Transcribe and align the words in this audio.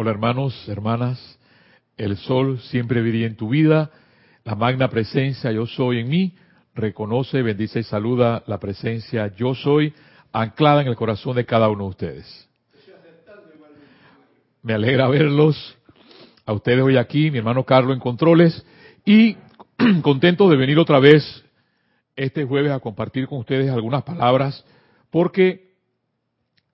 Hola 0.00 0.12
hermanos, 0.12 0.68
hermanas, 0.68 1.40
el 1.96 2.16
sol 2.18 2.60
siempre 2.60 3.02
brilla 3.02 3.26
en 3.26 3.34
tu 3.34 3.48
vida, 3.48 3.90
la 4.44 4.54
magna 4.54 4.88
presencia 4.88 5.50
yo 5.50 5.66
soy 5.66 5.98
en 5.98 6.08
mí, 6.08 6.36
reconoce, 6.72 7.42
bendice 7.42 7.80
y 7.80 7.82
saluda 7.82 8.44
la 8.46 8.60
presencia 8.60 9.34
yo 9.34 9.56
soy 9.56 9.92
anclada 10.32 10.82
en 10.82 10.86
el 10.86 10.94
corazón 10.94 11.34
de 11.34 11.44
cada 11.44 11.68
uno 11.68 11.82
de 11.82 11.90
ustedes. 11.90 12.48
Me 14.62 14.74
alegra 14.74 15.08
verlos, 15.08 15.76
a 16.46 16.52
ustedes 16.52 16.80
hoy 16.80 16.96
aquí, 16.96 17.32
mi 17.32 17.38
hermano 17.38 17.64
Carlos 17.64 17.94
en 17.94 18.00
controles, 18.00 18.64
y 19.04 19.36
contento 20.02 20.48
de 20.48 20.56
venir 20.56 20.78
otra 20.78 21.00
vez 21.00 21.44
este 22.14 22.44
jueves 22.44 22.70
a 22.70 22.78
compartir 22.78 23.26
con 23.26 23.38
ustedes 23.38 23.68
algunas 23.68 24.04
palabras, 24.04 24.64
porque 25.10 25.72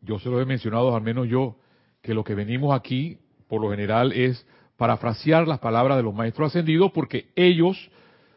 yo 0.03 0.19
se 0.19 0.29
lo 0.29 0.43
he 0.43 0.45
mencionado, 0.45 0.95
al 0.95 1.01
menos 1.01 1.27
yo, 1.27 1.57
que 2.05 2.13
lo 2.13 2.23
que 2.23 2.35
venimos 2.35 2.77
aquí, 2.77 3.19
por 3.49 3.63
lo 3.63 3.71
general, 3.71 4.13
es 4.13 4.47
parafrasear 4.77 5.49
las 5.49 5.59
palabras 5.59 5.97
de 5.97 6.03
los 6.03 6.15
maestros 6.15 6.49
ascendidos, 6.49 6.93
porque 6.93 7.31
ellos 7.35 7.91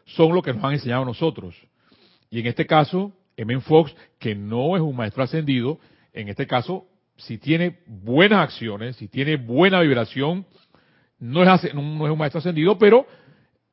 son 0.06 0.34
lo 0.34 0.40
que 0.40 0.54
nos 0.54 0.64
han 0.64 0.72
enseñado 0.72 1.02
a 1.02 1.04
nosotros. 1.06 1.54
Y 2.30 2.40
en 2.40 2.46
este 2.46 2.66
caso, 2.66 3.12
M. 3.36 3.60
Fox, 3.60 3.94
que 4.18 4.34
no 4.34 4.74
es 4.74 4.82
un 4.82 4.96
maestro 4.96 5.22
ascendido, 5.22 5.78
en 6.14 6.28
este 6.28 6.46
caso, 6.46 6.86
si 7.18 7.36
tiene 7.36 7.80
buenas 7.86 8.40
acciones, 8.40 8.96
si 8.96 9.06
tiene 9.06 9.36
buena 9.36 9.82
vibración, 9.82 10.46
no 11.18 11.42
es, 11.42 11.74
un 11.74 12.18
maestro 12.18 12.38
ascendido, 12.38 12.78
pero 12.78 13.06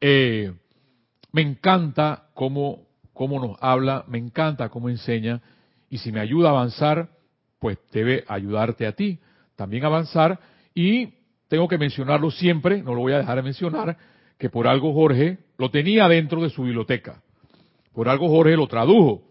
eh, 0.01 0.51
me 1.31 1.41
encanta 1.41 2.27
cómo, 2.33 2.81
cómo 3.13 3.39
nos 3.39 3.57
habla, 3.61 4.03
me 4.09 4.17
encanta 4.17 4.67
cómo 4.67 4.89
enseña, 4.89 5.41
y 5.89 5.99
si 5.99 6.11
me 6.11 6.19
ayuda 6.19 6.49
a 6.49 6.51
avanzar, 6.51 7.11
pues 7.59 7.77
debe 7.93 8.25
ayudarte 8.27 8.87
a 8.87 8.91
ti 8.91 9.19
también 9.55 9.85
avanzar, 9.85 10.39
y 10.73 11.13
tengo 11.47 11.67
que 11.67 11.77
mencionarlo 11.77 12.31
siempre, 12.31 12.81
no 12.81 12.93
lo 12.93 13.01
voy 13.01 13.13
a 13.13 13.19
dejar 13.19 13.37
de 13.37 13.43
mencionar, 13.43 13.97
que 14.37 14.49
por 14.49 14.67
algo 14.67 14.93
Jorge 14.93 15.37
lo 15.57 15.69
tenía 15.69 16.07
dentro 16.07 16.41
de 16.41 16.49
su 16.49 16.63
biblioteca. 16.63 17.21
Por 17.93 18.09
algo 18.09 18.27
Jorge 18.27 18.57
lo 18.57 18.67
tradujo 18.67 19.23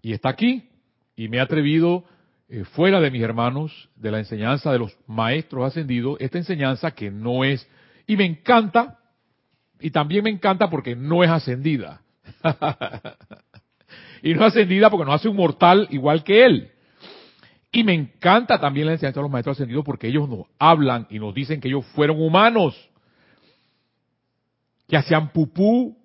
y 0.00 0.12
está 0.12 0.30
aquí 0.30 0.68
y 1.16 1.28
me 1.28 1.38
he 1.38 1.40
atrevido 1.40 2.04
eh, 2.48 2.64
fuera 2.64 3.00
de 3.00 3.10
mis 3.10 3.22
hermanos, 3.22 3.90
de 3.96 4.10
la 4.10 4.18
enseñanza 4.18 4.72
de 4.72 4.78
los 4.78 4.96
maestros 5.06 5.66
ascendidos, 5.66 6.16
esta 6.20 6.38
enseñanza 6.38 6.92
que 6.92 7.10
no 7.10 7.44
es, 7.44 7.68
y 8.06 8.16
me 8.16 8.24
encanta, 8.24 8.98
y 9.80 9.90
también 9.90 10.24
me 10.24 10.30
encanta 10.30 10.70
porque 10.70 10.96
no 10.96 11.22
es 11.22 11.30
ascendida. 11.30 12.00
y 14.22 14.32
no 14.32 14.40
es 14.40 14.52
ascendida 14.54 14.88
porque 14.88 15.04
no 15.04 15.12
hace 15.12 15.28
un 15.28 15.36
mortal 15.36 15.88
igual 15.90 16.24
que 16.24 16.44
él. 16.44 16.70
Y 17.70 17.84
me 17.84 17.94
encanta 17.94 18.58
también 18.58 18.86
la 18.86 18.92
enseñanza 18.92 19.20
de 19.20 19.24
los 19.24 19.30
maestros 19.30 19.56
ascendidos 19.56 19.84
porque 19.84 20.08
ellos 20.08 20.28
nos 20.28 20.46
hablan 20.58 21.06
y 21.10 21.18
nos 21.18 21.34
dicen 21.34 21.60
que 21.60 21.68
ellos 21.68 21.84
fueron 21.86 22.20
humanos, 22.20 22.74
que 24.88 24.96
hacían 24.96 25.30
pupú. 25.32 25.96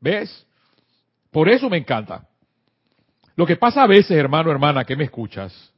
¿Ves? 0.00 0.46
Por 1.30 1.48
eso 1.48 1.68
me 1.68 1.76
encanta. 1.76 2.28
Lo 3.36 3.46
que 3.46 3.56
pasa 3.56 3.82
a 3.82 3.86
veces, 3.86 4.12
hermano, 4.12 4.50
hermana, 4.50 4.84
que 4.84 4.96
me 4.96 5.04
escuchas, 5.04 5.72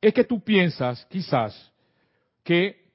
es 0.00 0.14
que 0.14 0.24
tú 0.24 0.42
piensas, 0.42 1.04
quizás, 1.06 1.72
que 2.44 2.86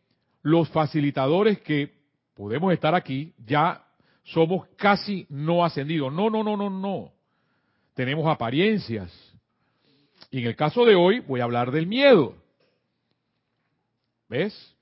los 0.43 0.69
facilitadores 0.69 1.59
que 1.61 1.93
podemos 2.35 2.73
estar 2.73 2.95
aquí 2.95 3.33
ya 3.45 3.83
somos 4.23 4.67
casi 4.77 5.25
no 5.29 5.63
ascendidos. 5.65 6.13
No, 6.13 6.29
no, 6.29 6.43
no, 6.43 6.55
no, 6.55 6.69
no. 6.69 7.11
Tenemos 7.93 8.25
apariencias. 8.27 9.11
Y 10.31 10.39
en 10.39 10.47
el 10.47 10.55
caso 10.55 10.85
de 10.85 10.95
hoy 10.95 11.19
voy 11.19 11.41
a 11.41 11.43
hablar 11.43 11.71
del 11.71 11.85
miedo. 11.85 12.35
¿Ves? 14.29 14.75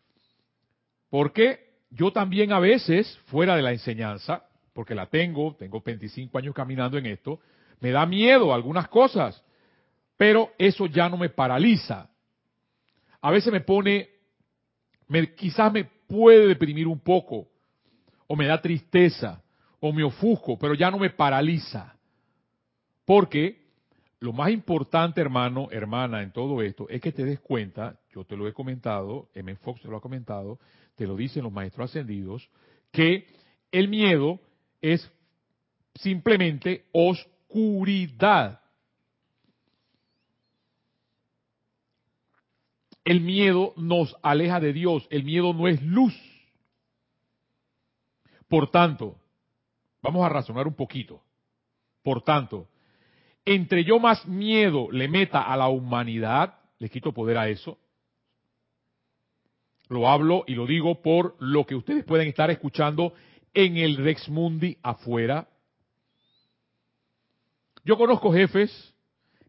Porque 1.10 1.70
yo 1.90 2.14
también 2.14 2.52
a 2.52 2.60
veces, 2.60 3.18
fuera 3.26 3.56
de 3.56 3.64
la 3.64 3.72
enseñanza, 3.72 4.46
porque 4.74 4.94
la 4.94 5.08
tengo, 5.08 5.56
tengo 5.56 5.82
25 5.82 6.38
años 6.38 6.54
caminando 6.54 7.00
en 7.00 7.08
esto, 7.08 7.40
me 7.80 7.90
da 7.90 8.06
miedo 8.06 8.54
algunas 8.54 8.88
cosas, 8.90 9.44
pero 10.18 10.52
eso 10.60 10.86
ya 10.86 11.10
no 11.10 11.18
me 11.18 11.30
paraliza. 11.30 12.10
A 13.20 13.32
veces 13.32 13.52
me 13.52 13.62
pone, 13.62 14.08
me, 15.08 15.34
quizás 15.34 15.74
me 15.74 15.84
puede 15.84 16.48
deprimir 16.48 16.88
un 16.88 17.00
poco, 17.00 17.48
o 18.28 18.36
me 18.36 18.46
da 18.46 18.62
tristeza, 18.62 19.42
o 19.80 19.92
me 19.92 20.04
ofusco, 20.04 20.60
pero 20.60 20.76
ya 20.76 20.92
no 20.92 21.00
me 21.00 21.10
paraliza. 21.10 21.96
Porque 23.04 23.69
lo 24.20 24.34
más 24.34 24.52
importante, 24.52 25.22
hermano, 25.22 25.70
hermana, 25.72 26.22
en 26.22 26.32
todo 26.32 26.62
esto, 26.62 26.88
es 26.90 27.00
que 27.02 27.12
te 27.12 27.24
des 27.24 27.40
cuenta, 27.40 28.00
yo 28.14 28.26
te 28.26 28.36
lo 28.36 28.48
he 28.48 28.54
comentado, 28.54 29.30
M. 29.34 29.56
Fox 29.56 29.82
te 29.82 29.88
lo 29.88 29.98
ha 29.98 30.02
comentado, 30.02 30.60
te 30.96 31.08
lo 31.08 31.16
dicen 31.16 31.44
los 31.44 31.54
maestros 31.54 31.90
ascendidos, 31.90 32.50
que 32.92 33.28
el 33.72 33.88
miedo 33.88 34.40
es 34.82 35.10
simplemente 35.96 36.86
oscuridad. 36.92 38.62
El 43.06 43.22
miedo 43.22 43.74
nos 43.78 44.16
aleja 44.22 44.60
de 44.60 44.74
Dios, 44.74 45.08
el 45.10 45.24
miedo 45.24 45.54
no 45.54 45.68
es 45.68 45.82
luz. 45.82 46.14
Por 48.50 48.70
tanto, 48.70 49.18
vamos 50.02 50.26
a 50.26 50.30
razonar 50.30 50.68
un 50.68 50.76
poquito. 50.76 51.22
Por 52.04 52.22
tanto, 52.22 52.68
entre 53.46 53.84
yo 53.84 54.00
más 54.00 54.26
miedo 54.28 54.90
le 54.92 55.08
meta 55.08 55.42
a 55.42 55.58
la 55.58 55.70
humanidad, 55.70 56.56
le 56.78 56.90
quito 56.90 57.14
poder 57.14 57.38
a 57.38 57.50
eso. 57.50 57.78
Lo 59.88 60.08
hablo 60.08 60.44
y 60.46 60.54
lo 60.54 60.68
digo 60.68 61.02
por 61.02 61.36
lo 61.40 61.66
que 61.66 61.76
ustedes 61.76 62.06
pueden 62.06 62.28
estar 62.28 62.52
escuchando 62.52 63.14
en 63.54 63.78
el 63.78 63.98
Rex 63.98 64.30
Mundi 64.30 64.78
afuera. 64.84 65.48
Yo 67.84 67.98
conozco 67.98 68.32
jefes 68.32 68.94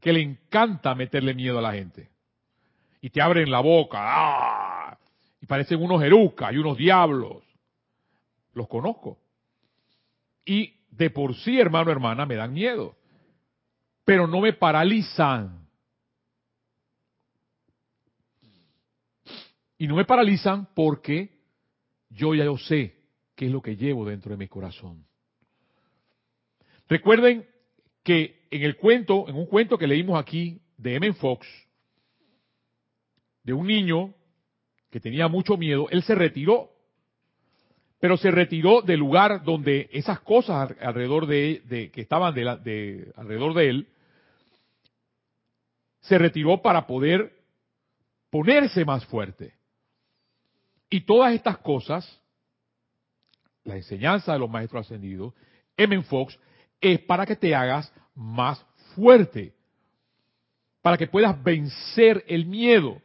que 0.01 0.13
le 0.13 0.23
encanta 0.23 0.95
meterle 0.95 1.35
miedo 1.35 1.59
a 1.59 1.63
la 1.63 1.73
gente. 1.73 2.09
Y 3.03 3.11
te 3.11 3.21
abren 3.21 3.51
la 3.51 3.61
boca. 3.61 3.99
¡ah! 4.01 4.99
Y 5.43 5.47
parecen 5.47 5.83
unos 5.83 6.03
erucas 6.03 6.53
y 6.53 6.57
unos 6.57 6.79
diablos. 6.79 7.43
Los 8.55 8.67
conozco. 8.67 9.19
Y 10.45 10.75
de 10.91 11.11
por 11.11 11.35
sí, 11.35 11.61
hermano, 11.61 11.91
hermana, 11.91 12.25
me 12.25 12.37
dan 12.37 12.53
miedo 12.53 12.97
pero 14.11 14.27
no 14.27 14.41
me 14.41 14.53
paralizan. 14.55 15.69
Y 19.79 19.87
no 19.87 19.95
me 19.95 20.05
paralizan 20.05 20.67
porque 20.75 21.31
yo 22.09 22.35
ya 22.35 22.45
yo 22.45 22.59
sé 22.59 23.05
qué 23.37 23.47
es 23.47 23.53
lo 23.53 23.63
que 23.63 23.77
llevo 23.77 24.05
dentro 24.05 24.33
de 24.33 24.37
mi 24.37 24.49
corazón. 24.49 25.07
Recuerden 26.89 27.47
que 28.03 28.49
en 28.51 28.63
el 28.65 28.79
cuento, 28.79 29.29
en 29.29 29.37
un 29.37 29.47
cuento 29.47 29.79
que 29.79 29.87
leímos 29.87 30.21
aquí 30.21 30.61
de 30.77 30.97
M. 30.97 31.13
Fox, 31.13 31.47
de 33.45 33.53
un 33.53 33.69
niño 33.69 34.13
que 34.91 34.99
tenía 34.99 35.29
mucho 35.29 35.57
miedo, 35.57 35.87
él 35.89 36.03
se 36.03 36.17
retiró, 36.17 36.73
pero 38.01 38.17
se 38.17 38.33
retiró 38.33 38.83
del 38.83 38.99
lugar 38.99 39.45
donde 39.45 39.89
esas 39.93 40.19
cosas 40.19 40.75
alrededor 40.81 41.29
de, 41.29 41.93
que 41.95 42.01
estaban 42.01 42.35
de, 42.35 43.13
alrededor 43.15 43.55
de 43.55 43.69
él 43.69 43.89
se 46.01 46.19
retiró 46.19 46.63
para 46.63 46.87
poder 46.87 47.41
ponerse 48.31 48.85
más 48.85 49.05
fuerte. 49.07 49.55
Y 50.89 51.03
todas 51.03 51.35
estas 51.35 51.59
cosas, 51.59 52.21
la 53.65 53.77
enseñanza 53.77 54.33
de 54.33 54.39
los 54.39 54.51
maestros 54.51 54.87
ascendidos, 54.87 55.35
M. 55.77 56.03
Fox, 56.03 56.39
es 56.81 57.01
para 57.01 57.27
que 57.27 57.37
te 57.37 57.55
hagas 57.55 57.93
más 58.15 58.65
fuerte, 58.95 59.55
para 60.83 60.97
que 60.97 61.07
puedas 61.07 61.41
vencer 61.43 62.25
el 62.27 62.47
miedo. 62.47 63.01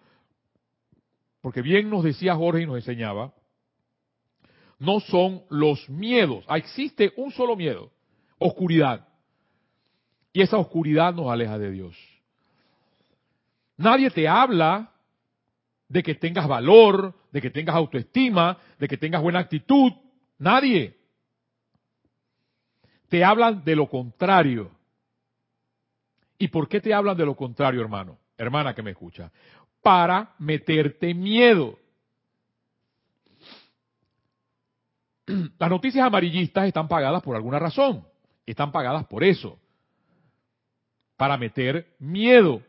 Porque 1.41 1.61
bien 1.61 1.89
nos 1.89 2.03
decía 2.03 2.35
Jorge 2.35 2.63
y 2.63 2.65
nos 2.65 2.77
enseñaba, 2.77 3.33
no 4.79 4.99
son 4.99 5.43
los 5.49 5.87
miedos, 5.89 6.43
ah, 6.47 6.57
existe 6.57 7.13
un 7.17 7.31
solo 7.31 7.55
miedo, 7.55 7.91
oscuridad. 8.39 9.07
Y 10.33 10.41
esa 10.41 10.57
oscuridad 10.57 11.13
nos 11.13 11.31
aleja 11.31 11.57
de 11.57 11.71
Dios. 11.71 12.14
Nadie 13.77 14.09
te 14.09 14.27
habla 14.27 14.91
de 15.87 16.03
que 16.03 16.15
tengas 16.15 16.47
valor, 16.47 17.13
de 17.31 17.41
que 17.41 17.49
tengas 17.49 17.75
autoestima, 17.75 18.57
de 18.79 18.87
que 18.87 18.97
tengas 18.97 19.21
buena 19.21 19.39
actitud. 19.39 19.91
Nadie. 20.37 20.97
Te 23.09 23.23
hablan 23.23 23.63
de 23.63 23.75
lo 23.75 23.87
contrario. 23.87 24.71
¿Y 26.37 26.47
por 26.47 26.67
qué 26.67 26.81
te 26.81 26.93
hablan 26.93 27.17
de 27.17 27.25
lo 27.25 27.35
contrario, 27.35 27.81
hermano? 27.81 28.17
Hermana 28.37 28.73
que 28.73 28.81
me 28.81 28.91
escucha. 28.91 29.31
Para 29.81 30.33
meterte 30.39 31.13
miedo. 31.13 31.77
Las 35.59 35.69
noticias 35.69 36.05
amarillistas 36.05 36.67
están 36.67 36.87
pagadas 36.87 37.21
por 37.21 37.35
alguna 37.35 37.59
razón. 37.59 38.05
Están 38.45 38.71
pagadas 38.71 39.05
por 39.07 39.23
eso. 39.23 39.59
Para 41.15 41.37
meter 41.37 41.95
miedo. 41.99 42.61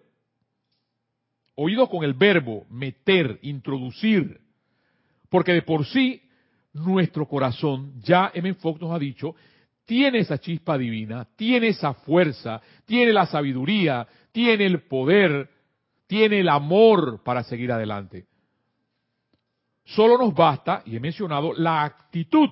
Oídos 1.57 1.89
con 1.89 2.05
el 2.05 2.15
verbo 2.15 2.67
meter, 2.71 3.39
introducir, 3.43 4.41
porque 5.29 5.53
de 5.53 5.63
por 5.63 5.85
sí 5.87 6.23
nuestro 6.73 7.27
corazón, 7.27 8.01
ya 8.03 8.31
M. 8.35 8.55
Fox 8.55 8.81
nos 8.81 8.93
ha 8.93 8.99
dicho, 8.99 9.35
tiene 9.85 10.19
esa 10.19 10.39
chispa 10.39 10.77
divina, 10.77 11.27
tiene 11.37 11.69
esa 11.69 11.95
fuerza, 11.95 12.61
tiene 12.85 13.13
la 13.13 13.27
sabiduría, 13.27 14.07
tiene 14.33 14.67
el 14.67 14.83
poder, 14.83 15.49
tiene 16.07 16.41
el 16.41 16.49
amor 16.49 17.23
para 17.23 17.43
seguir 17.43 17.73
adelante. 17.73 18.27
Solo 19.85 20.19
nos 20.19 20.35
basta, 20.35 20.83
y 20.85 20.97
he 20.97 21.01
mencionado, 21.01 21.53
la 21.55 21.85
actitud. 21.85 22.51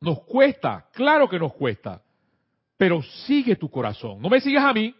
Nos 0.00 0.22
cuesta, 0.24 0.88
claro 0.92 1.28
que 1.28 1.38
nos 1.38 1.54
cuesta, 1.54 2.02
pero 2.76 3.00
sigue 3.02 3.56
tu 3.56 3.70
corazón. 3.70 4.20
No 4.20 4.28
me 4.28 4.40
sigas 4.40 4.64
a 4.64 4.72
mí. 4.72 4.94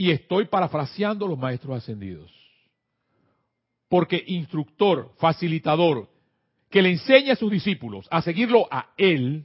Y 0.00 0.12
estoy 0.12 0.46
parafraseando 0.46 1.26
a 1.26 1.28
los 1.28 1.38
maestros 1.38 1.76
ascendidos. 1.76 2.32
Porque 3.88 4.22
instructor, 4.28 5.12
facilitador, 5.18 6.08
que 6.70 6.80
le 6.80 6.92
enseña 6.92 7.32
a 7.32 7.36
sus 7.36 7.50
discípulos 7.50 8.06
a 8.08 8.22
seguirlo 8.22 8.68
a 8.70 8.92
él, 8.96 9.44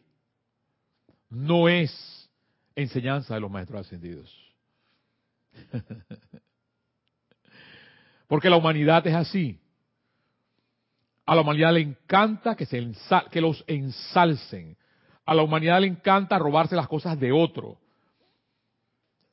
no 1.32 1.68
es 1.68 2.30
enseñanza 2.76 3.34
de 3.34 3.40
los 3.40 3.50
maestros 3.50 3.82
ascendidos. 3.82 4.32
Porque 8.28 8.50
la 8.50 8.58
humanidad 8.58 9.08
es 9.08 9.16
así. 9.16 9.60
A 11.26 11.34
la 11.34 11.42
humanidad 11.42 11.74
le 11.74 11.82
encanta 11.82 12.56
que, 12.56 12.68
se 12.68 12.92
que 13.32 13.42
los 13.42 13.64
ensalcen. 13.66 14.78
A 15.26 15.34
la 15.34 15.42
humanidad 15.42 15.82
le 15.82 15.88
encanta 15.88 16.38
robarse 16.38 16.76
las 16.76 16.88
cosas 16.88 17.20
de 17.20 17.32
otro. 17.32 17.80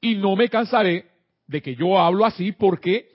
Y 0.01 0.15
no 0.15 0.35
me 0.35 0.49
cansaré 0.49 1.10
de 1.51 1.61
que 1.61 1.75
yo 1.75 1.99
hablo 1.99 2.25
así 2.25 2.53
porque 2.53 3.11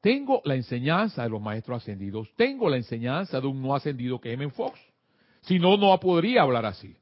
tengo 0.00 0.42
la 0.44 0.56
enseñanza 0.56 1.22
de 1.22 1.28
los 1.28 1.40
maestros 1.40 1.80
ascendidos, 1.80 2.28
tengo 2.34 2.68
la 2.68 2.76
enseñanza 2.76 3.40
de 3.40 3.46
un 3.46 3.62
no 3.62 3.76
ascendido 3.76 4.20
que 4.20 4.30
es 4.30 4.34
M. 4.34 4.50
Fox. 4.50 4.80
Si 5.42 5.60
no, 5.60 5.76
no 5.76 5.98
podría 6.00 6.42
hablar 6.42 6.66
así. 6.66 6.96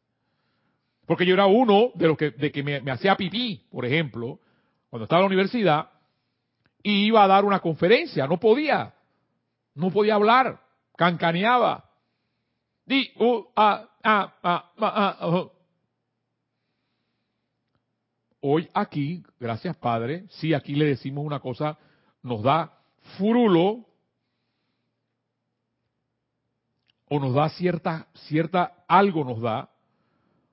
Porque 1.06 1.25
yo 1.25 1.33
era 1.33 1.47
uno 1.47 1.91
de 1.94 2.06
los 2.06 2.19
que, 2.19 2.33
de 2.33 2.53
que 2.53 2.62
me, 2.62 2.77
hacía 2.91 3.17
pipí, 3.17 3.62
por 3.71 3.87
ejemplo, 3.87 4.38
cuando 4.91 5.05
estaba 5.05 5.21
en 5.21 5.25
la 5.25 5.29
universidad, 5.29 5.88
y 6.83 7.06
iba 7.06 7.25
a 7.25 7.29
dar 7.29 7.47
una 7.47 7.61
conferencia, 7.61 8.27
no 8.27 8.38
podía, 8.38 8.93
no 9.75 9.91
podía 9.91 10.17
hablar, 10.17 10.61
cancaneaba. 10.99 11.88
Di, 12.85 13.11
uh, 13.19 13.43
ah, 13.56 13.88
ah, 14.05 14.35
ah, 14.43 14.71
ah, 14.79 15.17
ah 15.19 15.44
Hoy 18.49 18.69
aquí, 18.75 19.25
gracias 19.41 19.77
Padre, 19.77 20.27
si 20.29 20.55
aquí 20.55 20.77
le 20.77 20.85
decimos 20.85 21.27
una 21.27 21.41
cosa, 21.41 21.77
nos 22.23 22.45
da 22.45 22.79
furulo 23.19 23.85
o 27.09 27.19
nos 27.19 27.35
da 27.35 27.49
cierta, 27.49 28.07
cierta, 28.29 28.85
algo 28.87 29.25
nos 29.25 29.41
da, 29.41 29.69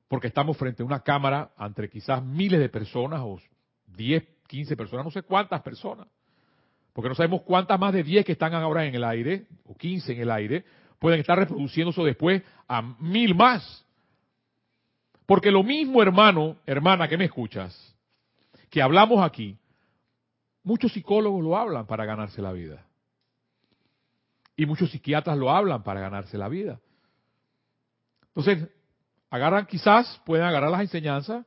porque 0.07 0.25
estamos 0.25 0.57
frente 0.57 0.81
a 0.81 0.87
una 0.87 1.01
cámara 1.01 1.51
entre 1.59 1.87
quizás 1.87 2.23
miles 2.23 2.59
de 2.59 2.69
personas 2.69 3.21
o 3.23 3.39
10, 3.85 4.23
15 4.47 4.75
personas, 4.75 5.05
no 5.05 5.11
sé 5.11 5.21
cuántas 5.21 5.61
personas 5.61 6.07
porque 6.93 7.09
no 7.09 7.15
sabemos 7.15 7.41
cuántas 7.41 7.79
más 7.79 7.93
de 7.93 8.03
10 8.03 8.25
que 8.25 8.33
están 8.33 8.53
ahora 8.53 8.85
en 8.85 8.95
el 8.95 9.03
aire, 9.03 9.47
o 9.65 9.75
15 9.75 10.13
en 10.13 10.21
el 10.21 10.31
aire, 10.31 10.63
pueden 10.99 11.19
estar 11.19 11.37
reproduciéndose 11.37 12.01
después 12.03 12.41
a 12.67 12.81
mil 12.99 13.35
más. 13.35 13.82
Porque 15.25 15.51
lo 15.51 15.63
mismo, 15.63 16.01
hermano, 16.01 16.57
hermana, 16.65 17.07
que 17.07 17.17
me 17.17 17.25
escuchas, 17.25 17.95
que 18.69 18.81
hablamos 18.81 19.23
aquí, 19.23 19.57
muchos 20.63 20.91
psicólogos 20.91 21.43
lo 21.43 21.57
hablan 21.57 21.85
para 21.85 22.05
ganarse 22.05 22.41
la 22.41 22.51
vida. 22.51 22.85
Y 24.55 24.65
muchos 24.65 24.91
psiquiatras 24.91 25.37
lo 25.37 25.49
hablan 25.49 25.83
para 25.83 25.99
ganarse 25.99 26.37
la 26.37 26.47
vida. 26.47 26.79
Entonces, 28.27 28.67
agarran 29.29 29.65
quizás, 29.65 30.21
pueden 30.25 30.45
agarrar 30.45 30.71
las 30.71 30.81
enseñanzas, 30.81 31.45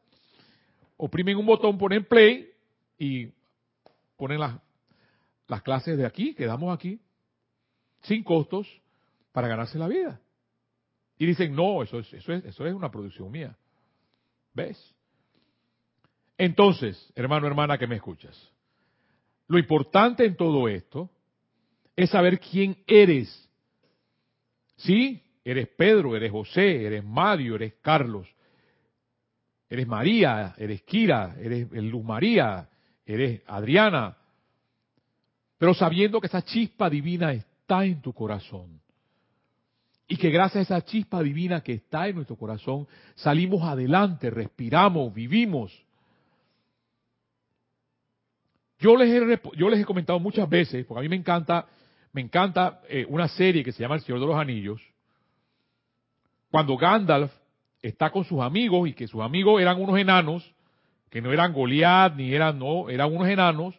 oprimen 0.96 1.36
un 1.36 1.46
botón, 1.46 1.78
ponen 1.78 2.04
play 2.04 2.50
y 2.98 3.32
ponen 4.16 4.40
las 4.40 4.56
las 5.48 5.62
clases 5.62 5.96
de 5.96 6.06
aquí, 6.06 6.34
que 6.34 6.46
damos 6.46 6.74
aquí, 6.74 7.00
sin 8.02 8.22
costos, 8.22 8.66
para 9.32 9.48
ganarse 9.48 9.78
la 9.78 9.88
vida. 9.88 10.20
Y 11.18 11.26
dicen, 11.26 11.54
no, 11.54 11.82
eso 11.82 11.98
es, 11.98 12.12
eso 12.12 12.32
es, 12.32 12.44
eso 12.44 12.66
es 12.66 12.74
una 12.74 12.90
producción 12.90 13.30
mía. 13.30 13.56
¿Ves? 14.56 14.94
Entonces, 16.38 17.12
hermano, 17.14 17.46
hermana 17.46 17.76
que 17.76 17.86
me 17.86 17.96
escuchas, 17.96 18.34
lo 19.48 19.58
importante 19.58 20.24
en 20.24 20.34
todo 20.34 20.66
esto 20.66 21.10
es 21.94 22.08
saber 22.08 22.40
quién 22.40 22.82
eres. 22.86 23.48
¿Sí? 24.76 25.22
Eres 25.44 25.68
Pedro, 25.68 26.16
eres 26.16 26.32
José, 26.32 26.86
eres 26.86 27.04
Mario, 27.04 27.56
eres 27.56 27.74
Carlos, 27.82 28.26
eres 29.68 29.86
María, 29.86 30.54
eres 30.56 30.82
Kira, 30.82 31.36
eres 31.38 31.70
Luz 31.70 32.02
María, 32.02 32.68
eres 33.04 33.42
Adriana, 33.46 34.16
pero 35.58 35.74
sabiendo 35.74 36.18
que 36.18 36.28
esa 36.28 36.42
chispa 36.42 36.88
divina 36.88 37.32
está 37.32 37.84
en 37.84 38.00
tu 38.00 38.14
corazón. 38.14 38.80
Y 40.08 40.16
que 40.16 40.30
gracias 40.30 40.70
a 40.70 40.76
esa 40.76 40.84
chispa 40.84 41.22
divina 41.22 41.62
que 41.62 41.72
está 41.74 42.08
en 42.08 42.16
nuestro 42.16 42.36
corazón, 42.36 42.86
salimos 43.16 43.62
adelante, 43.62 44.30
respiramos, 44.30 45.12
vivimos. 45.12 45.72
Yo 48.78 48.96
les 48.96 49.10
he, 49.10 49.40
yo 49.56 49.68
les 49.68 49.80
he 49.80 49.84
comentado 49.84 50.20
muchas 50.20 50.48
veces, 50.48 50.84
porque 50.86 51.00
a 51.00 51.02
mí 51.02 51.08
me 51.08 51.16
encanta, 51.16 51.66
me 52.12 52.20
encanta 52.20 52.82
eh, 52.88 53.06
una 53.08 53.26
serie 53.28 53.64
que 53.64 53.72
se 53.72 53.82
llama 53.82 53.96
El 53.96 54.02
Señor 54.02 54.20
de 54.20 54.26
los 54.26 54.36
Anillos, 54.36 54.80
cuando 56.50 56.76
Gandalf 56.76 57.32
está 57.82 58.10
con 58.10 58.24
sus 58.24 58.40
amigos 58.40 58.88
y 58.88 58.92
que 58.92 59.08
sus 59.08 59.22
amigos 59.22 59.60
eran 59.60 59.80
unos 59.80 59.98
enanos, 59.98 60.54
que 61.10 61.20
no 61.20 61.32
eran 61.32 61.52
Goliat 61.52 62.14
ni 62.14 62.32
eran, 62.32 62.58
no, 62.58 62.88
eran 62.90 63.12
unos 63.14 63.28
enanos, 63.28 63.74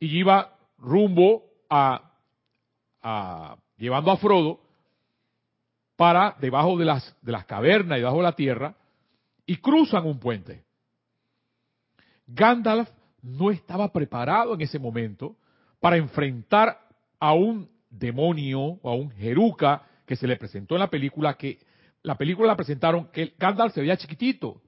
y 0.00 0.18
iba 0.18 0.56
rumbo 0.78 1.44
a, 1.70 2.04
llevando 3.78 4.10
a 4.10 4.16
Frodo 4.16 4.60
para 5.96 6.36
debajo 6.40 6.76
de 6.76 6.84
las, 6.84 7.16
de 7.22 7.32
las 7.32 7.46
cavernas 7.46 7.96
y 7.96 8.00
debajo 8.00 8.18
de 8.18 8.22
la 8.22 8.36
tierra 8.36 8.74
y 9.46 9.56
cruzan 9.56 10.06
un 10.06 10.18
puente. 10.18 10.64
Gandalf 12.26 12.90
no 13.22 13.50
estaba 13.50 13.90
preparado 13.90 14.54
en 14.54 14.60
ese 14.60 14.78
momento 14.78 15.36
para 15.80 15.96
enfrentar 15.96 16.78
a 17.18 17.32
un 17.32 17.68
demonio 17.90 18.60
o 18.60 18.90
a 18.90 18.94
un 18.94 19.10
jeruca 19.10 19.82
que 20.06 20.16
se 20.16 20.26
le 20.26 20.36
presentó 20.36 20.74
en 20.74 20.80
la 20.80 20.90
película, 20.90 21.34
que 21.34 21.58
la 22.02 22.16
película 22.16 22.48
la 22.48 22.56
presentaron 22.56 23.08
que 23.10 23.34
Gandalf 23.38 23.74
se 23.74 23.80
veía 23.80 23.96
chiquitito. 23.96 24.60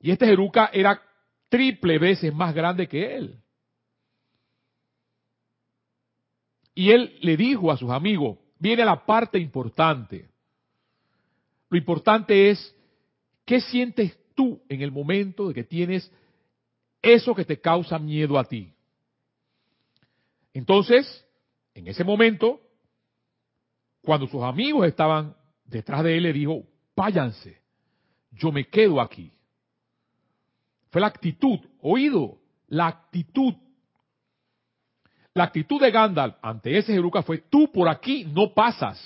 Y 0.00 0.10
este 0.10 0.26
jeruca 0.26 0.70
era 0.72 1.00
triple 1.48 1.98
veces 1.98 2.34
más 2.34 2.54
grande 2.54 2.88
que 2.88 3.16
él. 3.16 3.43
Y 6.74 6.90
él 6.90 7.18
le 7.20 7.36
dijo 7.36 7.70
a 7.70 7.76
sus 7.76 7.90
amigos, 7.90 8.38
viene 8.58 8.84
la 8.84 9.04
parte 9.04 9.38
importante. 9.38 10.28
Lo 11.68 11.78
importante 11.78 12.50
es, 12.50 12.74
¿qué 13.44 13.60
sientes 13.60 14.18
tú 14.34 14.60
en 14.68 14.82
el 14.82 14.90
momento 14.90 15.48
de 15.48 15.54
que 15.54 15.64
tienes 15.64 16.10
eso 17.00 17.34
que 17.34 17.44
te 17.44 17.60
causa 17.60 17.98
miedo 17.98 18.38
a 18.38 18.44
ti? 18.44 18.72
Entonces, 20.52 21.24
en 21.74 21.88
ese 21.88 22.04
momento, 22.04 22.60
cuando 24.02 24.26
sus 24.26 24.42
amigos 24.42 24.86
estaban 24.86 25.36
detrás 25.64 26.04
de 26.04 26.16
él, 26.16 26.24
le 26.24 26.32
dijo, 26.32 26.64
váyanse, 26.94 27.60
yo 28.32 28.52
me 28.52 28.68
quedo 28.68 29.00
aquí. 29.00 29.32
Fue 30.90 31.00
la 31.00 31.08
actitud, 31.08 31.58
oído, 31.80 32.38
la 32.68 32.86
actitud 32.86 33.54
la 35.34 35.44
actitud 35.44 35.80
de 35.80 35.90
Gandalf 35.90 36.36
ante 36.40 36.78
ese 36.78 36.92
Jeruca 36.92 37.22
fue, 37.22 37.38
tú 37.38 37.70
por 37.72 37.88
aquí 37.88 38.24
no 38.24 38.54
pasas. 38.54 39.00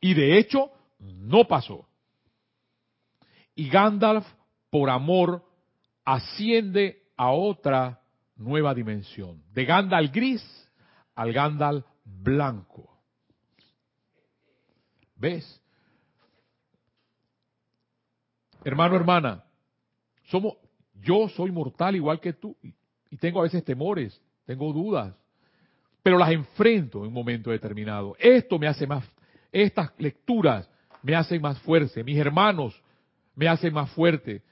Y 0.00 0.14
de 0.14 0.38
hecho, 0.38 0.70
no 1.00 1.46
pasó. 1.46 1.88
Y 3.56 3.68
Gandalf, 3.68 4.24
por 4.70 4.88
amor, 4.88 5.44
asciende 6.04 7.02
a 7.16 7.32
otra 7.32 8.00
nueva 8.36 8.72
dimensión. 8.72 9.42
De 9.52 9.64
Gandalf 9.64 10.12
gris 10.12 10.70
al 11.16 11.32
Gandalf 11.32 11.84
blanco. 12.04 12.88
¿Ves? 15.16 15.60
Hermano, 18.64 18.94
hermana, 18.94 19.44
somos, 20.24 20.54
yo 20.94 21.28
soy 21.28 21.50
mortal 21.50 21.96
igual 21.96 22.20
que 22.20 22.32
tú 22.32 22.56
y 23.10 23.16
tengo 23.16 23.40
a 23.40 23.44
veces 23.44 23.64
temores, 23.64 24.20
tengo 24.44 24.72
dudas, 24.72 25.14
pero 26.02 26.18
las 26.18 26.30
enfrento 26.30 27.00
en 27.00 27.08
un 27.08 27.12
momento 27.12 27.50
determinado. 27.50 28.16
Esto 28.18 28.58
me 28.58 28.66
hace 28.66 28.86
más, 28.86 29.04
estas 29.50 29.92
lecturas 29.98 30.68
me 31.02 31.14
hacen 31.14 31.40
más 31.40 31.58
fuerte, 31.60 32.04
mis 32.04 32.18
hermanos 32.18 32.80
me 33.34 33.48
hacen 33.48 33.72
más 33.72 33.90
fuerte. 33.90 34.42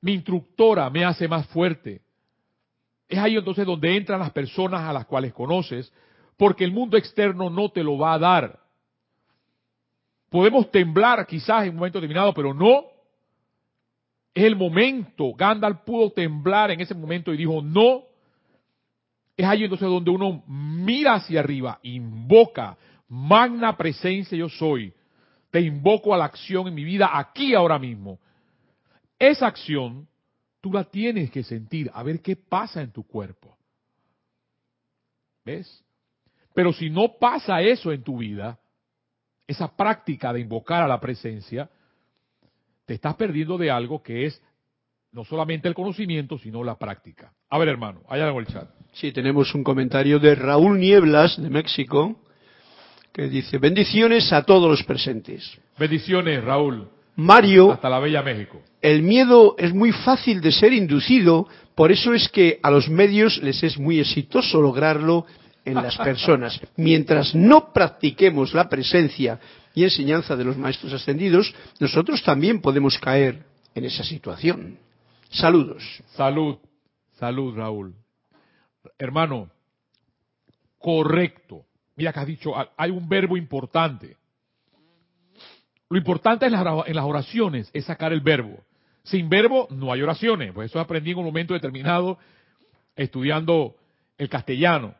mi 0.00 0.12
instructora 0.14 0.88
me 0.90 1.04
hace 1.04 1.26
más 1.26 1.46
fuerte. 1.48 2.00
Es 3.08 3.18
ahí 3.18 3.36
entonces 3.36 3.66
donde 3.66 3.96
entran 3.96 4.20
las 4.20 4.30
personas 4.30 4.82
a 4.82 4.92
las 4.92 5.06
cuales 5.06 5.32
conoces, 5.32 5.92
porque 6.36 6.64
el 6.64 6.72
mundo 6.72 6.96
externo 6.96 7.50
no 7.50 7.70
te 7.70 7.82
lo 7.82 7.98
va 7.98 8.14
a 8.14 8.18
dar. 8.18 8.60
Podemos 10.30 10.70
temblar 10.70 11.26
quizás 11.26 11.64
en 11.64 11.70
un 11.70 11.76
momento 11.76 11.98
determinado, 11.98 12.34
pero 12.34 12.52
no. 12.52 12.84
Es 14.38 14.44
el 14.44 14.54
momento. 14.54 15.34
Gandalf 15.34 15.80
pudo 15.80 16.12
temblar 16.12 16.70
en 16.70 16.80
ese 16.80 16.94
momento 16.94 17.34
y 17.34 17.36
dijo 17.36 17.60
no. 17.60 18.04
Es 19.36 19.44
ahí 19.44 19.64
entonces 19.64 19.88
donde 19.88 20.12
uno 20.12 20.44
mira 20.46 21.14
hacia 21.14 21.40
arriba, 21.40 21.80
invoca, 21.82 22.78
magna 23.08 23.76
presencia 23.76 24.38
yo 24.38 24.48
soy. 24.48 24.94
Te 25.50 25.60
invoco 25.60 26.14
a 26.14 26.18
la 26.18 26.26
acción 26.26 26.68
en 26.68 26.74
mi 26.76 26.84
vida 26.84 27.18
aquí 27.18 27.52
ahora 27.52 27.80
mismo. 27.80 28.20
Esa 29.18 29.48
acción 29.48 30.06
tú 30.60 30.72
la 30.72 30.84
tienes 30.84 31.32
que 31.32 31.42
sentir, 31.42 31.90
a 31.92 32.04
ver 32.04 32.22
qué 32.22 32.36
pasa 32.36 32.80
en 32.80 32.92
tu 32.92 33.02
cuerpo. 33.02 33.56
¿Ves? 35.44 35.84
Pero 36.54 36.72
si 36.72 36.90
no 36.90 37.14
pasa 37.18 37.60
eso 37.60 37.90
en 37.90 38.04
tu 38.04 38.18
vida, 38.18 38.56
esa 39.48 39.66
práctica 39.76 40.32
de 40.32 40.38
invocar 40.38 40.84
a 40.84 40.88
la 40.88 41.00
presencia, 41.00 41.68
te 42.88 42.94
estás 42.94 43.16
perdiendo 43.16 43.58
de 43.58 43.70
algo 43.70 44.02
que 44.02 44.24
es 44.24 44.42
no 45.12 45.22
solamente 45.22 45.68
el 45.68 45.74
conocimiento, 45.74 46.38
sino 46.38 46.64
la 46.64 46.78
práctica. 46.78 47.34
A 47.50 47.58
ver, 47.58 47.68
hermano, 47.68 48.00
allá 48.08 48.30
en 48.30 48.34
el 48.34 48.46
chat. 48.46 48.66
Sí, 48.94 49.12
tenemos 49.12 49.54
un 49.54 49.62
comentario 49.62 50.18
de 50.18 50.34
Raúl 50.34 50.80
Nieblas, 50.80 51.40
de 51.40 51.50
México, 51.50 52.18
que 53.12 53.28
dice, 53.28 53.58
bendiciones 53.58 54.32
a 54.32 54.42
todos 54.42 54.70
los 54.70 54.84
presentes. 54.84 55.58
Bendiciones, 55.78 56.42
Raúl. 56.42 56.88
Mario, 57.16 57.72
Hasta 57.72 57.90
la 57.90 57.98
Bella 57.98 58.22
México. 58.22 58.62
el 58.80 59.02
miedo 59.02 59.54
es 59.58 59.74
muy 59.74 59.92
fácil 59.92 60.40
de 60.40 60.50
ser 60.52 60.72
inducido, 60.72 61.46
por 61.74 61.92
eso 61.92 62.14
es 62.14 62.30
que 62.30 62.58
a 62.62 62.70
los 62.70 62.88
medios 62.88 63.42
les 63.42 63.62
es 63.64 63.78
muy 63.78 64.00
exitoso 64.00 64.62
lograrlo 64.62 65.26
en 65.66 65.74
las 65.74 65.98
personas. 65.98 66.58
Mientras 66.76 67.34
no 67.34 67.70
practiquemos 67.74 68.54
la 68.54 68.70
presencia 68.70 69.38
y 69.78 69.84
enseñanza 69.84 70.34
de 70.34 70.44
los 70.44 70.56
maestros 70.56 70.92
ascendidos, 70.92 71.54
nosotros 71.78 72.20
también 72.24 72.60
podemos 72.60 72.98
caer 72.98 73.44
en 73.76 73.84
esa 73.84 74.02
situación. 74.02 74.76
Saludos. 75.30 76.02
Salud, 76.16 76.58
salud, 77.12 77.54
Raúl. 77.54 77.94
Hermano, 78.98 79.48
correcto. 80.78 81.64
Mira 81.94 82.12
que 82.12 82.18
has 82.18 82.26
dicho, 82.26 82.52
hay 82.76 82.90
un 82.90 83.08
verbo 83.08 83.36
importante. 83.36 84.16
Lo 85.88 85.96
importante 85.96 86.46
en 86.46 86.52
las, 86.52 87.04
oraciones 87.04 87.70
es 87.72 87.84
sacar 87.84 88.12
el 88.12 88.20
verbo. 88.20 88.58
Sin 89.04 89.28
verbo 89.28 89.68
no 89.70 89.92
hay 89.92 90.02
oraciones. 90.02 90.52
Pues 90.52 90.70
eso 90.70 90.80
aprendí 90.80 91.12
en 91.12 91.18
un 91.18 91.24
momento 91.24 91.54
determinado 91.54 92.18
estudiando 92.96 93.76
el 94.18 94.28
castellano. 94.28 94.96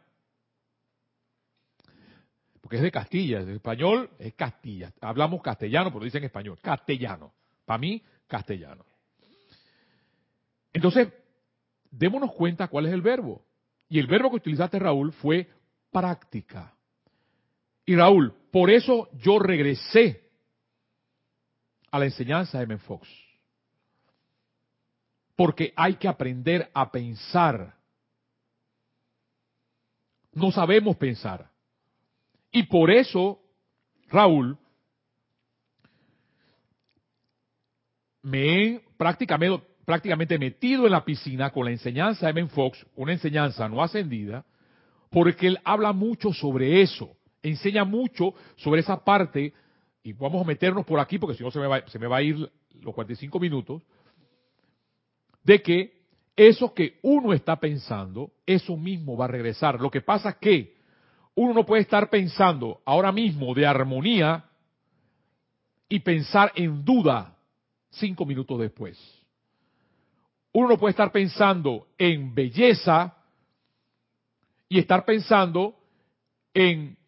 Porque 2.69 2.77
es 2.77 2.83
de 2.83 2.93
Castilla, 2.93 3.41
el 3.41 3.49
español 3.49 4.11
es 4.19 4.35
Castilla. 4.35 4.93
Hablamos 5.01 5.41
castellano, 5.41 5.91
pero 5.91 6.05
dicen 6.05 6.23
español. 6.23 6.59
Castellano. 6.61 7.33
Para 7.65 7.79
mí, 7.79 8.03
castellano. 8.27 8.85
Entonces, 10.75 11.09
démonos 11.91 12.31
cuenta 12.35 12.69
cuál 12.69 12.85
es 12.85 12.93
el 12.93 13.01
verbo. 13.01 13.43
Y 13.89 13.99
el 13.99 14.07
verbo 14.07 14.29
que 14.29 14.37
utilizaste, 14.37 14.79
Raúl, 14.79 15.15
fue 15.15 15.49
práctica. 15.91 16.75
Y 17.87 17.97
Raúl, 17.97 18.35
por 18.53 18.69
eso 18.69 19.09
yo 19.15 19.39
regresé 19.39 20.29
a 21.91 21.99
la 21.99 22.05
enseñanza 22.05 22.59
de 22.59 22.67
Menfox. 22.67 23.09
Porque 25.35 25.73
hay 25.75 25.95
que 25.95 26.07
aprender 26.07 26.71
a 26.75 26.93
pensar. 26.93 27.79
No 30.33 30.53
sabemos 30.53 30.99
pensar. 30.99 31.51
Y 32.59 32.65
por 32.65 32.91
eso, 32.91 33.38
Raúl, 34.09 34.59
me 38.23 38.65
he 38.65 38.81
prácticamente, 38.97 40.38
metido 40.41 40.87
en 40.87 40.91
la 40.91 41.05
piscina 41.05 41.50
con 41.50 41.67
la 41.67 41.71
enseñanza 41.71 42.27
de 42.27 42.33
Men 42.33 42.49
Fox, 42.49 42.85
una 42.97 43.12
enseñanza 43.12 43.69
no 43.69 43.81
ascendida, 43.81 44.45
porque 45.09 45.47
él 45.47 45.61
habla 45.62 45.93
mucho 45.93 46.33
sobre 46.33 46.83
eso, 46.83 47.17
enseña 47.43 47.85
mucho 47.85 48.35
sobre 48.57 48.81
esa 48.81 49.05
parte, 49.05 49.53
y 50.03 50.12
vamos 50.15 50.43
a 50.43 50.49
meternos 50.49 50.85
por 50.85 50.99
aquí 50.99 51.17
porque 51.17 51.37
si 51.37 51.45
no 51.45 51.53
se 51.53 51.61
me 51.61 51.69
va, 51.69 51.87
se 51.87 51.99
me 52.00 52.09
va 52.09 52.17
a 52.17 52.23
ir 52.23 52.50
los 52.83 52.93
45 52.93 53.38
minutos, 53.38 53.85
de 55.45 55.62
que 55.62 55.93
eso 56.35 56.75
que 56.75 56.99
uno 57.03 57.33
está 57.33 57.55
pensando, 57.61 58.33
eso 58.45 58.77
mismo 58.77 59.17
va 59.17 59.27
a 59.27 59.29
regresar. 59.29 59.81
Lo 59.81 59.93
que 59.93 60.00
pasa 60.00 60.41
que 60.41 60.77
uno 61.38 61.54
no 61.54 61.64
puede 61.64 61.83
estar 61.83 62.11
pensando 62.11 62.80
ahora 62.85 63.12
mismo 63.12 63.54
de 63.54 63.64
armonía 63.64 64.45
y 65.88 66.00
pensar 66.00 66.50
en 66.57 66.85
duda 66.85 67.38
cinco 67.90 68.26
minutos 68.26 68.59
después. 68.59 68.99
Uno 70.52 70.71
no 70.71 70.78
puede 70.78 70.90
estar 70.90 71.12
pensando 71.12 71.87
en 71.97 72.35
belleza 72.35 73.16
y 74.68 74.80
estar 74.80 75.04
pensando 75.04 75.76
en 76.52 76.99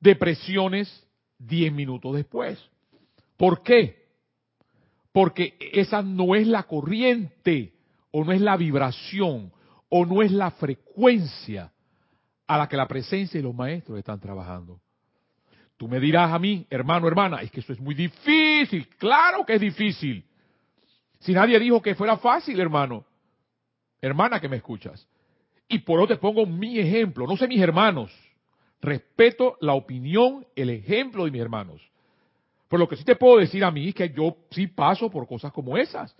depresiones 0.00 1.08
diez 1.38 1.72
minutos 1.72 2.14
después. 2.14 2.62
¿Por 3.38 3.62
qué? 3.62 4.04
Porque 5.12 5.56
esa 5.72 6.02
no 6.02 6.34
es 6.34 6.46
la 6.46 6.64
corriente, 6.64 7.72
o 8.10 8.22
no 8.22 8.32
es 8.32 8.42
la 8.42 8.58
vibración, 8.58 9.50
o 9.88 10.04
no 10.04 10.20
es 10.20 10.30
la 10.30 10.50
frecuencia 10.50 11.71
a 12.54 12.58
la 12.58 12.68
que 12.68 12.76
la 12.76 12.86
presencia 12.86 13.40
y 13.40 13.42
los 13.42 13.54
maestros 13.54 13.98
están 13.98 14.20
trabajando. 14.20 14.80
Tú 15.76 15.88
me 15.88 15.98
dirás 15.98 16.32
a 16.32 16.38
mí, 16.38 16.66
hermano, 16.70 17.08
hermana, 17.08 17.40
es 17.40 17.50
que 17.50 17.60
eso 17.60 17.72
es 17.72 17.80
muy 17.80 17.94
difícil. 17.94 18.86
Claro 18.98 19.44
que 19.46 19.54
es 19.54 19.60
difícil. 19.60 20.24
Si 21.20 21.32
nadie 21.32 21.58
dijo 21.58 21.80
que 21.80 21.94
fuera 21.94 22.18
fácil, 22.18 22.60
hermano, 22.60 23.04
hermana 24.00 24.38
que 24.38 24.48
me 24.48 24.56
escuchas. 24.56 25.08
Y 25.66 25.78
por 25.78 25.98
eso 25.98 26.08
te 26.08 26.16
pongo 26.16 26.44
mi 26.44 26.78
ejemplo, 26.78 27.26
no 27.26 27.36
sé 27.36 27.48
mis 27.48 27.60
hermanos. 27.60 28.12
Respeto 28.80 29.56
la 29.60 29.74
opinión, 29.74 30.46
el 30.54 30.70
ejemplo 30.70 31.24
de 31.24 31.30
mis 31.30 31.40
hermanos. 31.40 31.80
Pero 32.68 32.80
lo 32.80 32.88
que 32.88 32.96
sí 32.96 33.04
te 33.04 33.16
puedo 33.16 33.38
decir 33.38 33.64
a 33.64 33.70
mí 33.70 33.88
es 33.88 33.94
que 33.94 34.10
yo 34.10 34.36
sí 34.50 34.66
paso 34.66 35.10
por 35.10 35.26
cosas 35.26 35.52
como 35.52 35.76
esas. 35.76 36.14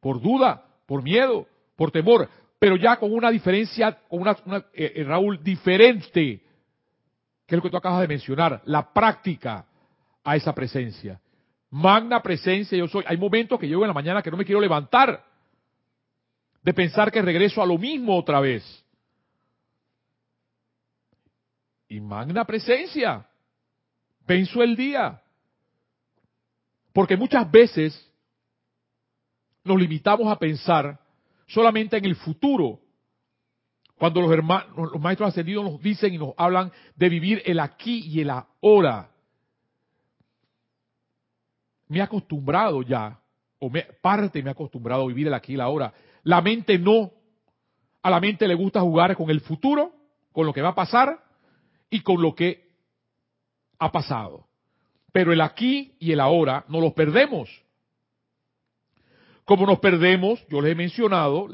Por 0.00 0.20
duda, 0.20 0.64
por 0.86 1.02
miedo, 1.02 1.46
por 1.74 1.90
temor. 1.90 2.28
Pero 2.62 2.76
ya 2.76 2.96
con 2.96 3.12
una 3.12 3.28
diferencia, 3.28 3.90
con 4.08 4.20
una, 4.20 4.36
eh, 4.72 4.92
eh, 4.94 5.02
Raúl, 5.02 5.42
diferente. 5.42 6.40
Que 7.44 7.56
es 7.56 7.56
lo 7.56 7.60
que 7.60 7.70
tú 7.70 7.76
acabas 7.76 8.02
de 8.02 8.06
mencionar. 8.06 8.62
La 8.66 8.92
práctica 8.92 9.66
a 10.22 10.36
esa 10.36 10.54
presencia. 10.54 11.20
Magna 11.70 12.22
presencia 12.22 12.78
yo 12.78 12.86
soy. 12.86 13.02
Hay 13.08 13.16
momentos 13.16 13.58
que 13.58 13.66
llego 13.66 13.82
en 13.82 13.88
la 13.88 13.92
mañana 13.92 14.22
que 14.22 14.30
no 14.30 14.36
me 14.36 14.44
quiero 14.44 14.60
levantar. 14.60 15.24
De 16.62 16.72
pensar 16.72 17.10
que 17.10 17.20
regreso 17.20 17.60
a 17.60 17.66
lo 17.66 17.76
mismo 17.78 18.16
otra 18.16 18.38
vez. 18.38 18.62
Y 21.88 22.00
magna 22.00 22.44
presencia. 22.44 23.26
Penso 24.24 24.62
el 24.62 24.76
día. 24.76 25.20
Porque 26.92 27.16
muchas 27.16 27.50
veces 27.50 28.08
nos 29.64 29.80
limitamos 29.80 30.30
a 30.30 30.38
pensar 30.38 31.01
solamente 31.52 31.96
en 31.96 32.04
el 32.04 32.16
futuro. 32.16 32.80
Cuando 33.96 34.20
los 34.20 34.32
hermanos, 34.32 34.92
los 34.92 35.00
maestros 35.00 35.28
ascendidos 35.28 35.64
nos 35.64 35.80
dicen 35.80 36.12
y 36.12 36.18
nos 36.18 36.34
hablan 36.36 36.72
de 36.96 37.08
vivir 37.08 37.42
el 37.44 37.60
aquí 37.60 38.02
y 38.06 38.20
el 38.20 38.30
ahora. 38.30 39.10
Me 41.88 41.98
he 41.98 42.02
acostumbrado 42.02 42.82
ya, 42.82 43.20
o 43.58 43.68
me, 43.68 43.82
parte 44.00 44.42
me 44.42 44.48
he 44.48 44.52
acostumbrado 44.52 45.04
a 45.04 45.06
vivir 45.06 45.28
el 45.28 45.34
aquí 45.34 45.52
y 45.52 45.54
el 45.54 45.60
ahora. 45.60 45.92
La 46.24 46.40
mente 46.40 46.78
no. 46.78 47.12
A 48.02 48.10
la 48.10 48.18
mente 48.18 48.48
le 48.48 48.54
gusta 48.54 48.80
jugar 48.80 49.14
con 49.16 49.30
el 49.30 49.40
futuro, 49.40 49.92
con 50.32 50.46
lo 50.46 50.52
que 50.52 50.62
va 50.62 50.70
a 50.70 50.74
pasar 50.74 51.22
y 51.88 52.00
con 52.00 52.20
lo 52.20 52.34
que 52.34 52.72
ha 53.78 53.92
pasado. 53.92 54.48
Pero 55.12 55.32
el 55.32 55.40
aquí 55.40 55.94
y 56.00 56.10
el 56.10 56.18
ahora 56.18 56.64
no 56.68 56.80
los 56.80 56.94
perdemos. 56.94 57.61
Como 59.44 59.66
nos 59.66 59.80
perdemos, 59.80 60.44
yo 60.48 60.60
les 60.60 60.72
he 60.72 60.74
mencionado, 60.74 61.48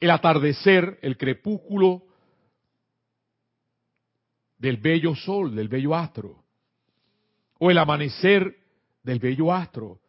el 0.00 0.10
atardecer, 0.10 0.98
el 1.02 1.16
crepúsculo 1.16 2.02
del 4.58 4.76
bello 4.78 5.14
sol, 5.14 5.54
del 5.54 5.68
bello 5.68 5.94
astro, 5.94 6.42
o 7.58 7.70
el 7.70 7.78
amanecer 7.78 8.56
del 9.02 9.18
bello 9.18 9.52
astro. 9.52 10.00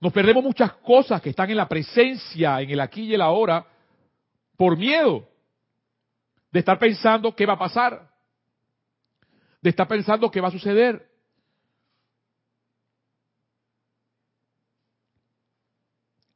Nos 0.00 0.12
perdemos 0.12 0.42
muchas 0.42 0.72
cosas 0.74 1.20
que 1.22 1.30
están 1.30 1.50
en 1.50 1.56
la 1.56 1.68
presencia, 1.68 2.60
en 2.60 2.70
el 2.70 2.80
aquí 2.80 3.02
y 3.02 3.14
el 3.14 3.20
ahora, 3.20 3.66
por 4.56 4.76
miedo 4.76 5.28
de 6.50 6.60
estar 6.60 6.78
pensando 6.78 7.34
qué 7.34 7.44
va 7.44 7.54
a 7.54 7.58
pasar, 7.58 8.10
de 9.60 9.70
estar 9.70 9.86
pensando 9.86 10.30
qué 10.30 10.40
va 10.40 10.48
a 10.48 10.52
suceder. 10.52 11.15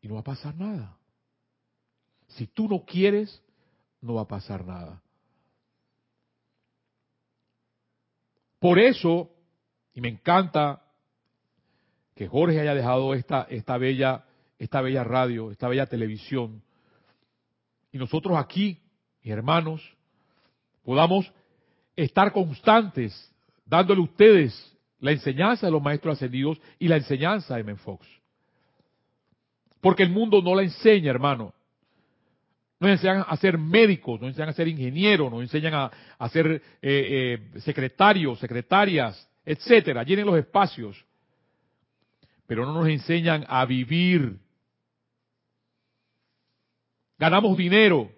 Y 0.01 0.09
no 0.09 0.15
va 0.15 0.21
a 0.21 0.25
pasar 0.25 0.57
nada. 0.57 0.97
Si 2.29 2.47
tú 2.47 2.69
no 2.69 2.85
quieres, 2.85 3.43
no 4.01 4.15
va 4.15 4.23
a 4.23 4.29
pasar 4.29 4.65
nada. 4.65 5.03
Por 8.59 8.79
eso, 8.79 9.31
y 9.95 10.01
me 10.01 10.09
encanta 10.09 10.83
que 12.15 12.29
Jorge 12.29 12.61
haya 12.61 12.75
dejado 12.75 13.15
esta, 13.15 13.47
esta, 13.49 13.79
bella, 13.79 14.25
esta 14.59 14.81
bella 14.83 15.03
radio, 15.03 15.51
esta 15.51 15.69
bella 15.69 15.87
televisión, 15.87 16.63
y 17.93 17.99
nosotros 17.99 18.37
aquí, 18.39 18.79
mis 19.23 19.33
hermanos, 19.33 19.83
podamos 20.85 21.33
estar 21.97 22.33
constantes 22.33 23.33
dándole 23.65 24.01
a 24.01 24.05
ustedes 24.05 24.77
la 25.01 25.13
enseñanza 25.13 25.67
de 25.67 25.73
los 25.73 25.83
maestros 25.83 26.17
ascendidos 26.17 26.61
y 26.79 26.89
la 26.89 26.97
enseñanza 26.97 27.57
de 27.57 27.65
Menfox. 27.65 28.07
Porque 29.81 30.03
el 30.03 30.11
mundo 30.11 30.43
no 30.43 30.55
la 30.55 30.63
enseña, 30.63 31.11
hermano. 31.11 31.55
No 32.79 32.89
enseñan 32.89 33.25
a 33.27 33.37
ser 33.37 33.59
médicos, 33.59 34.21
no 34.21 34.27
enseñan 34.27 34.51
a 34.51 34.55
ser 34.55 34.69
ingenieros, 34.69 35.31
no 35.31 35.43
enseñan 35.43 35.75
a, 35.75 35.91
a 36.19 36.29
ser 36.31 36.47
eh, 36.51 36.61
eh, 36.83 37.61
secretarios, 37.61 38.39
secretarias, 38.39 39.29
etcétera. 39.45 40.03
Llenen 40.03 40.27
los 40.27 40.39
espacios. 40.39 41.05
Pero 42.47 42.65
no 42.65 42.73
nos 42.73 42.89
enseñan 42.89 43.45
a 43.49 43.65
vivir. 43.67 44.39
Ganamos 47.19 47.57
dinero 47.57 48.11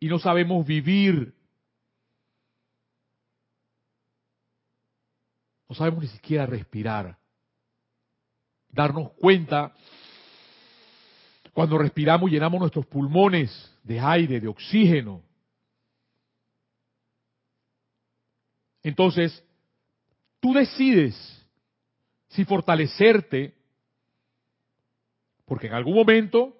y 0.00 0.08
no 0.08 0.18
sabemos 0.18 0.66
vivir. 0.66 1.32
No 5.68 5.74
sabemos 5.74 6.02
ni 6.02 6.08
siquiera 6.08 6.44
respirar. 6.44 7.16
Darnos 8.68 9.12
cuenta 9.12 9.72
cuando 11.56 11.78
respiramos 11.78 12.30
llenamos 12.30 12.60
nuestros 12.60 12.84
pulmones 12.84 13.50
de 13.82 13.98
aire, 13.98 14.40
de 14.40 14.46
oxígeno. 14.46 15.22
Entonces, 18.82 19.42
tú 20.38 20.52
decides 20.52 21.16
si 22.28 22.44
fortalecerte, 22.44 23.54
porque 25.46 25.68
en 25.68 25.72
algún 25.72 25.94
momento 25.94 26.54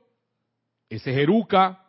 ese 0.88 1.12
jeruca 1.12 1.84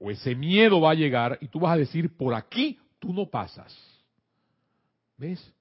o 0.00 0.10
ese 0.10 0.34
miedo 0.34 0.80
va 0.80 0.92
a 0.92 0.94
llegar 0.94 1.36
y 1.42 1.48
tú 1.48 1.60
vas 1.60 1.74
a 1.74 1.80
decir, 1.80 2.16
por 2.16 2.32
aquí 2.32 2.80
tú 2.98 3.12
no 3.12 3.28
pasas. 3.28 3.76
¿Ves? 5.18 5.52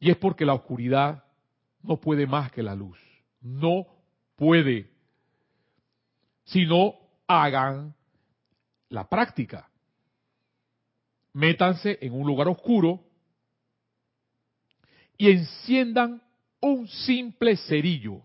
Y 0.00 0.10
es 0.10 0.16
porque 0.16 0.44
la 0.44 0.54
oscuridad 0.54 1.22
no 1.84 2.00
puede 2.00 2.26
más 2.26 2.50
que 2.50 2.64
la 2.64 2.74
luz. 2.74 2.98
No 3.40 3.94
puede. 4.36 4.90
Si 6.44 6.66
no, 6.66 6.94
hagan 7.26 7.94
la 8.88 9.08
práctica. 9.08 9.68
Métanse 11.32 11.98
en 12.00 12.12
un 12.12 12.26
lugar 12.26 12.48
oscuro 12.48 13.00
y 15.16 15.30
enciendan 15.30 16.22
un 16.60 16.86
simple 16.88 17.56
cerillo. 17.56 18.22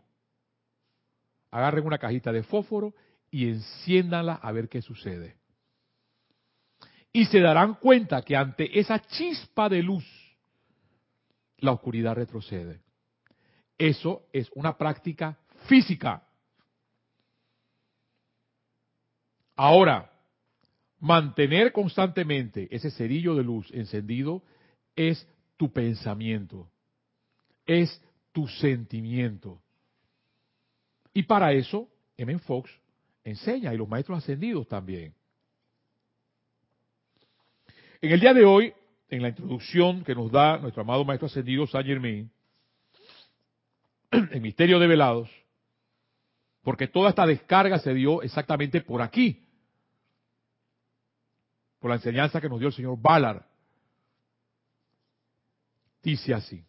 Agarren 1.51 1.85
una 1.85 1.97
cajita 1.97 2.31
de 2.31 2.43
fósforo 2.43 2.93
y 3.31 3.49
enciéndanla 3.49 4.33
a 4.35 4.51
ver 4.51 4.69
qué 4.69 4.81
sucede. 4.81 5.37
Y 7.11 7.25
se 7.25 7.39
darán 7.39 7.75
cuenta 7.75 8.21
que 8.21 8.35
ante 8.35 8.79
esa 8.79 8.99
chispa 8.99 9.67
de 9.67 9.81
luz 9.81 10.05
la 11.57 11.71
oscuridad 11.71 12.15
retrocede. 12.15 12.81
Eso 13.77 14.27
es 14.33 14.49
una 14.53 14.77
práctica 14.77 15.39
física. 15.69 16.21
Ahora, 19.55 20.11
mantener 20.99 21.71
constantemente 21.71 22.67
ese 22.71 22.91
cerillo 22.91 23.35
de 23.35 23.43
luz 23.43 23.69
encendido 23.71 24.41
es 24.95 25.25
tu 25.57 25.71
pensamiento, 25.71 26.69
es 27.65 28.01
tu 28.31 28.47
sentimiento. 28.47 29.61
Y 31.13 31.23
para 31.23 31.53
eso, 31.53 31.87
M. 32.17 32.37
Fox 32.39 32.71
enseña, 33.23 33.73
y 33.73 33.77
los 33.77 33.87
maestros 33.87 34.17
ascendidos 34.17 34.67
también. 34.67 35.13
En 38.01 38.11
el 38.11 38.19
día 38.19 38.33
de 38.33 38.45
hoy 38.45 38.73
en 39.09 39.21
la 39.21 39.29
introducción 39.29 40.03
que 40.03 40.15
nos 40.15 40.31
da 40.31 40.57
nuestro 40.57 40.81
amado 40.83 41.03
Maestro 41.03 41.27
Ascendido 41.27 41.67
Saint 41.67 41.87
Germain, 41.87 42.31
en 44.11 44.41
Misterio 44.41 44.79
de 44.79 44.87
Velados, 44.87 45.29
porque 46.69 46.87
toda 46.87 47.09
esta 47.09 47.25
descarga 47.25 47.79
se 47.79 47.95
dio 47.95 48.21
exactamente 48.21 48.81
por 48.81 49.01
aquí, 49.01 49.43
por 51.79 51.89
la 51.89 51.95
enseñanza 51.95 52.39
que 52.39 52.47
nos 52.47 52.59
dio 52.59 52.67
el 52.67 52.75
señor 52.75 52.95
Ballard. 53.01 53.41
Dice 56.03 56.31
así, 56.31 56.63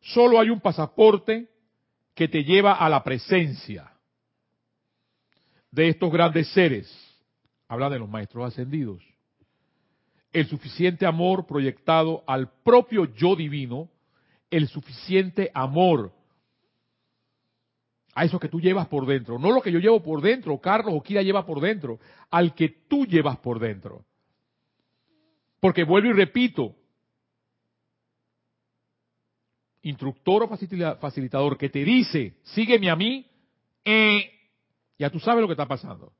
solo 0.00 0.38
hay 0.38 0.48
un 0.48 0.60
pasaporte 0.60 1.50
que 2.14 2.28
te 2.28 2.44
lleva 2.44 2.74
a 2.74 2.88
la 2.88 3.02
presencia 3.02 3.90
de 5.72 5.88
estos 5.88 6.12
grandes 6.12 6.46
seres, 6.52 6.88
habla 7.66 7.90
de 7.90 7.98
los 7.98 8.08
maestros 8.08 8.46
ascendidos 8.46 9.02
el 10.32 10.46
suficiente 10.46 11.04
amor 11.04 11.48
proyectado 11.48 12.22
al 12.28 12.48
propio 12.62 13.12
yo 13.12 13.34
divino, 13.34 13.90
el 14.52 14.68
suficiente 14.68 15.50
amor 15.52 16.12
a 18.14 18.24
eso 18.24 18.38
que 18.38 18.48
tú 18.48 18.60
llevas 18.60 18.88
por 18.88 19.06
dentro, 19.06 19.38
no 19.38 19.50
lo 19.52 19.62
que 19.62 19.72
yo 19.72 19.78
llevo 19.78 20.02
por 20.02 20.20
dentro, 20.20 20.58
Carlos 20.58 20.94
o 20.96 21.02
Kira 21.02 21.22
lleva 21.22 21.46
por 21.46 21.60
dentro, 21.60 21.98
al 22.30 22.54
que 22.54 22.68
tú 22.88 23.06
llevas 23.06 23.38
por 23.38 23.58
dentro. 23.58 24.04
Porque 25.60 25.84
vuelvo 25.84 26.10
y 26.10 26.12
repito, 26.12 26.74
instructor 29.82 30.42
o 30.42 30.48
facilitador 30.98 31.56
que 31.56 31.68
te 31.68 31.84
dice, 31.84 32.36
sígueme 32.42 32.90
a 32.90 32.96
mí, 32.96 33.26
eh, 33.84 34.30
ya 34.98 35.10
tú 35.10 35.20
sabes 35.20 35.40
lo 35.40 35.46
que 35.46 35.54
está 35.54 35.66
pasando. 35.66 36.12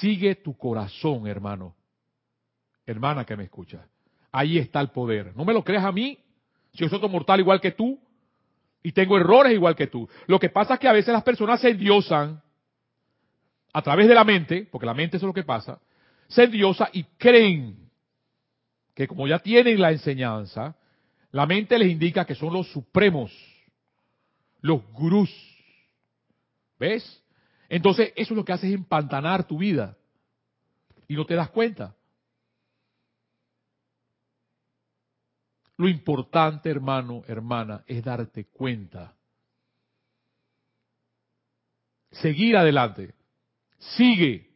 Sigue 0.00 0.36
tu 0.36 0.56
corazón, 0.56 1.26
hermano 1.26 1.74
hermana 2.86 3.24
que 3.24 3.36
me 3.36 3.44
escucha. 3.44 3.86
Ahí 4.32 4.58
está 4.58 4.80
el 4.80 4.88
poder. 4.88 5.36
No 5.36 5.44
me 5.44 5.52
lo 5.52 5.64
creas 5.64 5.84
a 5.84 5.92
mí, 5.92 6.18
si 6.72 6.78
yo 6.78 6.88
soy 6.88 6.96
otro 6.96 7.08
mortal 7.08 7.40
igual 7.40 7.60
que 7.60 7.72
tú 7.72 7.98
y 8.86 8.92
tengo 8.92 9.18
errores 9.18 9.52
igual 9.52 9.74
que 9.74 9.88
tú. 9.88 10.08
Lo 10.28 10.38
que 10.38 10.48
pasa 10.48 10.74
es 10.74 10.78
que 10.78 10.86
a 10.86 10.92
veces 10.92 11.12
las 11.12 11.24
personas 11.24 11.60
se 11.60 11.70
endiosan 11.70 12.40
a 13.72 13.82
través 13.82 14.06
de 14.06 14.14
la 14.14 14.22
mente, 14.22 14.68
porque 14.70 14.86
la 14.86 14.94
mente 14.94 15.16
es 15.16 15.24
lo 15.24 15.32
que 15.32 15.42
pasa, 15.42 15.80
se 16.28 16.44
endiosa 16.44 16.88
y 16.92 17.02
creen 17.18 17.90
que 18.94 19.08
como 19.08 19.26
ya 19.26 19.40
tienen 19.40 19.80
la 19.80 19.90
enseñanza, 19.90 20.76
la 21.32 21.46
mente 21.46 21.76
les 21.80 21.88
indica 21.88 22.24
que 22.24 22.36
son 22.36 22.52
los 22.52 22.70
supremos, 22.70 23.32
los 24.60 24.80
gurús. 24.92 25.34
¿Ves? 26.78 27.24
Entonces 27.68 28.12
eso 28.14 28.34
es 28.34 28.36
lo 28.36 28.44
que 28.44 28.52
hace 28.52 28.68
es 28.68 28.74
empantanar 28.74 29.48
tu 29.48 29.58
vida 29.58 29.96
y 31.08 31.16
no 31.16 31.26
te 31.26 31.34
das 31.34 31.50
cuenta. 31.50 31.95
Lo 35.78 35.88
importante, 35.88 36.70
hermano, 36.70 37.22
hermana, 37.26 37.84
es 37.86 38.02
darte 38.02 38.46
cuenta. 38.46 39.14
Seguir 42.10 42.56
adelante. 42.56 43.14
Sigue. 43.78 44.50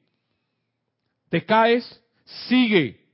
Te 1.28 1.44
caes, 1.44 2.02
sigue. 2.48 3.06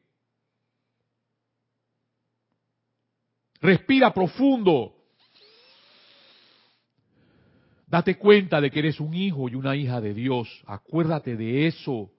Respira 3.60 4.14
profundo. 4.14 4.92
Date 7.88 8.16
cuenta 8.16 8.60
de 8.60 8.70
que 8.70 8.78
eres 8.78 9.00
un 9.00 9.14
hijo 9.14 9.48
y 9.48 9.54
una 9.54 9.74
hija 9.74 10.00
de 10.00 10.14
Dios. 10.14 10.48
Acuérdate 10.66 11.36
de 11.36 11.66
eso. 11.66 12.10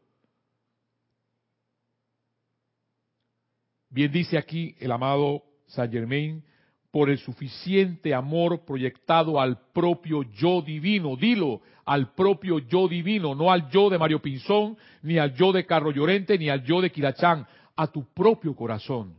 Bien 3.89 4.12
dice 4.12 4.38
aquí 4.38 4.76
el 4.80 4.91
amado 4.91 5.46
Saint 5.67 5.91
Germain, 5.91 6.43
por 6.91 7.10
el 7.10 7.19
suficiente 7.19 8.13
amor 8.13 8.65
proyectado 8.65 9.39
al 9.39 9.60
propio 9.71 10.23
yo 10.23 10.62
divino. 10.62 11.15
Dilo, 11.15 11.62
al 11.86 12.13
propio 12.13 12.60
yo 12.60 12.88
divino, 12.88 13.36
no 13.36 13.51
al 13.51 13.69
yo 13.69 13.89
de 13.89 13.97
Mario 13.97 14.21
Pinzón, 14.21 14.77
ni 15.03 15.17
al 15.17 15.34
yo 15.36 15.51
de 15.51 15.65
Carlos 15.65 15.93
Llorente, 15.93 16.38
ni 16.38 16.49
al 16.49 16.63
yo 16.63 16.82
de 16.82 16.91
Quirachán, 16.91 17.45
a 17.75 17.88
tu 17.88 18.03
propio 18.13 18.56
corazón. 18.56 19.17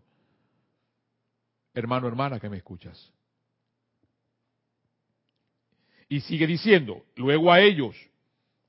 Hermano, 1.72 2.08
hermana 2.08 2.40
que 2.40 2.48
me 2.48 2.56
escuchas. 2.56 3.12
Y 6.08 6.20
sigue 6.20 6.46
diciendo, 6.46 7.04
luego 7.16 7.52
a 7.52 7.60
ellos, 7.60 7.94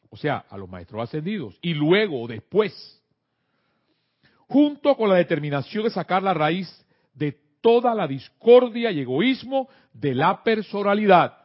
o 0.09 0.17
sea, 0.17 0.45
a 0.49 0.57
los 0.57 0.69
maestros 0.69 1.01
ascendidos, 1.01 1.57
y 1.61 1.73
luego, 1.73 2.27
después, 2.27 3.01
junto 4.47 4.95
con 4.95 5.09
la 5.09 5.15
determinación 5.15 5.85
de 5.85 5.89
sacar 5.89 6.21
la 6.21 6.33
raíz 6.33 6.69
de 7.13 7.48
toda 7.61 7.93
la 7.95 8.07
discordia 8.07 8.91
y 8.91 9.01
egoísmo 9.01 9.69
de 9.93 10.15
la 10.15 10.43
personalidad. 10.43 11.37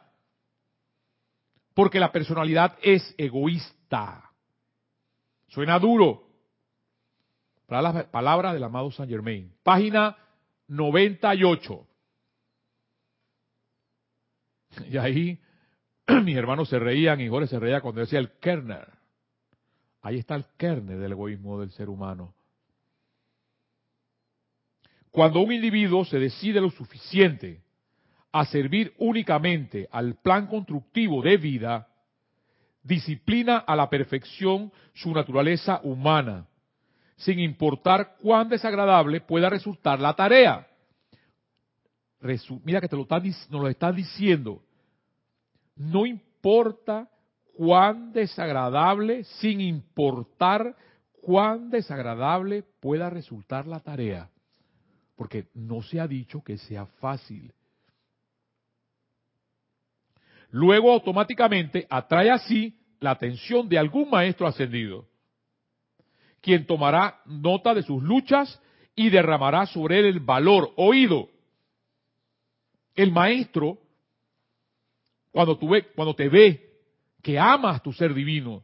Porque 1.73 1.99
la 1.99 2.11
personalidad 2.11 2.77
es 2.81 3.13
egoísta. 3.17 4.31
Suena 5.47 5.79
duro. 5.79 6.23
Para 7.67 7.81
las 7.81 8.05
palabras 8.05 8.53
del 8.53 8.63
amado 8.63 8.91
Saint 8.91 9.11
Germain. 9.11 9.53
Página 9.63 10.15
98. 10.67 11.87
Y 14.89 14.97
ahí 14.97 15.41
mis 16.23 16.37
hermanos 16.37 16.69
se 16.69 16.79
reían 16.79 17.19
y 17.21 17.29
Jorge 17.29 17.47
se 17.47 17.59
reía 17.59 17.81
cuando 17.81 18.01
decía 18.01 18.19
el 18.19 18.31
Kerner. 18.39 18.87
Ahí 20.01 20.19
está 20.19 20.35
el 20.35 20.45
Kerner 20.57 20.99
del 20.99 21.13
egoísmo 21.13 21.59
del 21.59 21.71
ser 21.71 21.89
humano. 21.89 22.34
Cuando 25.15 25.39
un 25.39 25.53
individuo 25.53 26.03
se 26.03 26.19
decide 26.19 26.59
lo 26.59 26.69
suficiente 26.69 27.61
a 28.33 28.43
servir 28.43 28.93
únicamente 28.97 29.87
al 29.89 30.15
plan 30.15 30.45
constructivo 30.45 31.21
de 31.21 31.37
vida, 31.37 31.87
disciplina 32.83 33.59
a 33.59 33.77
la 33.77 33.89
perfección 33.89 34.73
su 34.93 35.13
naturaleza 35.13 35.79
humana, 35.83 36.45
sin 37.15 37.39
importar 37.39 38.17
cuán 38.21 38.49
desagradable 38.49 39.21
pueda 39.21 39.49
resultar 39.49 40.01
la 40.01 40.13
tarea. 40.15 40.67
Mira 42.65 42.81
que 42.81 42.89
te 42.89 42.97
lo 42.97 43.07
nos 43.07 43.49
lo 43.49 43.69
están 43.69 43.95
diciendo. 43.95 44.63
No 45.77 46.05
importa 46.05 47.09
cuán 47.55 48.11
desagradable, 48.11 49.23
sin 49.39 49.61
importar 49.61 50.75
cuán 51.21 51.69
desagradable 51.69 52.63
pueda 52.81 53.09
resultar 53.09 53.65
la 53.65 53.79
tarea. 53.79 54.29
Porque 55.15 55.47
no 55.53 55.81
se 55.81 55.99
ha 55.99 56.07
dicho 56.07 56.43
que 56.43 56.57
sea 56.57 56.85
fácil. 56.85 57.53
Luego 60.51 60.91
automáticamente 60.91 61.85
atrae 61.89 62.31
así 62.31 62.77
la 62.99 63.11
atención 63.11 63.67
de 63.67 63.77
algún 63.77 64.09
maestro 64.09 64.47
ascendido, 64.47 65.07
quien 66.41 66.65
tomará 66.65 67.21
nota 67.25 67.73
de 67.73 67.83
sus 67.83 68.01
luchas 68.01 68.61
y 68.95 69.09
derramará 69.09 69.65
sobre 69.65 69.99
él 69.99 70.05
el 70.05 70.19
valor 70.19 70.71
oído. 70.77 71.29
El 72.95 73.11
maestro, 73.11 73.79
cuando, 75.31 75.57
tú 75.57 75.69
ve, 75.69 75.87
cuando 75.93 76.15
te 76.15 76.29
ve 76.29 76.65
que 77.21 77.37
amas 77.37 77.83
tu 77.83 77.91
ser 77.91 78.13
divino 78.13 78.63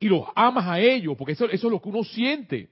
y 0.00 0.08
los 0.08 0.24
amas 0.34 0.66
a 0.66 0.80
ellos, 0.80 1.16
porque 1.16 1.34
eso, 1.34 1.46
eso 1.46 1.66
es 1.68 1.72
lo 1.72 1.80
que 1.80 1.88
uno 1.88 2.02
siente 2.02 2.70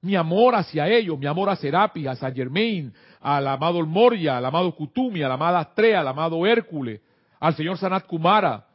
mi 0.00 0.14
amor 0.14 0.54
hacia 0.54 0.88
ellos, 0.88 1.18
mi 1.18 1.26
amor 1.26 1.50
a 1.50 1.56
Serapis, 1.56 2.06
a 2.06 2.16
San 2.16 2.34
Germain, 2.34 2.92
al 3.20 3.46
amado 3.46 3.84
Moria, 3.84 4.36
al 4.36 4.44
amado 4.44 4.74
Kutumi, 4.74 5.22
a 5.22 5.28
la 5.28 5.34
amada 5.34 5.60
Astrea, 5.60 6.00
al 6.00 6.08
amado 6.08 6.46
Hércules, 6.46 7.00
al 7.40 7.54
señor 7.54 7.78
Sanat 7.78 8.06
Kumara, 8.06 8.66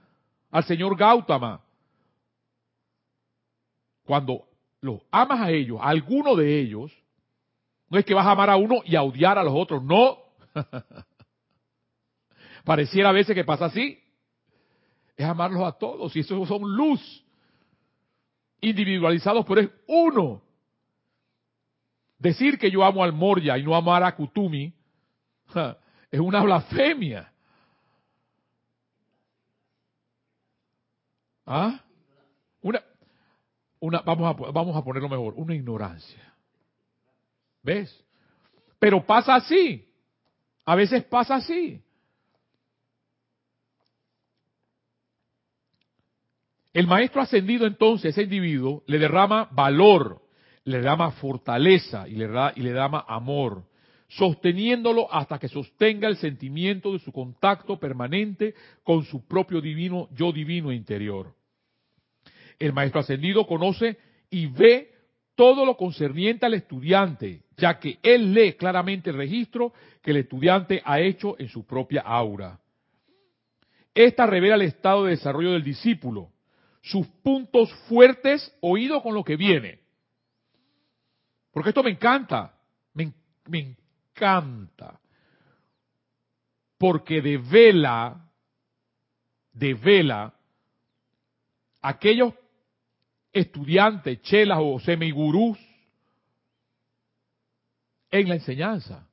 al 0.50 0.64
señor 0.64 0.98
Gautama. 0.98 1.62
Cuando 4.04 4.46
los 4.82 5.02
amas 5.12 5.42
a 5.42 5.52
ellos, 5.52 5.80
a 5.80 5.90
alguno 5.90 6.36
de 6.36 6.60
ellos, 6.60 6.92
no 7.90 8.00
es 8.00 8.06
que 8.06 8.14
vas 8.14 8.26
a 8.26 8.32
amar 8.32 8.50
a 8.50 8.56
uno 8.56 8.82
y 8.86 8.96
a 8.96 9.04
odiar 9.04 9.38
a 9.38 9.44
los 9.44 9.54
otros, 9.54 9.84
no. 9.84 10.18
Pareciera 12.64 13.10
a 13.10 13.14
veces 13.14 13.36
que 13.36 13.44
pasa 13.44 13.66
así. 13.66 14.00
Es 15.16 15.26
amarlos 15.26 15.64
a 15.64 15.74
todos 15.74 16.16
y 16.16 16.22
esos 16.22 16.48
son 16.48 16.62
luz. 16.76 17.24
Individualizados, 18.62 19.46
pero 19.46 19.62
es 19.62 19.70
uno. 19.88 20.42
Decir 22.22 22.60
que 22.60 22.70
yo 22.70 22.84
amo 22.84 23.04
al 23.04 23.14
Moria 23.14 23.58
y 23.58 23.64
no 23.64 23.76
amar 23.76 24.04
a 24.04 24.16
Kutumi 24.16 24.72
es 26.12 26.20
una 26.20 26.44
blasfemia. 26.44 27.34
¿Ah? 31.48 31.84
Una, 32.62 32.84
una, 33.80 34.02
vamos, 34.02 34.28
a, 34.28 34.52
vamos 34.52 34.76
a 34.76 34.84
ponerlo 34.84 35.10
mejor, 35.10 35.34
una 35.36 35.56
ignorancia. 35.56 36.32
¿Ves? 37.64 38.06
Pero 38.78 39.04
pasa 39.04 39.34
así. 39.34 39.92
A 40.64 40.76
veces 40.76 41.04
pasa 41.06 41.38
así. 41.38 41.84
El 46.72 46.86
maestro 46.86 47.20
ascendido 47.20 47.66
entonces, 47.66 48.12
ese 48.12 48.22
individuo, 48.22 48.84
le 48.86 49.00
derrama 49.00 49.50
valor, 49.52 50.22
le 50.64 50.78
derrama 50.78 51.12
fortaleza 51.12 52.08
y 52.08 52.16
le, 52.16 52.28
da, 52.28 52.54
y 52.56 52.62
le 52.62 52.70
derrama 52.70 53.06
amor, 53.08 53.64
sosteniéndolo 54.08 55.12
hasta 55.12 55.40
que 55.40 55.48
sostenga 55.48 56.08
el 56.08 56.18
sentimiento 56.18 56.94
de 56.94 57.00
su 57.00 57.12
contacto 57.12 57.80
permanente 57.80 58.54
con 58.84 59.04
su 59.06 59.26
propio 59.28 59.62
divino 59.62 60.10
yo 60.14 60.32
divino 60.32 60.72
interior. 60.72 61.34
El 62.60 62.74
maestro 62.74 63.00
ascendido 63.00 63.48
conoce 63.48 63.98
y 64.30 64.48
ve 64.48 64.92
todo 65.36 65.66
lo 65.66 65.78
concerniente 65.78 66.46
al 66.46 66.54
estudiante, 66.54 67.44
ya 67.58 67.80
que 67.80 67.98
él 68.04 68.34
lee 68.34 68.54
claramente 68.54 69.10
el 69.10 69.18
registro 69.18 69.74
que 70.02 70.12
el 70.12 70.18
estudiante 70.18 70.82
ha 70.86 71.00
hecho 71.00 71.36
en 71.40 71.48
su 71.48 71.66
propia 71.66 72.02
aura. 72.02 72.60
Esta 73.96 74.26
revela 74.26 74.56
el 74.56 74.62
estado 74.62 75.06
de 75.06 75.12
desarrollo 75.12 75.52
del 75.52 75.64
discípulo, 75.64 76.30
sus 76.82 77.08
puntos 77.24 77.72
fuertes 77.88 78.56
oído 78.62 79.02
con 79.02 79.14
lo 79.14 79.24
que 79.24 79.36
viene, 79.36 79.81
porque 81.52 81.70
esto 81.70 81.84
me 81.84 81.92
encanta, 81.92 82.54
me, 82.94 83.14
encanta. 83.48 85.00
Porque 86.78 87.22
devela, 87.22 88.32
devela 89.52 90.34
aquellos 91.82 92.34
estudiantes, 93.34 94.22
chelas 94.22 94.60
o 94.62 94.80
semigurús 94.80 95.58
en 98.10 98.30
la 98.30 98.36
enseñanza. 98.36 99.08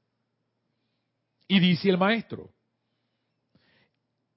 Y 1.46 1.60
dice 1.60 1.88
el 1.88 1.98
maestro, 1.98 2.50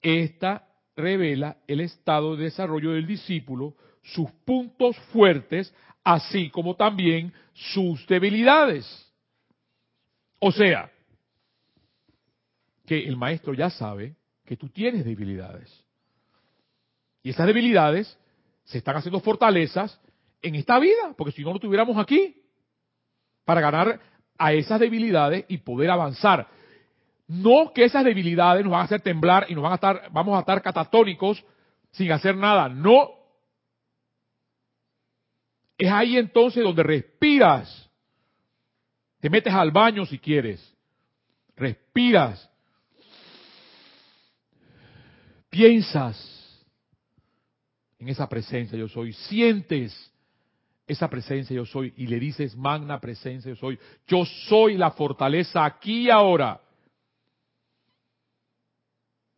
esta 0.01 0.67
revela 0.95 1.57
el 1.67 1.81
estado 1.81 2.35
de 2.35 2.45
desarrollo 2.45 2.91
del 2.91 3.05
discípulo, 3.05 3.75
sus 4.01 4.29
puntos 4.45 4.97
fuertes, 5.13 5.73
así 6.03 6.49
como 6.49 6.75
también 6.75 7.33
sus 7.53 8.05
debilidades. 8.07 8.85
O 10.39 10.51
sea, 10.51 10.91
que 12.85 13.07
el 13.07 13.15
maestro 13.15 13.53
ya 13.53 13.69
sabe 13.69 14.15
que 14.45 14.57
tú 14.57 14.69
tienes 14.69 15.05
debilidades. 15.05 15.85
Y 17.23 17.29
esas 17.29 17.47
debilidades 17.47 18.17
se 18.63 18.79
están 18.79 18.95
haciendo 18.95 19.19
fortalezas 19.19 19.99
en 20.41 20.55
esta 20.55 20.79
vida, 20.79 21.13
porque 21.17 21.31
si 21.31 21.43
no, 21.43 21.51
no 21.51 21.55
estuviéramos 21.55 21.97
aquí 21.97 22.35
para 23.45 23.61
ganar 23.61 23.99
a 24.37 24.53
esas 24.53 24.79
debilidades 24.79 25.45
y 25.47 25.59
poder 25.59 25.91
avanzar. 25.91 26.47
No 27.27 27.71
que 27.73 27.85
esas 27.85 28.03
debilidades 28.03 28.63
nos 28.63 28.71
van 28.71 28.81
a 28.81 28.85
hacer 28.85 29.01
temblar 29.01 29.45
y 29.47 29.53
nos 29.53 29.63
van 29.63 29.73
a 29.73 29.75
estar, 29.75 30.09
vamos 30.11 30.35
a 30.35 30.39
estar 30.39 30.61
catatónicos 30.61 31.43
sin 31.91 32.11
hacer 32.11 32.35
nada. 32.35 32.67
No, 32.67 33.11
es 35.81 35.91
ahí 35.91 36.15
entonces 36.15 36.63
donde 36.63 36.83
respiras. 36.83 37.89
Te 39.19 39.31
metes 39.31 39.51
al 39.51 39.71
baño 39.71 40.05
si 40.05 40.19
quieres. 40.19 40.61
Respiras. 41.55 42.47
Piensas 45.49 46.63
en 47.97 48.09
esa 48.09 48.29
presencia 48.29 48.77
yo 48.77 48.87
soy. 48.87 49.11
Sientes 49.13 50.13
esa 50.85 51.09
presencia 51.09 51.55
yo 51.55 51.65
soy 51.65 51.95
y 51.97 52.05
le 52.05 52.19
dices 52.19 52.55
magna 52.55 52.99
presencia 52.99 53.49
yo 53.49 53.55
soy. 53.55 53.79
Yo 54.05 54.23
soy 54.23 54.77
la 54.77 54.91
fortaleza 54.91 55.65
aquí 55.65 56.03
y 56.03 56.09
ahora. 56.11 56.61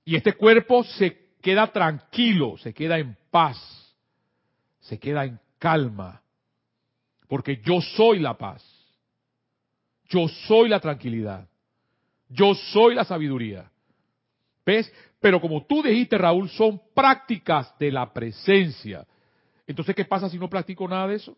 Y 0.04 0.18
este 0.18 0.34
cuerpo 0.34 0.84
se 0.84 1.38
queda 1.42 1.72
tranquilo, 1.72 2.58
se 2.58 2.74
queda 2.74 3.00
en 3.00 3.16
paz, 3.32 3.96
se 4.82 5.00
queda 5.00 5.24
en 5.24 5.40
calma. 5.58 6.23
Porque 7.34 7.60
yo 7.66 7.82
soy 7.82 8.20
la 8.20 8.38
paz. 8.38 8.64
Yo 10.08 10.28
soy 10.28 10.70
la 10.70 10.80
tranquilidad. 10.80 11.50
Yo 12.30 12.54
soy 12.54 12.94
la 12.94 13.06
sabiduría. 13.06 13.72
¿Ves? 14.64 14.94
Pero 15.20 15.42
como 15.42 15.66
tú 15.66 15.82
dijiste, 15.82 16.16
Raúl, 16.16 16.48
son 16.50 16.80
prácticas 16.94 17.76
de 17.80 17.92
la 17.92 18.14
presencia. 18.14 19.08
Entonces, 19.66 19.96
¿qué 19.96 20.06
pasa 20.06 20.30
si 20.30 20.38
no 20.38 20.48
practico 20.48 20.88
nada 20.88 21.08
de 21.08 21.16
eso? 21.16 21.36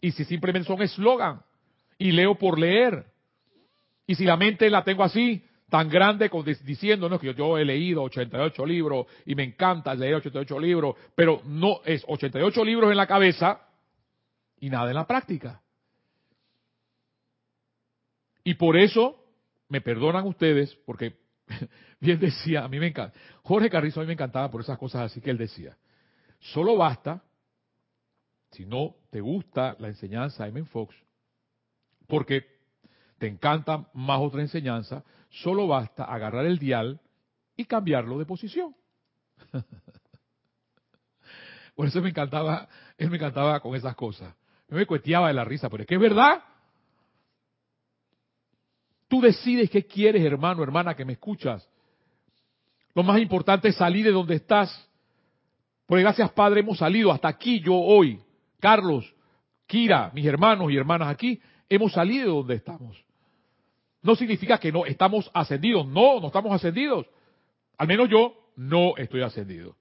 Y 0.00 0.10
si 0.10 0.24
simplemente 0.24 0.66
son 0.66 0.82
eslogan 0.82 1.42
y 1.96 2.10
leo 2.10 2.34
por 2.36 2.58
leer. 2.58 3.06
Y 4.04 4.16
si 4.16 4.24
la 4.24 4.36
mente 4.36 4.68
la 4.68 4.82
tengo 4.82 5.04
así, 5.04 5.44
tan 5.70 5.88
grande 5.88 6.28
diciendo, 6.64 7.08
no, 7.08 7.20
que 7.20 7.28
yo, 7.28 7.34
yo, 7.34 7.56
he 7.56 7.64
leído 7.64 8.02
88 8.02 8.66
libros 8.66 9.06
y 9.26 9.36
me 9.36 9.44
encanta 9.44 9.94
leer 9.94 10.16
88 10.16 10.58
libros, 10.58 10.96
pero 11.14 11.40
no 11.44 11.82
es 11.84 12.02
88 12.04 12.64
libros 12.64 12.90
en 12.90 12.96
la 12.96 13.06
cabeza 13.06 13.68
y 14.62 14.70
nada 14.70 14.88
en 14.90 14.94
la 14.94 15.08
práctica. 15.08 15.60
Y 18.44 18.54
por 18.54 18.76
eso, 18.76 19.24
me 19.68 19.80
perdonan 19.80 20.24
ustedes, 20.24 20.72
porque 20.86 21.18
bien 22.00 22.20
decía, 22.20 22.62
a 22.62 22.68
mí 22.68 22.78
me 22.78 22.86
encanta, 22.86 23.18
Jorge 23.42 23.68
Carrizo 23.68 24.00
a 24.00 24.04
mí 24.04 24.06
me 24.06 24.12
encantaba 24.12 24.52
por 24.52 24.60
esas 24.60 24.78
cosas 24.78 25.02
así 25.02 25.20
que 25.20 25.30
él 25.30 25.38
decía, 25.38 25.76
solo 26.38 26.76
basta, 26.76 27.24
si 28.52 28.64
no 28.64 28.94
te 29.10 29.20
gusta 29.20 29.74
la 29.80 29.88
enseñanza 29.88 30.44
de 30.44 30.50
M. 30.50 30.64
Fox, 30.66 30.94
porque 32.06 32.46
te 33.18 33.26
encanta 33.26 33.90
más 33.94 34.20
otra 34.20 34.42
enseñanza, 34.42 35.02
solo 35.28 35.66
basta 35.66 36.04
agarrar 36.04 36.46
el 36.46 36.60
dial 36.60 37.00
y 37.56 37.64
cambiarlo 37.64 38.16
de 38.16 38.26
posición. 38.26 38.76
Por 41.74 41.88
eso 41.88 42.00
me 42.00 42.10
encantaba, 42.10 42.68
él 42.96 43.10
me 43.10 43.16
encantaba 43.16 43.58
con 43.58 43.74
esas 43.74 43.96
cosas. 43.96 44.36
Me 44.74 44.86
cueteaba 44.86 45.28
de 45.28 45.34
la 45.34 45.44
risa, 45.44 45.68
pero 45.68 45.82
es 45.82 45.88
que 45.88 45.96
es 45.96 46.00
verdad. 46.00 46.42
Tú 49.08 49.20
decides 49.20 49.68
qué 49.70 49.84
quieres, 49.84 50.24
hermano, 50.24 50.62
hermana, 50.62 50.94
que 50.94 51.04
me 51.04 51.12
escuchas. 51.14 51.68
Lo 52.94 53.02
más 53.02 53.20
importante 53.20 53.68
es 53.68 53.76
salir 53.76 54.04
de 54.04 54.12
donde 54.12 54.36
estás. 54.36 54.88
Porque 55.86 56.02
gracias, 56.02 56.30
Padre, 56.30 56.60
hemos 56.60 56.78
salido 56.78 57.12
hasta 57.12 57.28
aquí, 57.28 57.60
yo 57.60 57.74
hoy, 57.74 58.20
Carlos, 58.60 59.14
Kira, 59.66 60.10
mis 60.14 60.26
hermanos 60.26 60.70
y 60.70 60.76
hermanas 60.76 61.08
aquí, 61.08 61.40
hemos 61.68 61.92
salido 61.92 62.24
de 62.24 62.32
donde 62.32 62.54
estamos. 62.54 63.04
No 64.02 64.16
significa 64.16 64.58
que 64.58 64.72
no 64.72 64.84
estamos 64.84 65.30
ascendidos. 65.32 65.86
No, 65.86 66.20
no 66.20 66.26
estamos 66.26 66.52
ascendidos. 66.52 67.06
Al 67.78 67.86
menos 67.86 68.08
yo 68.08 68.34
no 68.56 68.96
estoy 68.96 69.22
ascendido. 69.22 69.76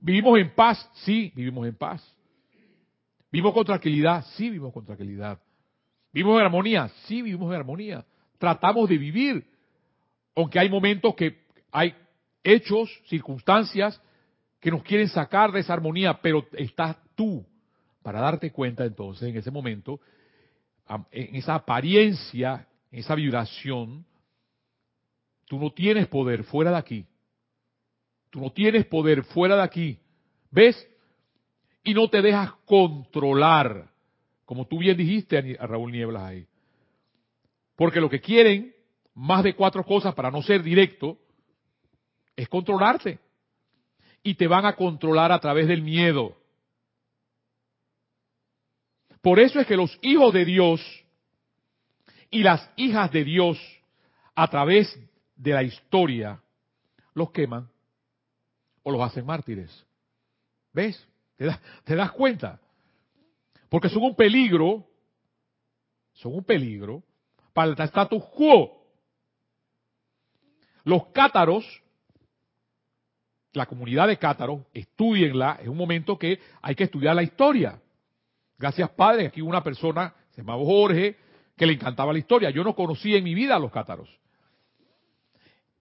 ¿Vivimos 0.00 0.38
en 0.38 0.54
paz? 0.54 0.88
Sí, 1.04 1.32
vivimos 1.34 1.66
en 1.66 1.74
paz. 1.74 2.17
¿Vivimos 3.30 3.54
con 3.54 3.64
tranquilidad? 3.64 4.24
Sí, 4.36 4.44
vivimos 4.44 4.72
con 4.72 4.84
tranquilidad. 4.84 5.38
¿Vivimos 6.12 6.40
en 6.40 6.46
armonía? 6.46 6.88
Sí, 7.06 7.22
vivimos 7.22 7.50
en 7.50 7.56
armonía. 7.56 8.04
Tratamos 8.38 8.88
de 8.88 8.98
vivir, 8.98 9.46
aunque 10.34 10.58
hay 10.58 10.70
momentos 10.70 11.14
que 11.14 11.46
hay 11.70 11.94
hechos, 12.42 12.90
circunstancias 13.06 14.00
que 14.60 14.70
nos 14.70 14.82
quieren 14.82 15.08
sacar 15.08 15.52
de 15.52 15.60
esa 15.60 15.74
armonía, 15.74 16.20
pero 16.20 16.46
estás 16.52 16.96
tú 17.14 17.44
para 18.02 18.20
darte 18.20 18.50
cuenta 18.50 18.84
entonces 18.84 19.28
en 19.28 19.36
ese 19.36 19.50
momento, 19.50 20.00
en 21.10 21.36
esa 21.36 21.56
apariencia, 21.56 22.66
en 22.90 23.00
esa 23.00 23.14
vibración, 23.14 24.06
tú 25.46 25.58
no 25.58 25.72
tienes 25.72 26.06
poder 26.06 26.44
fuera 26.44 26.70
de 26.70 26.78
aquí. 26.78 27.06
Tú 28.30 28.40
no 28.40 28.50
tienes 28.50 28.86
poder 28.86 29.24
fuera 29.24 29.56
de 29.56 29.62
aquí. 29.62 29.98
¿Ves? 30.50 30.88
Y 31.84 31.94
no 31.94 32.08
te 32.08 32.20
dejas 32.22 32.52
controlar, 32.66 33.90
como 34.44 34.66
tú 34.66 34.78
bien 34.78 34.96
dijiste 34.96 35.56
a 35.58 35.66
Raúl 35.66 35.92
Nieblas 35.92 36.22
ahí. 36.22 36.46
Porque 37.76 38.00
lo 38.00 38.10
que 38.10 38.20
quieren, 38.20 38.74
más 39.14 39.44
de 39.44 39.54
cuatro 39.54 39.84
cosas 39.84 40.14
para 40.14 40.30
no 40.30 40.42
ser 40.42 40.62
directo, 40.62 41.18
es 42.34 42.48
controlarte. 42.48 43.18
Y 44.22 44.34
te 44.34 44.46
van 44.46 44.66
a 44.66 44.74
controlar 44.74 45.32
a 45.32 45.38
través 45.38 45.68
del 45.68 45.82
miedo. 45.82 46.36
Por 49.20 49.38
eso 49.38 49.60
es 49.60 49.66
que 49.66 49.76
los 49.76 49.98
hijos 50.02 50.32
de 50.32 50.44
Dios 50.44 50.80
y 52.30 52.42
las 52.42 52.70
hijas 52.76 53.10
de 53.10 53.24
Dios, 53.24 53.58
a 54.34 54.48
través 54.48 54.98
de 55.36 55.52
la 55.52 55.62
historia, 55.62 56.40
los 57.14 57.30
queman 57.30 57.68
o 58.82 58.90
los 58.90 59.00
hacen 59.02 59.26
mártires. 59.26 59.84
¿Ves? 60.72 61.06
¿Te, 61.38 61.94
das 61.94 62.10
cuenta? 62.12 62.60
Porque 63.68 63.88
son 63.88 64.02
un 64.02 64.16
peligro, 64.16 64.84
son 66.12 66.34
un 66.34 66.44
peligro 66.44 67.04
para 67.52 67.70
el 67.70 67.80
status 67.80 68.24
quo. 68.34 68.84
Los 70.82 71.06
cátaros, 71.08 71.64
la 73.52 73.66
comunidad 73.66 74.08
de 74.08 74.18
cátaros, 74.18 74.62
estudienla, 74.74 75.60
es 75.62 75.68
un 75.68 75.76
momento 75.76 76.18
que 76.18 76.40
hay 76.60 76.74
que 76.74 76.84
estudiar 76.84 77.14
la 77.14 77.22
historia. 77.22 77.80
Gracias 78.58 78.90
Padre, 78.90 79.28
aquí 79.28 79.40
una 79.40 79.62
persona, 79.62 80.12
se 80.30 80.42
llamaba 80.42 80.64
Jorge, 80.64 81.16
que 81.56 81.66
le 81.66 81.74
encantaba 81.74 82.12
la 82.12 82.18
historia. 82.18 82.50
Yo 82.50 82.64
no 82.64 82.74
conocía 82.74 83.16
en 83.16 83.24
mi 83.24 83.34
vida 83.34 83.54
a 83.54 83.60
los 83.60 83.70
cátaros. 83.70 84.08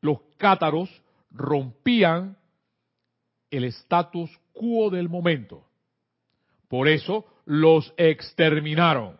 Los 0.01 0.19
cátaros 0.37 1.01
rompían 1.31 2.37
el 3.51 3.65
status 3.65 4.29
quo 4.53 4.89
del 4.89 5.09
momento. 5.09 5.65
Por 6.67 6.87
eso 6.87 7.25
los 7.45 7.93
exterminaron. 7.97 9.19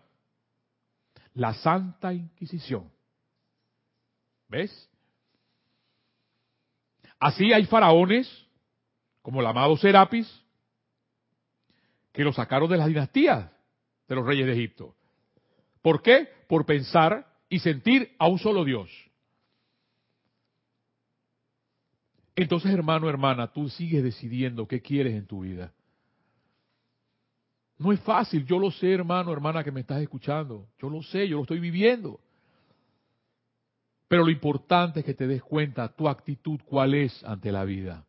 La 1.34 1.54
Santa 1.54 2.13
Inquisición. 2.13 2.92
¿Ves? 4.48 4.90
Así 7.20 7.54
hay 7.54 7.66
faraones, 7.66 8.48
como 9.22 9.42
el 9.42 9.48
amado 9.48 9.78
Serapis, 9.78 10.28
que 12.12 12.24
lo 12.24 12.34
sacaron 12.34 12.70
de 12.70 12.78
las 12.78 12.88
dinastías 12.88 13.52
de 14.08 14.16
los 14.16 14.26
reyes 14.26 14.48
de 14.48 14.54
Egipto. 14.54 14.96
¿Por 15.82 16.02
qué? 16.02 16.28
Por 16.48 16.66
pensar 16.66 17.28
y 17.50 17.60
sentir 17.60 18.16
a 18.18 18.28
un 18.28 18.40
solo 18.40 18.63
Dios. 18.63 18.90
Entonces, 22.38 22.71
hermano, 22.71 23.10
hermana, 23.10 23.52
tú 23.52 23.67
sigues 23.67 24.04
decidiendo 24.04 24.67
qué 24.67 24.80
quieres 24.80 25.15
en 25.15 25.26
tu 25.26 25.41
vida. 25.41 25.73
No 27.80 27.91
es 27.91 28.00
fácil, 28.02 28.45
yo 28.45 28.60
lo 28.60 28.69
sé, 28.69 28.93
hermano, 28.93 29.34
hermana, 29.34 29.63
que 29.63 29.71
me 29.71 29.80
estás 29.80 30.04
escuchando. 30.04 30.67
Yo 30.80 30.88
lo 30.88 31.02
sé, 31.02 31.28
yo 31.28 31.38
lo 31.38 31.41
estoy 31.41 31.60
viviendo. 31.60 32.19
Pero 34.08 34.23
lo 34.23 34.30
importante 34.30 35.00
es 35.00 35.06
que 35.06 35.15
te 35.15 35.26
des 35.26 35.41
cuenta 35.41 35.88
tu 35.89 36.08
actitud 36.08 36.60
cuál 36.63 36.93
es 36.93 37.23
ante 37.23 37.52
la 37.52 37.65
vida. 37.65 38.06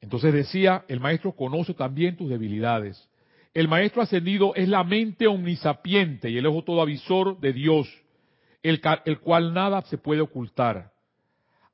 Entonces 0.00 0.32
decía, 0.32 0.84
el 0.88 0.98
maestro 0.98 1.36
conoce 1.36 1.72
también 1.72 2.16
tus 2.16 2.28
debilidades. 2.28 3.08
El 3.54 3.68
maestro 3.68 4.02
ascendido 4.02 4.56
es 4.56 4.68
la 4.68 4.82
mente 4.82 5.28
omnisapiente 5.28 6.30
y 6.30 6.38
el 6.38 6.46
ojo 6.46 6.64
todo 6.64 6.82
avisor 6.82 7.38
de 7.38 7.52
Dios 7.52 7.88
el, 8.62 8.80
cual 9.20 9.54
nada 9.54 9.82
se 9.82 9.98
puede 9.98 10.20
ocultar. 10.20 10.92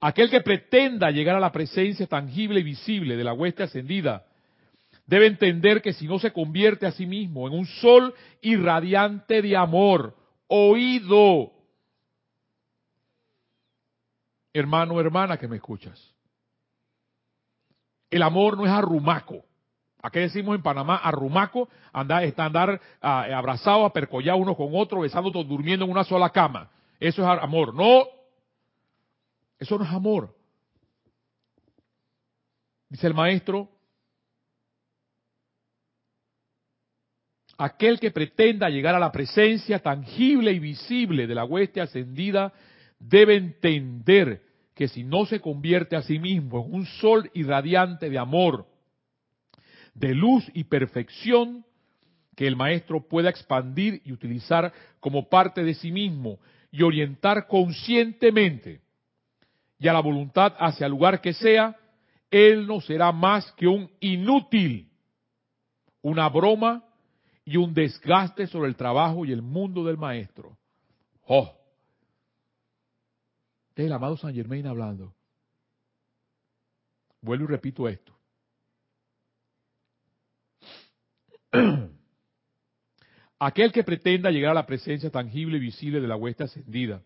Aquel 0.00 0.30
que 0.30 0.40
pretenda 0.40 1.10
llegar 1.10 1.36
a 1.36 1.40
la 1.40 1.52
presencia 1.52 2.06
tangible 2.06 2.60
y 2.60 2.64
visible 2.64 3.16
de 3.16 3.24
la 3.24 3.32
hueste 3.32 3.62
ascendida, 3.62 4.26
debe 5.06 5.26
entender 5.26 5.80
que 5.80 5.92
si 5.92 6.06
no 6.06 6.18
se 6.18 6.32
convierte 6.32 6.86
a 6.86 6.92
sí 6.92 7.06
mismo 7.06 7.46
en 7.46 7.54
un 7.54 7.66
sol 7.66 8.14
irradiante 8.42 9.40
de 9.40 9.56
amor, 9.56 10.16
oído, 10.48 11.52
hermano, 14.52 15.00
hermana 15.00 15.38
que 15.38 15.48
me 15.48 15.56
escuchas, 15.56 16.14
el 18.10 18.22
amor 18.22 18.56
no 18.56 18.66
es 18.66 18.70
arrumaco. 18.70 19.45
Aquí 20.06 20.20
decimos 20.20 20.54
en 20.54 20.62
Panamá, 20.62 20.98
arrumaco, 20.98 21.68
andar, 21.92 22.22
está 22.22 22.44
andar 22.44 22.80
ah, 23.02 23.26
abrazado, 23.36 23.84
apercollado 23.84 24.38
uno 24.38 24.54
con 24.54 24.68
otro, 24.72 25.00
besando, 25.00 25.30
durmiendo 25.42 25.84
en 25.84 25.90
una 25.90 26.04
sola 26.04 26.30
cama. 26.30 26.70
Eso 27.00 27.22
es 27.22 27.42
amor. 27.42 27.74
No, 27.74 28.04
eso 29.58 29.76
no 29.76 29.84
es 29.84 29.90
amor. 29.90 30.32
Dice 32.88 33.08
el 33.08 33.14
maestro, 33.14 33.68
aquel 37.58 37.98
que 37.98 38.12
pretenda 38.12 38.68
llegar 38.68 38.94
a 38.94 39.00
la 39.00 39.10
presencia 39.10 39.80
tangible 39.80 40.52
y 40.52 40.60
visible 40.60 41.26
de 41.26 41.34
la 41.34 41.44
hueste 41.44 41.80
ascendida 41.80 42.52
debe 43.00 43.34
entender 43.34 44.40
que 44.72 44.86
si 44.86 45.02
no 45.02 45.26
se 45.26 45.40
convierte 45.40 45.96
a 45.96 46.02
sí 46.02 46.20
mismo 46.20 46.64
en 46.64 46.74
un 46.74 46.86
sol 46.86 47.28
irradiante 47.34 48.08
de 48.08 48.18
amor, 48.18 48.68
de 49.98 50.14
luz 50.14 50.48
y 50.54 50.64
perfección, 50.64 51.64
que 52.34 52.46
el 52.46 52.54
maestro 52.54 53.08
pueda 53.08 53.30
expandir 53.30 54.02
y 54.04 54.12
utilizar 54.12 54.72
como 55.00 55.28
parte 55.28 55.64
de 55.64 55.74
sí 55.74 55.90
mismo 55.90 56.38
y 56.70 56.82
orientar 56.82 57.46
conscientemente 57.46 58.82
y 59.78 59.88
a 59.88 59.92
la 59.92 60.00
voluntad 60.00 60.54
hacia 60.58 60.86
el 60.86 60.92
lugar 60.92 61.20
que 61.20 61.32
sea, 61.32 61.76
él 62.30 62.66
no 62.66 62.80
será 62.80 63.12
más 63.12 63.50
que 63.52 63.66
un 63.66 63.90
inútil, 64.00 64.90
una 66.02 66.28
broma 66.28 66.84
y 67.44 67.56
un 67.56 67.72
desgaste 67.72 68.46
sobre 68.46 68.68
el 68.68 68.76
trabajo 68.76 69.24
y 69.24 69.32
el 69.32 69.42
mundo 69.42 69.84
del 69.84 69.96
maestro. 69.96 70.56
¡Oh! 71.26 71.54
Este 73.68 73.82
es 73.82 73.86
el 73.86 73.92
amado 73.92 74.16
San 74.16 74.34
Germain 74.34 74.66
hablando. 74.66 75.14
Vuelvo 77.20 77.44
y 77.44 77.48
repito 77.48 77.88
esto. 77.88 78.15
Aquel 83.38 83.72
que 83.72 83.84
pretenda 83.84 84.30
llegar 84.30 84.52
a 84.52 84.54
la 84.54 84.66
presencia 84.66 85.10
tangible 85.10 85.58
y 85.58 85.60
visible 85.60 86.00
de 86.00 86.08
la 86.08 86.16
hueste 86.16 86.44
ascendida 86.44 87.02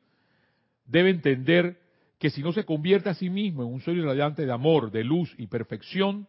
debe 0.85 1.11
entender 1.11 1.81
que 2.19 2.31
si 2.31 2.43
no 2.43 2.53
se 2.53 2.65
convierte 2.65 3.09
a 3.09 3.15
sí 3.15 3.31
mismo 3.31 3.63
en 3.63 3.73
un 3.73 3.81
sol 3.81 3.97
irradiante 3.97 4.45
de 4.45 4.53
amor, 4.53 4.91
de 4.91 5.05
luz 5.05 5.35
y 5.39 5.47
perfección, 5.47 6.29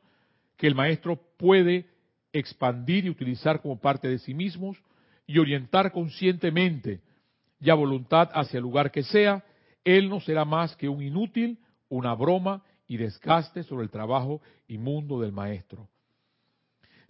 que 0.57 0.67
el 0.67 0.75
maestro 0.75 1.19
puede 1.37 1.87
expandir 2.31 3.05
y 3.05 3.09
utilizar 3.09 3.61
como 3.61 3.79
parte 3.79 4.07
de 4.07 4.19
sí 4.19 4.33
mismos 4.33 4.77
y 5.27 5.39
orientar 5.39 5.91
conscientemente 5.91 7.01
y 7.59 7.69
a 7.69 7.75
voluntad 7.75 8.29
hacia 8.33 8.57
el 8.57 8.63
lugar 8.63 8.91
que 8.91 9.03
sea, 9.03 9.43
él 9.83 10.09
no 10.09 10.19
será 10.19 10.45
más 10.45 10.75
que 10.75 10.87
un 10.87 11.01
inútil, 11.01 11.59
una 11.89 12.13
broma 12.13 12.63
y 12.87 12.97
desgaste 12.97 13.63
sobre 13.63 13.83
el 13.83 13.89
trabajo 13.89 14.41
inmundo 14.67 15.19
del 15.19 15.31
maestro. 15.31 15.87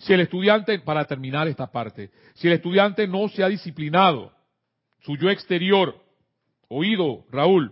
Si 0.01 0.13
el 0.13 0.21
estudiante, 0.21 0.79
para 0.79 1.05
terminar 1.05 1.47
esta 1.47 1.67
parte, 1.67 2.09
si 2.33 2.47
el 2.47 2.53
estudiante 2.53 3.07
no 3.07 3.27
se 3.29 3.43
ha 3.43 3.47
disciplinado, 3.47 4.31
su 5.01 5.15
yo 5.15 5.29
exterior, 5.29 5.95
oído, 6.69 7.25
Raúl, 7.29 7.71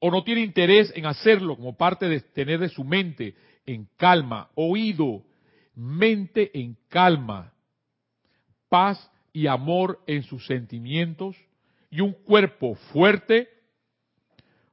o 0.00 0.10
no 0.10 0.24
tiene 0.24 0.40
interés 0.40 0.92
en 0.96 1.06
hacerlo 1.06 1.56
como 1.56 1.76
parte 1.76 2.08
de 2.08 2.20
tener 2.20 2.58
de 2.58 2.68
su 2.68 2.82
mente 2.82 3.36
en 3.64 3.88
calma, 3.96 4.50
oído, 4.56 5.22
mente 5.76 6.50
en 6.58 6.76
calma, 6.88 7.52
paz 8.68 9.10
y 9.32 9.46
amor 9.46 10.00
en 10.08 10.24
sus 10.24 10.44
sentimientos 10.46 11.36
y 11.90 12.00
un 12.00 12.12
cuerpo 12.12 12.74
fuerte, 12.92 13.48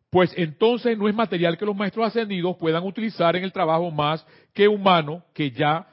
pues 0.09 0.33
entonces 0.35 0.97
no 0.97 1.07
es 1.07 1.13
material 1.13 1.57
que 1.57 1.65
los 1.65 1.75
maestros 1.75 2.07
ascendidos 2.07 2.57
puedan 2.57 2.83
utilizar 2.83 3.35
en 3.35 3.43
el 3.43 3.53
trabajo 3.53 3.91
más 3.91 4.25
que 4.53 4.67
humano 4.67 5.23
que 5.33 5.51
ya 5.51 5.87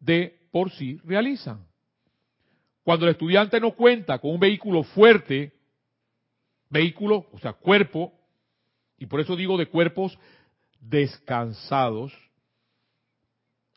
de 0.00 0.48
por 0.50 0.70
sí 0.72 1.00
realizan. 1.04 1.66
Cuando 2.82 3.06
el 3.06 3.12
estudiante 3.12 3.60
no 3.60 3.72
cuenta 3.72 4.18
con 4.18 4.32
un 4.32 4.40
vehículo 4.40 4.82
fuerte, 4.82 5.52
vehículo, 6.70 7.26
o 7.32 7.38
sea, 7.38 7.52
cuerpo, 7.52 8.12
y 8.98 9.06
por 9.06 9.20
eso 9.20 9.36
digo 9.36 9.56
de 9.56 9.66
cuerpos 9.66 10.18
descansados, 10.80 12.12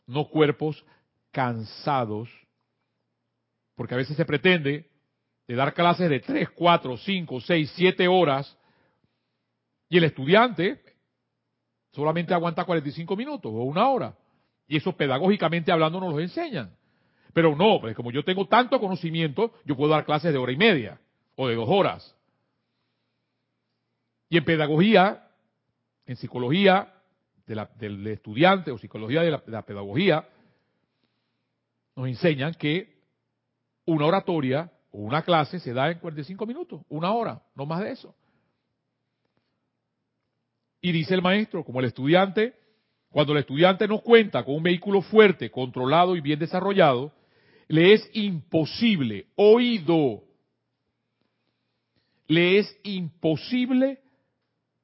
no 0.06 0.28
cuerpos 0.28 0.84
cansados, 1.30 2.28
porque 3.74 3.94
a 3.94 3.98
veces 3.98 4.16
se 4.16 4.24
pretende 4.24 4.90
de 5.46 5.54
dar 5.54 5.74
clases 5.74 6.08
de 6.08 6.20
3, 6.20 6.50
4, 6.50 6.96
5, 6.96 7.40
6, 7.40 7.72
7 7.76 8.08
horas 8.08 8.56
y 9.88 9.98
el 9.98 10.04
estudiante 10.04 10.82
solamente 11.92 12.34
aguanta 12.34 12.64
45 12.64 13.16
minutos 13.16 13.52
o 13.52 13.62
una 13.64 13.88
hora. 13.88 14.16
Y 14.66 14.76
eso 14.76 14.96
pedagógicamente 14.96 15.72
hablando 15.72 16.00
nos 16.00 16.12
lo 16.12 16.20
enseñan. 16.20 16.74
Pero 17.32 17.56
no, 17.56 17.80
pues 17.80 17.96
como 17.96 18.10
yo 18.10 18.24
tengo 18.24 18.46
tanto 18.46 18.80
conocimiento, 18.80 19.52
yo 19.64 19.76
puedo 19.76 19.90
dar 19.90 20.04
clases 20.04 20.32
de 20.32 20.38
hora 20.38 20.52
y 20.52 20.56
media 20.56 21.00
o 21.36 21.48
de 21.48 21.54
dos 21.54 21.68
horas. 21.68 22.16
Y 24.28 24.38
en 24.38 24.44
pedagogía, 24.44 25.28
en 26.06 26.16
psicología 26.16 26.92
del 27.46 28.06
estudiante 28.06 28.70
o 28.70 28.78
psicología 28.78 29.22
de 29.22 29.40
la 29.46 29.62
pedagogía, 29.62 30.26
nos 31.96 32.08
enseñan 32.08 32.54
que 32.54 32.94
una 33.84 34.06
oratoria 34.06 34.70
o 34.90 34.98
una 34.98 35.22
clase 35.22 35.58
se 35.58 35.72
da 35.72 35.90
en 35.90 35.98
45 35.98 36.46
minutos, 36.46 36.82
una 36.88 37.12
hora, 37.12 37.42
no 37.54 37.66
más 37.66 37.80
de 37.80 37.90
eso. 37.90 38.14
Y 40.80 40.92
dice 40.92 41.14
el 41.14 41.22
maestro, 41.22 41.64
como 41.64 41.80
el 41.80 41.86
estudiante, 41.86 42.54
cuando 43.14 43.32
el 43.32 43.38
estudiante 43.38 43.86
no 43.86 44.00
cuenta 44.00 44.42
con 44.42 44.56
un 44.56 44.64
vehículo 44.64 45.00
fuerte, 45.00 45.48
controlado 45.48 46.16
y 46.16 46.20
bien 46.20 46.40
desarrollado, 46.40 47.12
le 47.68 47.92
es 47.92 48.10
imposible, 48.12 49.28
oído, 49.36 50.24
le 52.26 52.58
es 52.58 52.76
imposible 52.82 54.00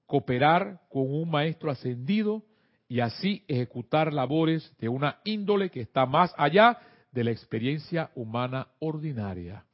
cooperar 0.07 0.81
con 0.91 1.13
un 1.13 1.29
maestro 1.29 1.73
ascendido 1.73 2.45
y 2.87 3.01
así 3.01 3.45
ejecutar 3.49 4.13
labores 4.13 4.73
de 4.79 4.89
una 4.89 5.19
índole 5.25 5.69
que 5.69 5.81
está 5.81 6.07
más 6.07 6.33
allá 6.37 6.79
de 7.11 7.25
la 7.25 7.33
experiencia 7.33 8.13
humana 8.15 8.69
ordinaria. 8.79 9.65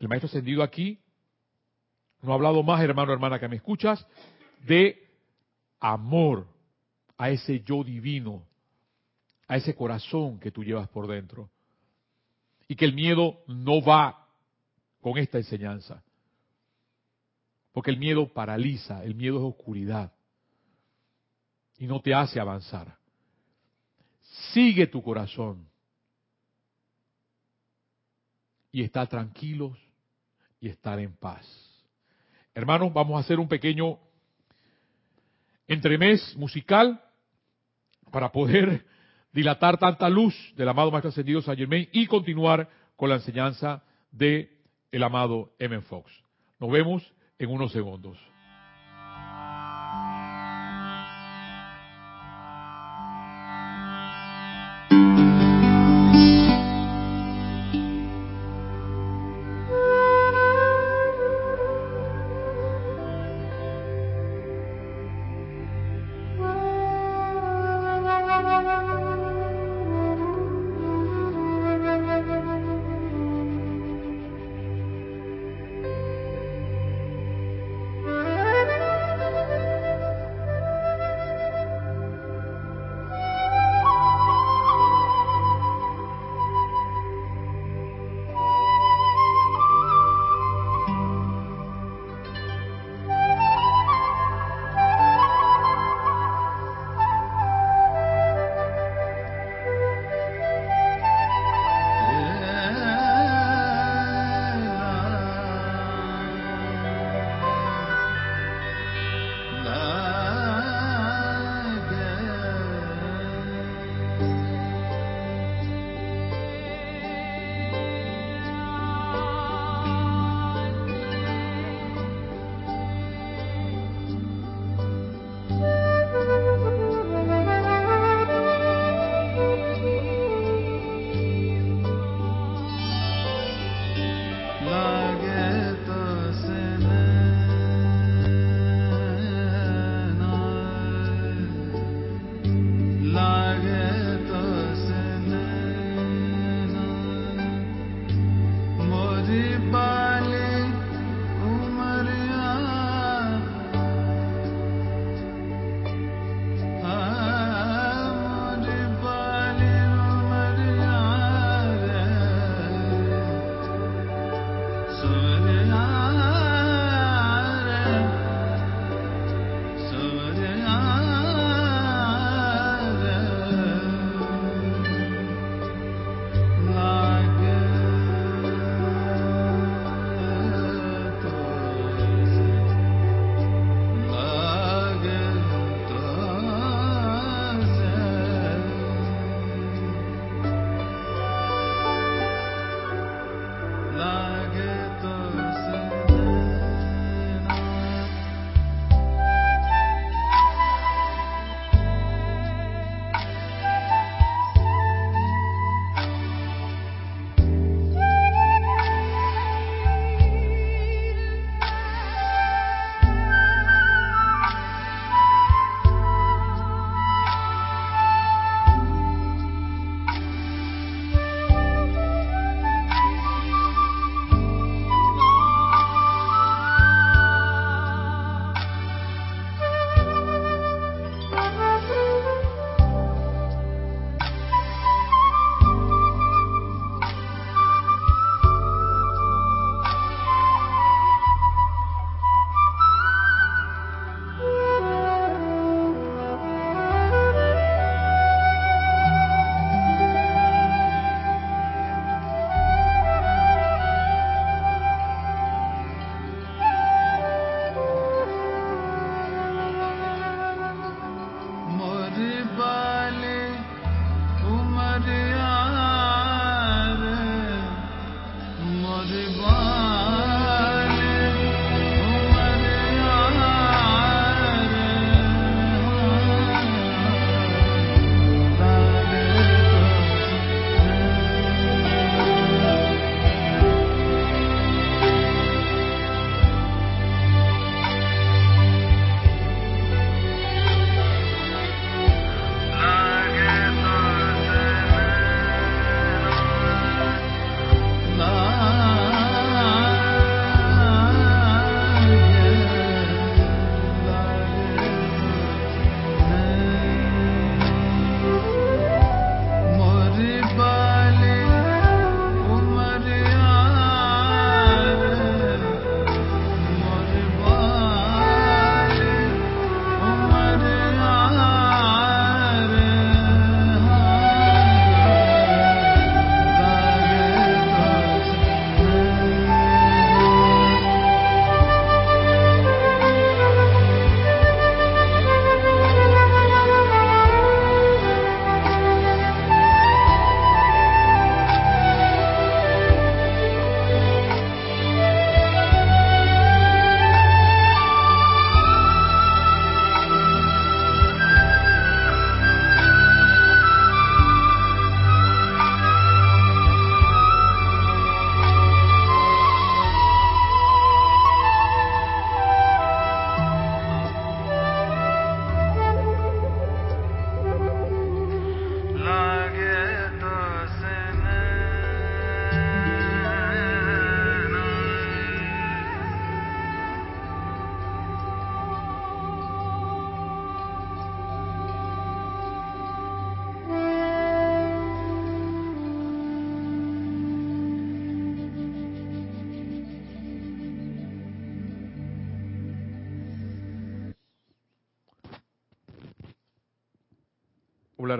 El 0.00 0.08
maestro 0.08 0.26
ascendido 0.26 0.64
aquí 0.64 0.98
no 2.20 2.32
ha 2.32 2.34
hablado 2.34 2.64
más, 2.64 2.82
hermano, 2.82 3.12
hermana, 3.12 3.38
que 3.38 3.46
me 3.46 3.54
escuchas, 3.54 4.04
de 4.66 5.05
amor 5.80 6.46
a 7.16 7.30
ese 7.30 7.60
yo 7.60 7.82
divino, 7.82 8.46
a 9.48 9.56
ese 9.56 9.74
corazón 9.74 10.38
que 10.38 10.50
tú 10.50 10.64
llevas 10.64 10.88
por 10.88 11.06
dentro. 11.06 11.50
Y 12.68 12.74
que 12.74 12.84
el 12.84 12.94
miedo 12.94 13.42
no 13.46 13.80
va 13.80 14.26
con 15.00 15.18
esta 15.18 15.38
enseñanza. 15.38 16.02
Porque 17.72 17.90
el 17.90 17.98
miedo 17.98 18.32
paraliza, 18.32 19.04
el 19.04 19.14
miedo 19.14 19.36
es 19.36 19.44
oscuridad. 19.44 20.12
Y 21.78 21.86
no 21.86 22.00
te 22.00 22.14
hace 22.14 22.40
avanzar. 22.40 22.96
Sigue 24.52 24.86
tu 24.86 25.02
corazón. 25.02 25.68
Y 28.72 28.82
está 28.82 29.06
tranquilos 29.06 29.78
y 30.60 30.68
estar 30.68 30.98
en 30.98 31.14
paz. 31.16 31.46
Hermanos, 32.54 32.92
vamos 32.92 33.16
a 33.16 33.20
hacer 33.20 33.38
un 33.38 33.48
pequeño 33.48 33.98
entremés 35.68 36.36
musical 36.36 37.02
para 38.10 38.30
poder 38.32 38.84
dilatar 39.32 39.78
tanta 39.78 40.08
luz 40.08 40.34
del 40.56 40.68
amado 40.68 40.90
Maestro 40.90 41.10
Ascendido 41.10 41.42
Saint 41.42 41.58
Germain 41.58 41.88
y 41.92 42.06
continuar 42.06 42.68
con 42.96 43.10
la 43.10 43.16
enseñanza 43.16 43.82
de 44.10 44.50
el 44.90 45.02
amado 45.02 45.52
M. 45.58 45.80
Fox. 45.82 46.10
Nos 46.58 46.70
vemos 46.70 47.12
en 47.38 47.50
unos 47.50 47.72
segundos. 47.72 48.18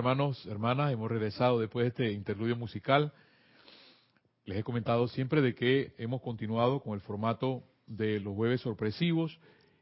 Hermanos, 0.07 0.47
hermanas, 0.47 0.93
hemos 0.93 1.11
regresado 1.11 1.59
después 1.59 1.83
de 1.83 1.89
este 1.89 2.13
interludio 2.13 2.55
musical. 2.55 3.13
Les 4.45 4.57
he 4.57 4.63
comentado 4.63 5.09
siempre 5.09 5.43
de 5.43 5.57
que 5.57 5.95
hemos 5.99 6.23
continuado 6.23 6.81
con 6.81 6.95
el 6.95 7.01
formato 7.01 7.65
de 7.89 8.21
los 8.21 8.37
jueves 8.37 8.61
sorpresivos 8.61 9.37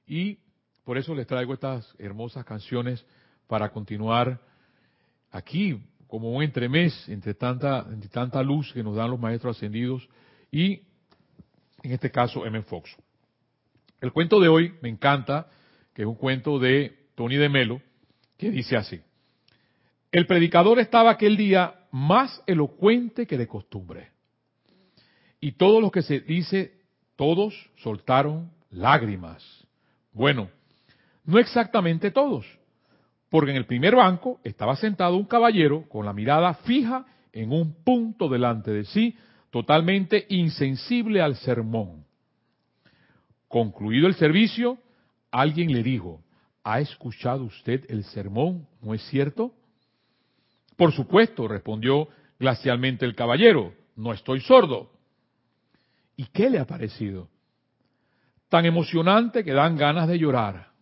y 0.06 0.38
por 0.82 0.96
eso 0.96 1.14
les 1.14 1.26
traigo 1.26 1.52
estas 1.52 1.94
hermosas 1.98 2.46
canciones 2.46 3.04
para 3.48 3.68
continuar 3.68 4.40
aquí 5.30 5.78
como 6.06 6.32
un 6.32 6.42
entremés 6.42 7.06
entre 7.10 7.34
tanta, 7.34 7.86
entre 7.90 8.08
tanta 8.08 8.42
luz 8.42 8.72
que 8.72 8.82
nos 8.82 8.96
dan 8.96 9.10
los 9.10 9.20
maestros 9.20 9.58
ascendidos 9.58 10.08
y 10.50 10.84
en 11.82 11.92
este 11.92 12.10
caso 12.10 12.46
M. 12.46 12.62
Fox. 12.62 12.96
El 14.00 14.10
cuento 14.10 14.40
de 14.40 14.48
hoy 14.48 14.72
me 14.80 14.88
encanta, 14.88 15.50
que 15.92 16.00
es 16.00 16.08
un 16.08 16.14
cuento 16.14 16.58
de 16.58 17.10
Tony 17.14 17.36
de 17.36 17.50
Melo, 17.50 17.82
que 18.38 18.50
dice 18.50 18.78
así. 18.78 19.02
El 20.14 20.28
predicador 20.28 20.78
estaba 20.78 21.10
aquel 21.10 21.36
día 21.36 21.74
más 21.90 22.40
elocuente 22.46 23.26
que 23.26 23.36
de 23.36 23.48
costumbre. 23.48 24.12
Y 25.40 25.56
todos 25.56 25.82
los 25.82 25.90
que 25.90 26.02
se 26.02 26.20
dice, 26.20 26.82
todos 27.16 27.52
soltaron 27.82 28.52
lágrimas. 28.70 29.42
Bueno, 30.12 30.50
no 31.24 31.40
exactamente 31.40 32.12
todos, 32.12 32.46
porque 33.28 33.50
en 33.50 33.56
el 33.56 33.66
primer 33.66 33.96
banco 33.96 34.38
estaba 34.44 34.76
sentado 34.76 35.16
un 35.16 35.24
caballero 35.24 35.88
con 35.88 36.06
la 36.06 36.12
mirada 36.12 36.54
fija 36.62 37.06
en 37.32 37.50
un 37.50 37.74
punto 37.82 38.28
delante 38.28 38.70
de 38.70 38.84
sí, 38.84 39.16
totalmente 39.50 40.26
insensible 40.28 41.22
al 41.22 41.34
sermón. 41.34 42.04
Concluido 43.48 44.06
el 44.06 44.14
servicio, 44.14 44.78
alguien 45.32 45.72
le 45.72 45.82
dijo, 45.82 46.22
¿ha 46.62 46.78
escuchado 46.78 47.42
usted 47.42 47.84
el 47.88 48.04
sermón? 48.04 48.68
¿No 48.80 48.94
es 48.94 49.02
cierto? 49.08 49.52
Por 50.76 50.92
supuesto, 50.92 51.46
respondió 51.46 52.08
glacialmente 52.38 53.04
el 53.04 53.14
caballero, 53.14 53.74
no 53.96 54.12
estoy 54.12 54.40
sordo. 54.40 54.90
¿Y 56.16 56.26
qué 56.26 56.50
le 56.50 56.58
ha 56.58 56.66
parecido? 56.66 57.28
Tan 58.48 58.66
emocionante 58.66 59.44
que 59.44 59.52
dan 59.52 59.76
ganas 59.76 60.08
de 60.08 60.18
llorar. 60.18 60.72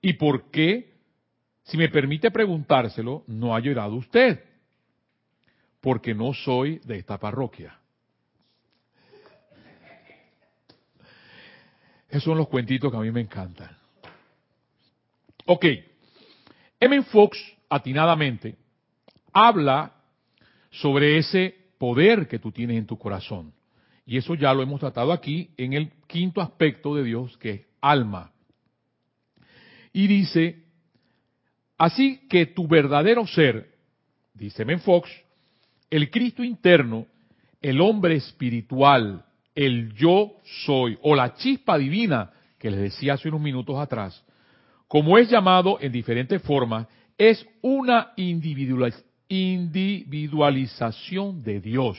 ¿Y 0.00 0.14
por 0.14 0.50
qué, 0.50 0.94
si 1.62 1.76
me 1.76 1.88
permite 1.88 2.30
preguntárselo, 2.30 3.24
no 3.26 3.54
ha 3.54 3.60
llorado 3.60 3.94
usted? 3.94 4.44
Porque 5.80 6.14
no 6.14 6.32
soy 6.34 6.78
de 6.80 6.98
esta 6.98 7.18
parroquia. 7.18 7.78
Esos 12.08 12.24
son 12.24 12.38
los 12.38 12.48
cuentitos 12.48 12.90
que 12.92 12.96
a 12.96 13.00
mí 13.00 13.10
me 13.10 13.20
encantan. 13.20 13.76
Ok. 15.46 15.64
M. 16.78 17.02
Fox, 17.04 17.38
atinadamente, 17.68 18.56
habla 19.34 19.92
sobre 20.70 21.18
ese 21.18 21.54
poder 21.78 22.28
que 22.28 22.38
tú 22.38 22.52
tienes 22.52 22.78
en 22.78 22.86
tu 22.86 22.96
corazón. 22.96 23.52
Y 24.06 24.16
eso 24.16 24.34
ya 24.34 24.54
lo 24.54 24.62
hemos 24.62 24.80
tratado 24.80 25.12
aquí 25.12 25.50
en 25.56 25.72
el 25.72 25.90
quinto 26.06 26.40
aspecto 26.40 26.94
de 26.94 27.04
Dios, 27.04 27.36
que 27.38 27.50
es 27.50 27.60
alma. 27.80 28.32
Y 29.92 30.06
dice, 30.06 30.64
así 31.76 32.26
que 32.28 32.46
tu 32.46 32.66
verdadero 32.66 33.26
ser, 33.26 33.74
dice 34.34 34.64
Fox, 34.78 35.10
el 35.90 36.10
Cristo 36.10 36.42
interno, 36.42 37.06
el 37.60 37.80
hombre 37.80 38.16
espiritual, 38.16 39.24
el 39.54 39.94
yo 39.94 40.32
soy, 40.66 40.98
o 41.02 41.14
la 41.14 41.34
chispa 41.34 41.78
divina, 41.78 42.32
que 42.58 42.70
les 42.70 42.80
decía 42.80 43.14
hace 43.14 43.28
unos 43.28 43.40
minutos 43.40 43.78
atrás, 43.78 44.24
como 44.88 45.16
es 45.18 45.30
llamado 45.30 45.78
en 45.80 45.92
diferentes 45.92 46.42
formas, 46.42 46.86
es 47.16 47.46
una 47.62 48.12
individualización 49.28 51.42
de 51.42 51.60
Dios. 51.60 51.98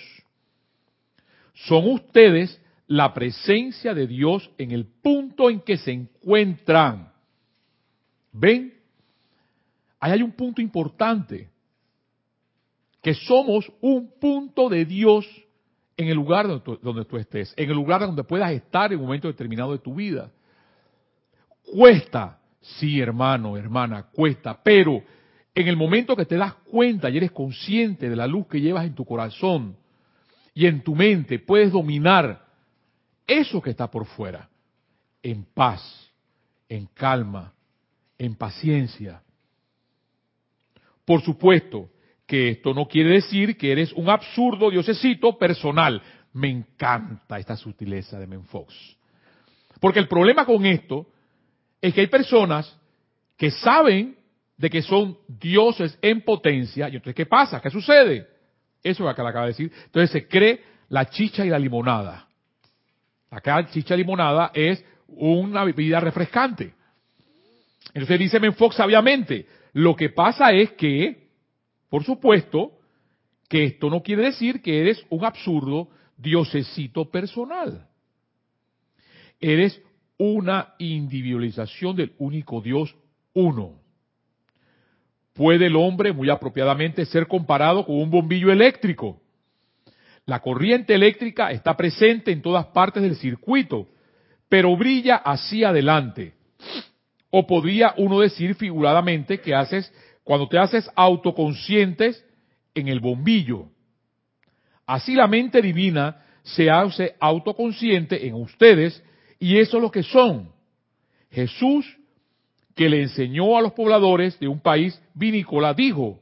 Son 1.53 1.89
ustedes 1.89 2.61
la 2.87 3.13
presencia 3.13 3.93
de 3.93 4.07
Dios 4.07 4.49
en 4.57 4.71
el 4.71 4.85
punto 4.85 5.49
en 5.49 5.61
que 5.61 5.77
se 5.77 5.91
encuentran. 5.91 7.11
¿Ven? 8.31 8.73
Ahí 9.99 10.11
hay 10.11 10.21
un 10.21 10.33
punto 10.33 10.61
importante, 10.61 11.49
que 13.01 13.13
somos 13.13 13.71
un 13.81 14.11
punto 14.19 14.69
de 14.69 14.85
Dios 14.85 15.25
en 15.97 16.09
el 16.09 16.15
lugar 16.15 16.47
donde 16.47 16.63
tú, 16.63 16.79
donde 16.81 17.05
tú, 17.05 17.17
estés, 17.17 17.53
en 17.55 17.69
el 17.69 17.75
lugar 17.75 18.01
donde 18.01 18.23
puedas 18.23 18.51
estar 18.51 18.91
en 18.91 18.99
un 18.99 19.05
momento 19.05 19.27
determinado 19.27 19.71
de 19.71 19.79
tu 19.79 19.95
vida. 19.95 20.31
Cuesta, 21.63 22.39
sí 22.61 22.99
hermano, 22.99 23.57
hermana, 23.57 24.03
cuesta, 24.11 24.59
pero 24.61 25.01
en 25.55 25.69
el 25.69 25.77
momento 25.77 26.17
que 26.17 26.25
te 26.25 26.35
das 26.35 26.53
cuenta 26.69 27.09
y 27.09 27.17
eres 27.17 27.31
consciente 27.31 28.09
de 28.09 28.15
la 28.15 28.27
luz 28.27 28.47
que 28.47 28.59
llevas 28.59 28.85
en 28.85 28.93
tu 28.93 29.05
corazón 29.05 29.77
y 30.53 30.65
en 30.67 30.83
tu 30.83 30.95
mente, 30.95 31.39
puedes 31.39 31.71
dominar 31.71 32.45
eso 33.25 33.61
que 33.61 33.69
está 33.69 33.89
por 33.89 34.05
fuera, 34.05 34.49
en 35.23 35.45
paz, 35.45 36.11
en 36.67 36.87
calma, 36.93 37.53
en 38.17 38.35
paciencia. 38.35 39.21
Por 41.05 41.21
supuesto 41.21 41.89
que 42.25 42.49
esto 42.49 42.73
no 42.73 42.87
quiere 42.87 43.11
decir 43.11 43.57
que 43.57 43.71
eres 43.71 43.93
un 43.93 44.09
absurdo 44.09 44.69
diosecito 44.69 45.37
personal. 45.37 46.01
Me 46.33 46.49
encanta 46.49 47.39
esta 47.39 47.55
sutileza 47.55 48.19
de 48.19 48.27
Menfox. 48.27 48.73
Porque 49.79 49.99
el 49.99 50.07
problema 50.07 50.45
con 50.45 50.65
esto 50.65 51.07
es 51.81 51.93
que 51.93 52.01
hay 52.01 52.07
personas 52.07 52.77
que 53.37 53.51
saben 53.51 54.17
de 54.57 54.69
que 54.69 54.81
son 54.81 55.17
dioses 55.27 55.97
en 56.01 56.21
potencia, 56.21 56.87
y 56.89 56.95
entonces, 56.95 57.15
¿qué 57.15 57.25
pasa? 57.25 57.61
¿Qué 57.61 57.69
sucede? 57.69 58.27
Eso 58.81 59.03
es 59.03 59.09
lo 59.09 59.15
que 59.15 59.21
le 59.21 59.29
acaba 59.29 59.45
de 59.45 59.51
decir. 59.51 59.71
Entonces 59.85 60.11
se 60.11 60.27
cree 60.27 60.61
la 60.89 61.09
chicha 61.09 61.45
y 61.45 61.49
la 61.49 61.59
limonada. 61.59 62.27
Acá 63.29 63.67
chicha 63.69 63.95
y 63.95 63.97
limonada 63.97 64.51
es 64.53 64.83
una 65.07 65.63
bebida 65.63 65.99
refrescante. 65.99 66.73
Entonces 67.93 68.19
dice 68.19 68.39
Menfox 68.39 68.75
sabiamente, 68.75 69.47
lo 69.73 69.95
que 69.95 70.09
pasa 70.09 70.51
es 70.51 70.71
que, 70.73 71.29
por 71.89 72.03
supuesto, 72.03 72.71
que 73.49 73.65
esto 73.65 73.89
no 73.89 74.01
quiere 74.01 74.23
decir 74.23 74.61
que 74.61 74.81
eres 74.81 75.05
un 75.09 75.25
absurdo 75.25 75.89
diosecito 76.17 77.09
personal. 77.09 77.87
Eres 79.39 79.81
una 80.17 80.75
individualización 80.79 81.95
del 81.95 82.13
único 82.17 82.61
Dios 82.61 82.95
uno. 83.33 83.84
Puede 85.35 85.65
el 85.65 85.75
hombre 85.75 86.13
muy 86.13 86.29
apropiadamente 86.29 87.05
ser 87.05 87.27
comparado 87.27 87.85
con 87.85 87.97
un 87.97 88.09
bombillo 88.09 88.53
eléctrico. 88.53 89.21
La 90.25 90.39
corriente 90.39 90.95
eléctrica 90.95 91.51
está 91.51 91.75
presente 91.75 92.31
en 92.31 92.41
todas 92.41 92.67
partes 92.67 93.03
del 93.03 93.17
circuito, 93.17 93.89
pero 94.47 94.77
brilla 94.77 95.17
hacia 95.17 95.69
adelante. 95.69 96.33
O 97.29 97.45
podría 97.45 97.93
uno 97.97 98.21
decir 98.21 98.55
figuradamente 98.55 99.41
que 99.41 99.53
haces, 99.53 99.93
cuando 100.23 100.47
te 100.47 100.57
haces 100.57 100.89
autoconscientes 100.95 102.23
en 102.73 102.87
el 102.87 103.01
bombillo. 103.01 103.67
Así 104.85 105.15
la 105.15 105.27
mente 105.27 105.61
divina 105.61 106.23
se 106.43 106.71
hace 106.71 107.13
autoconsciente 107.19 108.25
en 108.25 108.35
ustedes 108.35 109.03
y 109.37 109.57
eso 109.57 109.77
es 109.77 109.83
lo 109.83 109.91
que 109.91 110.03
son. 110.03 110.49
Jesús, 111.29 111.85
que 112.75 112.89
le 112.89 113.01
enseñó 113.01 113.57
a 113.57 113.61
los 113.61 113.73
pobladores 113.73 114.37
de 114.39 114.47
un 114.47 114.59
país 114.59 115.01
vinícola, 115.13 115.73
dijo, 115.73 116.19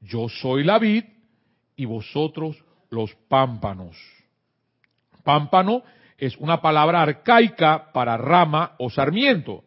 yo 0.00 0.28
soy 0.28 0.62
la 0.62 0.78
vid 0.78 1.04
y 1.74 1.86
vosotros 1.86 2.62
los 2.90 3.14
pámpanos. 3.28 3.96
Pámpano 5.24 5.82
es 6.18 6.36
una 6.36 6.60
palabra 6.60 7.02
arcaica 7.02 7.90
para 7.92 8.16
rama 8.18 8.74
o 8.78 8.90
sarmiento. 8.90 9.64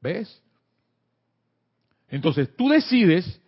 ¿Ves? 0.00 0.42
Entonces 2.08 2.54
tú 2.56 2.68
decides 2.68 3.40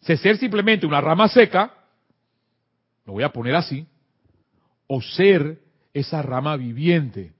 ser 0.00 0.36
simplemente 0.36 0.84
una 0.84 1.00
rama 1.00 1.28
seca, 1.28 1.72
lo 3.06 3.14
voy 3.14 3.22
a 3.22 3.32
poner 3.32 3.54
así, 3.54 3.86
o 4.88 5.00
ser 5.00 5.60
esa 5.92 6.20
rama 6.22 6.56
viviente. 6.56 7.32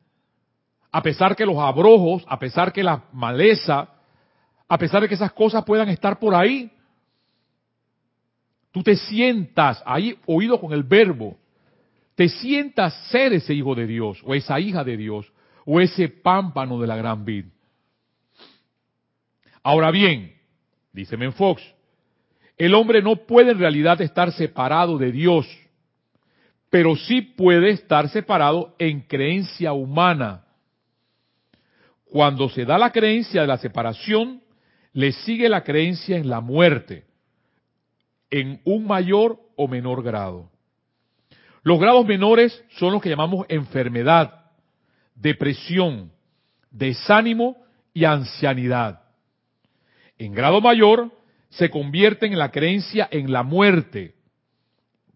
A 0.94 1.02
pesar 1.02 1.34
que 1.34 1.44
los 1.44 1.58
abrojos, 1.58 2.24
a 2.28 2.38
pesar 2.38 2.72
que 2.72 2.84
la 2.84 3.02
maleza, 3.12 3.88
a 4.68 4.78
pesar 4.78 5.02
de 5.02 5.08
que 5.08 5.16
esas 5.16 5.32
cosas 5.32 5.64
puedan 5.64 5.88
estar 5.88 6.20
por 6.20 6.36
ahí, 6.36 6.70
tú 8.70 8.80
te 8.84 8.94
sientas 8.94 9.82
ahí 9.86 10.16
oído 10.24 10.60
con 10.60 10.72
el 10.72 10.84
verbo, 10.84 11.36
te 12.14 12.28
sientas 12.28 12.94
ser 13.08 13.32
ese 13.32 13.54
hijo 13.54 13.74
de 13.74 13.88
Dios, 13.88 14.22
o 14.24 14.36
esa 14.36 14.60
hija 14.60 14.84
de 14.84 14.96
Dios, 14.96 15.32
o 15.66 15.80
ese 15.80 16.08
pámpano 16.08 16.80
de 16.80 16.86
la 16.86 16.94
gran 16.94 17.24
vid. 17.24 17.46
Ahora 19.64 19.90
bien, 19.90 20.32
dice 20.92 21.16
Menfox, 21.16 21.60
el 22.56 22.72
hombre 22.72 23.02
no 23.02 23.16
puede 23.16 23.50
en 23.50 23.58
realidad 23.58 24.00
estar 24.00 24.30
separado 24.30 24.96
de 24.96 25.10
Dios, 25.10 25.44
pero 26.70 26.94
sí 26.94 27.20
puede 27.20 27.70
estar 27.70 28.08
separado 28.10 28.76
en 28.78 29.00
creencia 29.00 29.72
humana. 29.72 30.43
Cuando 32.14 32.48
se 32.48 32.64
da 32.64 32.78
la 32.78 32.92
creencia 32.92 33.40
de 33.40 33.48
la 33.48 33.58
separación, 33.58 34.40
le 34.92 35.10
sigue 35.10 35.48
la 35.48 35.64
creencia 35.64 36.16
en 36.16 36.30
la 36.30 36.40
muerte, 36.40 37.06
en 38.30 38.60
un 38.64 38.86
mayor 38.86 39.40
o 39.56 39.66
menor 39.66 40.04
grado. 40.04 40.48
Los 41.64 41.80
grados 41.80 42.06
menores 42.06 42.64
son 42.78 42.92
los 42.92 43.02
que 43.02 43.08
llamamos 43.08 43.46
enfermedad, 43.48 44.52
depresión, 45.16 46.12
desánimo 46.70 47.56
y 47.92 48.04
ancianidad. 48.04 49.00
En 50.16 50.34
grado 50.34 50.60
mayor 50.60 51.10
se 51.48 51.68
convierten 51.68 52.30
en 52.30 52.38
la 52.38 52.52
creencia 52.52 53.08
en 53.10 53.32
la 53.32 53.42
muerte 53.42 54.14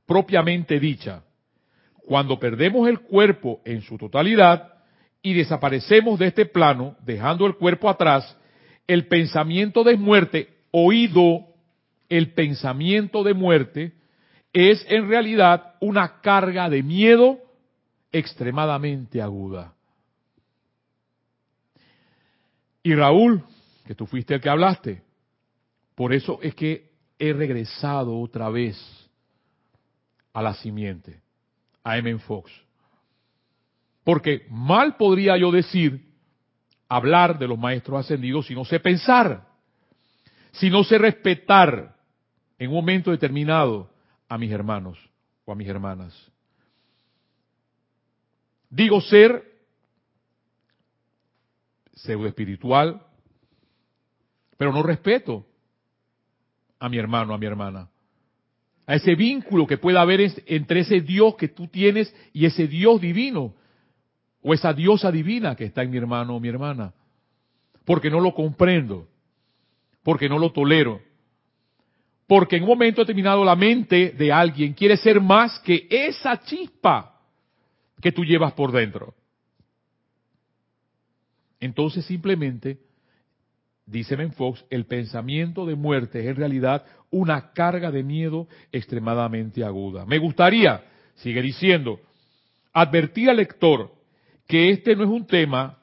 propiamente 0.04 0.80
dicha. 0.80 1.22
Cuando 2.08 2.40
perdemos 2.40 2.88
el 2.88 2.98
cuerpo 2.98 3.60
en 3.64 3.82
su 3.82 3.96
totalidad 3.96 4.77
y 5.22 5.34
desaparecemos 5.34 6.18
de 6.18 6.26
este 6.28 6.46
plano, 6.46 6.96
dejando 7.04 7.46
el 7.46 7.56
cuerpo 7.56 7.88
atrás, 7.88 8.36
el 8.86 9.06
pensamiento 9.06 9.84
de 9.84 9.96
muerte, 9.96 10.48
oído 10.70 11.46
el 12.08 12.32
pensamiento 12.32 13.22
de 13.22 13.34
muerte, 13.34 13.92
es 14.52 14.84
en 14.88 15.08
realidad 15.08 15.74
una 15.80 16.20
carga 16.20 16.70
de 16.70 16.82
miedo 16.82 17.38
extremadamente 18.12 19.20
aguda. 19.20 19.74
Y 22.82 22.94
Raúl, 22.94 23.44
que 23.86 23.94
tú 23.94 24.06
fuiste 24.06 24.34
el 24.34 24.40
que 24.40 24.48
hablaste, 24.48 25.02
por 25.94 26.14
eso 26.14 26.38
es 26.42 26.54
que 26.54 26.90
he 27.18 27.32
regresado 27.32 28.18
otra 28.18 28.48
vez 28.48 28.78
a 30.32 30.40
la 30.40 30.54
simiente, 30.54 31.20
a 31.82 31.98
M. 31.98 32.18
Fox. 32.20 32.50
Porque 34.08 34.46
mal 34.48 34.96
podría 34.96 35.36
yo 35.36 35.52
decir, 35.52 36.14
hablar 36.88 37.38
de 37.38 37.46
los 37.46 37.58
maestros 37.58 38.00
ascendidos 38.00 38.46
si 38.46 38.54
no 38.54 38.64
sé 38.64 38.80
pensar, 38.80 39.46
si 40.50 40.70
no 40.70 40.82
sé 40.82 40.96
respetar 40.96 41.94
en 42.58 42.70
un 42.70 42.76
momento 42.76 43.10
determinado 43.10 43.92
a 44.26 44.38
mis 44.38 44.50
hermanos 44.50 44.98
o 45.44 45.52
a 45.52 45.54
mis 45.54 45.68
hermanas. 45.68 46.32
Digo 48.70 48.98
ser 49.02 49.44
pseudo 51.92 52.28
espiritual, 52.28 53.02
pero 54.56 54.72
no 54.72 54.82
respeto 54.82 55.44
a 56.78 56.88
mi 56.88 56.96
hermano, 56.96 57.34
a 57.34 57.38
mi 57.38 57.44
hermana. 57.44 57.90
A 58.86 58.94
ese 58.94 59.14
vínculo 59.14 59.66
que 59.66 59.76
pueda 59.76 60.00
haber 60.00 60.32
entre 60.46 60.80
ese 60.80 61.02
Dios 61.02 61.34
que 61.34 61.48
tú 61.48 61.66
tienes 61.66 62.16
y 62.32 62.46
ese 62.46 62.68
Dios 62.68 63.02
divino. 63.02 63.54
O 64.42 64.54
esa 64.54 64.72
diosa 64.72 65.10
divina 65.10 65.56
que 65.56 65.64
está 65.64 65.82
en 65.82 65.90
mi 65.90 65.98
hermano 65.98 66.36
o 66.36 66.40
mi 66.40 66.48
hermana. 66.48 66.92
Porque 67.84 68.10
no 68.10 68.20
lo 68.20 68.34
comprendo. 68.34 69.08
Porque 70.02 70.28
no 70.28 70.38
lo 70.38 70.52
tolero. 70.52 71.00
Porque 72.26 72.56
en 72.56 72.62
un 72.62 72.68
momento 72.68 73.00
determinado 73.00 73.44
la 73.44 73.56
mente 73.56 74.10
de 74.10 74.32
alguien 74.32 74.74
quiere 74.74 74.96
ser 74.96 75.20
más 75.20 75.58
que 75.60 75.86
esa 75.90 76.38
chispa 76.40 77.18
que 78.00 78.12
tú 78.12 78.24
llevas 78.24 78.52
por 78.52 78.70
dentro. 78.70 79.14
Entonces 81.58 82.04
simplemente 82.04 82.78
dice 83.86 84.16
Fox, 84.30 84.64
el 84.70 84.84
pensamiento 84.84 85.64
de 85.66 85.74
muerte 85.74 86.20
es 86.20 86.26
en 86.26 86.36
realidad 86.36 86.84
una 87.10 87.52
carga 87.52 87.90
de 87.90 88.02
miedo 88.02 88.46
extremadamente 88.70 89.64
aguda. 89.64 90.04
Me 90.04 90.18
gustaría, 90.18 90.84
sigue 91.16 91.40
diciendo, 91.40 91.98
advertir 92.72 93.30
al 93.30 93.38
lector 93.38 93.90
que 94.48 94.70
este 94.70 94.96
no 94.96 95.04
es 95.04 95.10
un 95.10 95.26
tema 95.26 95.78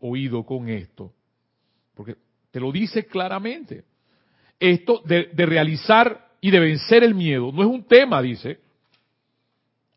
oído 0.00 0.46
con 0.46 0.70
esto, 0.70 1.12
porque 1.94 2.16
te 2.50 2.60
lo 2.60 2.72
dice 2.72 3.04
claramente. 3.04 3.84
Esto 4.58 5.02
de, 5.04 5.28
realizar 5.34 6.30
y 6.40 6.50
de 6.50 6.58
vencer 6.58 7.04
el 7.04 7.14
miedo 7.14 7.52
no 7.52 7.62
es 7.62 7.68
un 7.68 7.84
tema, 7.84 8.22
dice, 8.22 8.58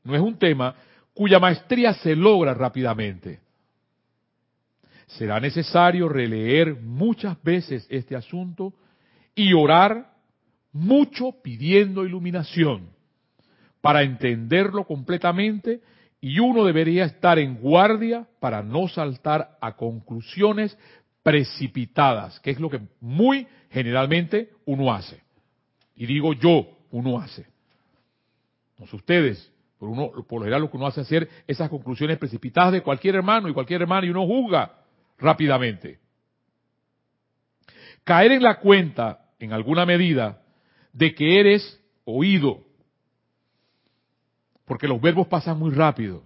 no 0.04 0.14
es 0.14 0.22
un 0.22 0.38
tema 0.38 0.76
cuya 1.14 1.39
maestría 1.39 1.93
se 1.93 2.16
logra 2.16 2.54
rápidamente 2.54 3.39
será 5.18 5.39
necesario 5.39 6.08
releer 6.08 6.76
muchas 6.76 7.41
veces 7.43 7.86
este 7.89 8.16
asunto 8.16 8.74
y 9.36 9.54
orar 9.54 10.14
mucho 10.72 11.34
pidiendo 11.43 12.06
iluminación 12.06 12.89
para 13.82 14.04
entenderlo 14.04 14.86
completamente 14.86 15.82
y 16.22 16.38
uno 16.39 16.63
debería 16.63 17.05
estar 17.05 17.39
en 17.39 17.55
guardia 17.55 18.28
para 18.39 18.61
no 18.61 18.88
saltar 18.88 19.57
a 19.59 19.76
conclusiones 19.76 20.78
precipitadas, 21.24 22.39
que 22.39 22.51
es 22.51 22.59
lo 22.59 22.69
que 22.69 22.80
muy 22.99 23.47
generalmente 23.72 24.51
uno 24.65 24.93
hace. 24.93 25.22
Y 25.95 26.05
digo 26.05 26.34
yo, 26.34 26.67
uno 26.91 27.19
hace. 27.19 27.47
No 28.78 28.86
sé 28.86 28.95
ustedes, 28.95 29.51
uno, 29.80 30.11
por 30.11 30.39
lo 30.39 30.41
general 30.41 30.61
lo 30.61 30.72
que 30.72 30.78
uno 30.78 30.86
hace 30.86 31.01
es 31.01 31.07
hacer 31.07 31.28
esas 31.47 31.69
conclusiones 31.69 32.19
precipitadas 32.19 32.74
de 32.74 32.82
cualquier 32.82 33.15
hermano 33.15 33.49
y 33.49 33.53
cualquier 33.53 33.82
hermano 33.82 34.05
y 34.05 34.11
uno 34.11 34.26
juzga 34.28 34.74
rápidamente. 35.17 35.99
Caer 38.03 38.32
en 38.34 38.43
la 38.43 38.59
cuenta, 38.59 39.26
en 39.39 39.53
alguna 39.53 39.88
medida, 39.88 40.43
de 40.93 41.15
que 41.15 41.39
eres 41.39 41.80
oído 42.05 42.63
porque 44.72 44.88
los 44.88 45.01
verbos 45.01 45.28
pasan 45.28 45.59
muy 45.59 45.72
rápido. 45.72 46.24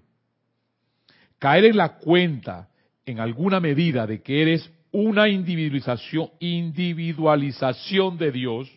Caer 1.39 1.65
en 1.65 1.77
la 1.77 1.97
cuenta, 1.97 2.69
en 3.03 3.19
alguna 3.19 3.59
medida, 3.59 4.05
de 4.05 4.21
que 4.21 4.39
eres 4.39 4.71
una 4.91 5.27
individualización, 5.27 6.29
individualización 6.39 8.19
de 8.19 8.31
Dios, 8.31 8.71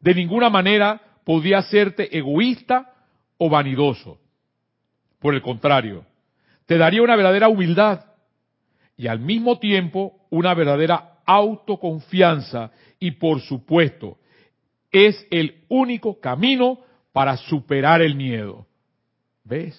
de 0.00 0.14
ninguna 0.14 0.48
manera 0.48 0.98
podría 1.26 1.58
hacerte 1.58 2.16
egoísta 2.16 2.94
o 3.36 3.50
vanidoso. 3.50 4.18
Por 5.18 5.34
el 5.34 5.42
contrario, 5.42 6.06
te 6.64 6.78
daría 6.78 7.02
una 7.02 7.16
verdadera 7.16 7.50
humildad 7.50 8.06
y 8.96 9.08
al 9.08 9.20
mismo 9.20 9.58
tiempo 9.58 10.26
una 10.30 10.54
verdadera 10.54 11.18
autoconfianza 11.26 12.70
y 12.98 13.10
por 13.10 13.42
supuesto 13.42 14.16
es 14.90 15.26
el 15.30 15.64
único 15.68 16.18
camino 16.18 16.78
para 17.12 17.36
superar 17.36 18.00
el 18.00 18.14
miedo. 18.14 18.69
¿Ves? 19.44 19.78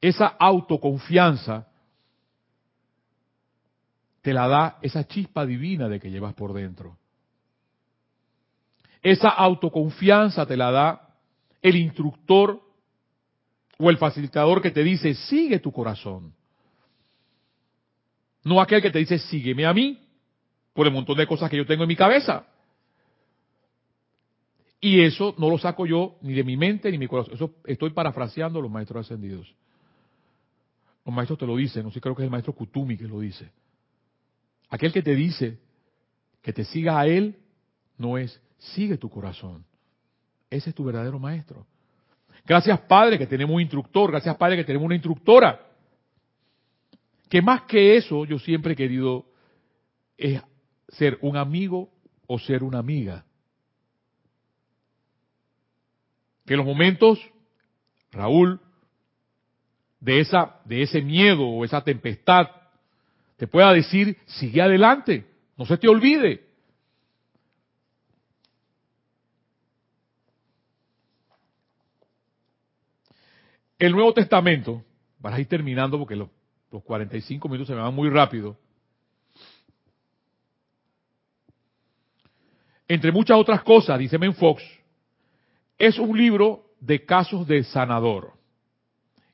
Esa 0.00 0.26
autoconfianza 0.26 1.66
te 4.22 4.32
la 4.32 4.46
da 4.46 4.78
esa 4.82 5.06
chispa 5.06 5.46
divina 5.46 5.88
de 5.88 5.98
que 5.98 6.10
llevas 6.10 6.34
por 6.34 6.52
dentro. 6.52 6.98
Esa 9.02 9.28
autoconfianza 9.28 10.46
te 10.46 10.56
la 10.56 10.70
da 10.70 11.14
el 11.62 11.76
instructor 11.76 12.60
o 13.78 13.90
el 13.90 13.98
facilitador 13.98 14.60
que 14.60 14.70
te 14.70 14.82
dice, 14.82 15.14
sigue 15.14 15.60
tu 15.60 15.72
corazón. 15.72 16.34
No 18.44 18.60
aquel 18.60 18.82
que 18.82 18.90
te 18.90 18.98
dice, 18.98 19.18
sígueme 19.18 19.66
a 19.66 19.72
mí, 19.72 20.04
por 20.72 20.86
el 20.86 20.92
montón 20.92 21.16
de 21.16 21.26
cosas 21.26 21.50
que 21.50 21.56
yo 21.56 21.66
tengo 21.66 21.84
en 21.84 21.88
mi 21.88 21.96
cabeza. 21.96 22.46
Y 24.80 25.00
eso 25.00 25.34
no 25.38 25.50
lo 25.50 25.58
saco 25.58 25.86
yo 25.86 26.16
ni 26.22 26.34
de 26.34 26.44
mi 26.44 26.56
mente 26.56 26.90
ni 26.90 26.98
mi 26.98 27.08
corazón. 27.08 27.34
Eso 27.34 27.54
estoy 27.64 27.90
parafraseando 27.90 28.60
a 28.60 28.62
los 28.62 28.70
maestros 28.70 29.06
ascendidos. 29.06 29.52
Los 31.04 31.14
maestros 31.14 31.38
te 31.38 31.46
lo 31.46 31.56
dicen, 31.56 31.84
no 31.84 31.90
sé, 31.90 32.00
creo 32.00 32.14
que 32.14 32.22
es 32.22 32.26
el 32.26 32.30
maestro 32.30 32.52
Kutumi 32.52 32.96
que 32.96 33.08
lo 33.08 33.20
dice. 33.20 33.50
Aquel 34.68 34.92
que 34.92 35.02
te 35.02 35.14
dice 35.14 35.58
que 36.42 36.52
te 36.52 36.64
siga 36.64 37.00
a 37.00 37.06
él 37.06 37.36
no 37.96 38.18
es 38.18 38.40
sigue 38.58 38.98
tu 38.98 39.08
corazón. 39.08 39.64
Ese 40.50 40.70
es 40.70 40.76
tu 40.76 40.84
verdadero 40.84 41.18
maestro. 41.18 41.66
Gracias 42.46 42.80
Padre 42.82 43.18
que 43.18 43.26
tenemos 43.26 43.54
un 43.54 43.60
instructor, 43.60 44.10
gracias 44.10 44.36
Padre 44.36 44.56
que 44.56 44.64
tenemos 44.64 44.86
una 44.86 44.94
instructora. 44.94 45.66
Que 47.28 47.42
más 47.42 47.62
que 47.62 47.96
eso 47.96 48.24
yo 48.24 48.38
siempre 48.38 48.72
he 48.72 48.76
querido 48.76 49.26
es 50.16 50.40
ser 50.88 51.18
un 51.20 51.36
amigo 51.36 51.90
o 52.26 52.38
ser 52.38 52.62
una 52.62 52.78
amiga. 52.78 53.24
Que 56.48 56.56
los 56.56 56.64
momentos, 56.64 57.20
Raúl, 58.10 58.58
de 60.00 60.20
esa, 60.20 60.60
de 60.64 60.80
ese 60.80 61.02
miedo 61.02 61.46
o 61.46 61.62
esa 61.62 61.84
tempestad, 61.84 62.46
te 63.36 63.46
pueda 63.46 63.70
decir, 63.74 64.16
sigue 64.24 64.62
adelante, 64.62 65.26
no 65.58 65.66
se 65.66 65.76
te 65.76 65.88
olvide. 65.88 66.48
El 73.78 73.92
Nuevo 73.92 74.14
Testamento, 74.14 74.82
para 75.20 75.38
ir 75.38 75.48
terminando 75.48 75.98
porque 75.98 76.16
los, 76.16 76.30
los 76.72 76.82
45 76.82 77.46
minutos 77.46 77.68
se 77.68 77.74
me 77.74 77.82
van 77.82 77.94
muy 77.94 78.08
rápido, 78.08 78.56
entre 82.88 83.12
muchas 83.12 83.36
otras 83.36 83.62
cosas, 83.62 83.98
dice 83.98 84.18
Fox, 84.32 84.62
es 85.78 85.98
un 85.98 86.16
libro 86.16 86.64
de 86.80 87.04
casos 87.04 87.46
de 87.46 87.62
sanador. 87.64 88.32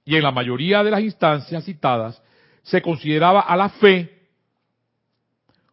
Y 0.05 0.17
en 0.17 0.23
la 0.23 0.31
mayoría 0.31 0.85
de 0.85 0.91
las 0.91 1.01
instancias 1.01 1.65
citadas 1.65 2.23
se 2.63 2.83
consideraba 2.83 3.41
a 3.41 3.57
la 3.57 3.71
fe 3.71 4.29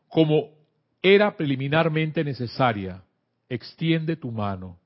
como 0.08 0.50
era 1.02 1.36
preliminarmente 1.36 2.24
necesaria. 2.24 3.04
Extiende 3.50 4.16
tu 4.16 4.32
mano. 4.32 4.78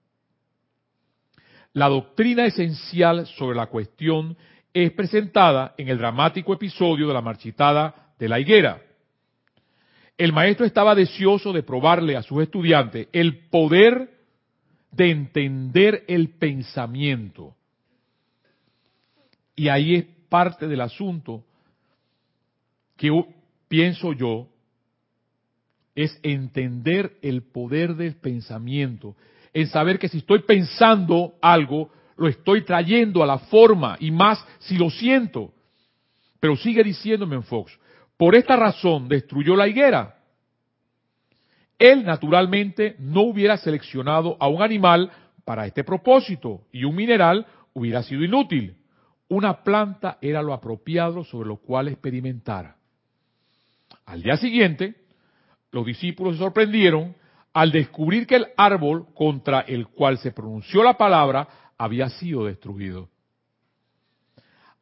La 1.74 1.90
doctrina 1.90 2.46
esencial 2.46 3.28
sobre 3.28 3.56
la 3.56 3.68
cuestión 3.68 4.38
es 4.74 4.92
presentada 4.92 5.74
en 5.78 5.90
el 5.90 5.98
dramático 5.98 6.54
episodio 6.54 7.08
de 7.08 7.14
la 7.14 7.22
marchitada 7.22 8.14
de 8.18 8.30
la 8.30 8.40
higuera. 8.40 8.82
El 10.18 10.32
maestro 10.32 10.66
estaba 10.66 10.96
deseoso 10.96 11.52
de 11.52 11.64
probarle 11.64 12.16
a 12.16 12.24
sus 12.24 12.42
estudiantes 12.42 13.08
el 13.12 13.48
poder 13.50 14.15
de 14.96 15.12
entender 15.12 16.04
el 16.08 16.30
pensamiento. 16.30 17.56
Y 19.56 19.68
ahí 19.68 19.96
es 19.96 20.06
parte 20.30 20.68
del 20.68 20.82
asunto 20.82 21.44
que 22.98 23.12
pienso 23.68 24.14
yo, 24.14 24.48
es 25.94 26.18
entender 26.24 27.18
el 27.22 27.44
poder 27.44 27.96
del 27.96 28.16
pensamiento 28.16 29.16
en 29.54 29.68
saber 29.68 29.98
que 29.98 30.10
si 30.10 30.18
estoy 30.18 30.40
pensando 30.40 31.36
algo, 31.42 31.90
lo 32.18 32.28
estoy 32.28 32.66
trayendo 32.66 33.24
a 33.24 33.26
la 33.26 33.38
forma, 33.38 33.96
y 34.02 34.12
más 34.12 34.46
si 34.60 34.78
lo 34.78 34.90
siento. 34.90 35.54
Pero 36.42 36.58
sigue 36.58 36.84
diciéndome 36.84 37.38
en 37.38 37.44
Fox, 37.44 37.78
por 38.18 38.36
esta 38.36 38.58
razón 38.58 39.08
destruyó 39.08 39.56
la 39.56 39.68
higuera. 39.68 40.18
Él 41.78 42.06
naturalmente 42.06 42.96
no 43.00 43.22
hubiera 43.22 43.58
seleccionado 43.58 44.38
a 44.40 44.48
un 44.48 44.62
animal 44.62 45.12
para 45.44 45.66
este 45.66 45.84
propósito 45.84 46.62
y 46.72 46.84
un 46.84 46.96
mineral 46.96 47.46
hubiera 47.74 48.02
sido 48.04 48.24
inútil. 48.24 48.78
Una 49.28 49.64
planta 49.64 50.18
era 50.22 50.42
lo 50.42 50.54
apropiado 50.54 51.24
sobre 51.24 51.50
lo 51.50 51.58
cual 51.58 51.88
experimentar. 51.88 52.76
Al 54.06 54.22
día 54.22 54.38
siguiente, 54.38 54.96
los 55.72 55.86
discípulos 55.86 56.36
se 56.36 56.44
sorprendieron 56.44 57.16
al 57.54 57.72
descubrir 57.72 58.28
que 58.28 58.36
el 58.36 58.48
árbol 58.58 59.08
contra 59.14 59.62
el 59.62 59.88
cual 59.88 60.18
se 60.18 60.32
pronunció 60.32 60.84
la 60.84 60.98
palabra 60.98 61.48
había 61.78 62.10
sido 62.10 62.46
destruido. 62.46 63.10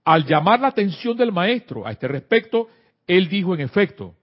Al 0.04 0.26
llamar 0.26 0.60
la 0.60 0.68
atención 0.68 1.16
del 1.16 1.32
maestro 1.32 1.88
a 1.88 1.92
este 1.92 2.08
respecto, 2.08 2.68
él 3.08 3.30
dijo 3.30 3.54
en 3.54 3.62
efecto, 3.62 4.16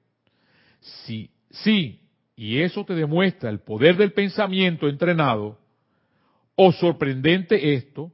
sí, 0.81 1.31
sí, 1.51 2.01
y 2.41 2.63
eso 2.63 2.87
te 2.87 2.95
demuestra 2.95 3.51
el 3.51 3.61
poder 3.61 3.99
del 3.99 4.15
pensamiento 4.15 4.89
entrenado, 4.89 5.59
o 6.57 6.73
sorprendente 6.73 7.75
esto, 7.75 8.11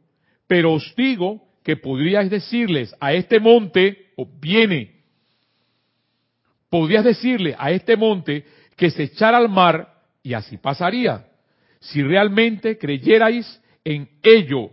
pero 0.48 0.72
os 0.72 0.94
digo 0.96 1.44
que 1.62 1.76
podríais 1.76 2.28
decirles 2.28 2.92
a 2.98 3.12
este 3.12 3.38
monte, 3.38 4.10
o 4.16 4.26
viene, 4.26 4.96
podrías 6.68 7.04
decirle 7.04 7.54
a 7.56 7.70
este 7.70 7.96
monte 7.96 8.44
que 8.74 8.90
se 8.90 9.04
echara 9.04 9.38
al 9.38 9.48
mar 9.48 9.94
y 10.24 10.34
así 10.34 10.56
pasaría. 10.56 11.28
Si 11.78 12.02
realmente 12.02 12.78
creyerais 12.78 13.62
en 13.84 14.08
ello 14.24 14.70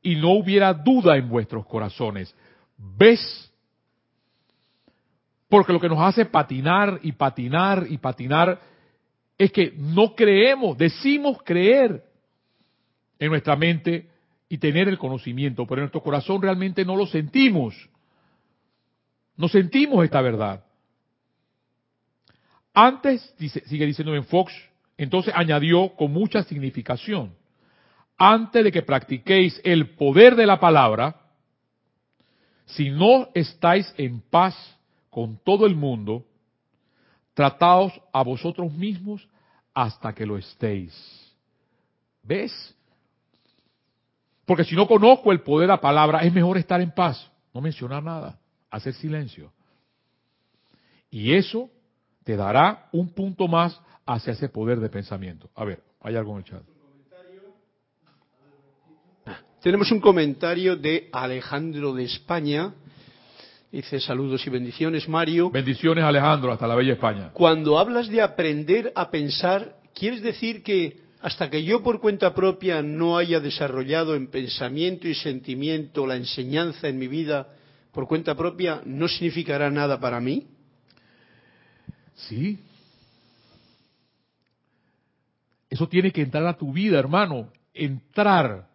y 0.00 0.16
no 0.16 0.30
hubiera 0.30 0.72
duda 0.72 1.18
en 1.18 1.28
vuestros 1.28 1.66
corazones. 1.66 2.34
¿Ves? 2.78 3.52
Porque 5.50 5.74
lo 5.74 5.80
que 5.80 5.90
nos 5.90 6.00
hace 6.00 6.24
patinar 6.24 6.98
y 7.02 7.12
patinar 7.12 7.86
y 7.90 7.98
patinar 7.98 8.75
es 9.38 9.52
que 9.52 9.72
no 9.76 10.14
creemos, 10.14 10.78
decimos 10.78 11.38
creer 11.44 12.04
en 13.18 13.28
nuestra 13.30 13.56
mente 13.56 14.08
y 14.48 14.58
tener 14.58 14.88
el 14.88 14.98
conocimiento, 14.98 15.66
pero 15.66 15.80
en 15.80 15.84
nuestro 15.84 16.02
corazón 16.02 16.40
realmente 16.40 16.84
no 16.84 16.96
lo 16.96 17.06
sentimos. 17.06 17.74
No 19.36 19.48
sentimos 19.48 20.04
esta 20.04 20.20
verdad. 20.22 20.64
Antes, 22.72 23.34
dice, 23.38 23.62
sigue 23.66 23.86
diciendo 23.86 24.14
en 24.14 24.24
Fox, 24.24 24.52
entonces 24.96 25.32
añadió 25.36 25.90
con 25.96 26.12
mucha 26.12 26.42
significación, 26.44 27.34
antes 28.16 28.64
de 28.64 28.72
que 28.72 28.82
practiquéis 28.82 29.60
el 29.64 29.90
poder 29.90 30.36
de 30.36 30.46
la 30.46 30.58
palabra, 30.58 31.16
si 32.66 32.90
no 32.90 33.28
estáis 33.34 33.92
en 33.98 34.20
paz 34.20 34.54
con 35.10 35.38
todo 35.44 35.66
el 35.66 35.74
mundo, 35.74 36.24
trataos 37.36 37.92
a 38.14 38.22
vosotros 38.22 38.72
mismos 38.72 39.28
hasta 39.74 40.14
que 40.14 40.24
lo 40.24 40.38
estéis. 40.38 40.94
¿Ves? 42.22 42.74
Porque 44.46 44.64
si 44.64 44.74
no 44.74 44.88
conozco 44.88 45.30
el 45.32 45.42
poder 45.42 45.68
de 45.68 45.74
la 45.74 45.80
palabra, 45.80 46.20
es 46.20 46.32
mejor 46.32 46.56
estar 46.56 46.80
en 46.80 46.92
paz, 46.92 47.30
no 47.52 47.60
mencionar 47.60 48.02
nada, 48.02 48.38
hacer 48.70 48.94
silencio. 48.94 49.52
Y 51.10 51.34
eso 51.34 51.68
te 52.24 52.36
dará 52.36 52.88
un 52.90 53.10
punto 53.10 53.46
más 53.48 53.78
hacia 54.06 54.32
ese 54.32 54.48
poder 54.48 54.80
de 54.80 54.88
pensamiento. 54.88 55.50
A 55.54 55.64
ver, 55.64 55.82
hay 56.00 56.16
algo 56.16 56.32
en 56.32 56.38
el 56.38 56.44
chat. 56.44 56.62
Tenemos 59.60 59.92
un 59.92 60.00
comentario 60.00 60.74
de 60.74 61.10
Alejandro 61.12 61.92
de 61.92 62.04
España. 62.04 62.72
Dice 63.76 64.00
saludos 64.00 64.46
y 64.46 64.48
bendiciones, 64.48 65.06
Mario. 65.06 65.50
Bendiciones, 65.50 66.02
Alejandro, 66.02 66.50
hasta 66.50 66.66
la 66.66 66.74
bella 66.74 66.94
España. 66.94 67.28
Cuando 67.34 67.78
hablas 67.78 68.08
de 68.08 68.22
aprender 68.22 68.90
a 68.94 69.10
pensar, 69.10 69.76
¿quieres 69.92 70.22
decir 70.22 70.62
que 70.62 70.96
Hasta 71.20 71.50
que 71.50 71.62
yo 71.62 71.82
por 71.82 72.00
cuenta 72.00 72.32
propia 72.32 72.80
no 72.80 73.18
haya 73.18 73.38
desarrollado 73.38 74.14
en 74.14 74.28
pensamiento 74.28 75.06
y 75.06 75.14
sentimiento 75.14 76.06
la 76.06 76.16
enseñanza 76.16 76.88
en 76.88 76.98
mi 76.98 77.06
vida 77.06 77.48
por 77.92 78.08
cuenta 78.08 78.34
propia, 78.34 78.80
¿no 78.86 79.08
significará 79.08 79.70
nada 79.70 80.00
para 80.00 80.20
mí? 80.20 80.46
Sí. 82.14 82.58
Eso 85.68 85.86
tiene 85.86 86.12
que 86.12 86.22
entrar 86.22 86.46
a 86.46 86.56
tu 86.56 86.72
vida, 86.72 86.98
hermano. 86.98 87.52
Entrar. 87.74 88.68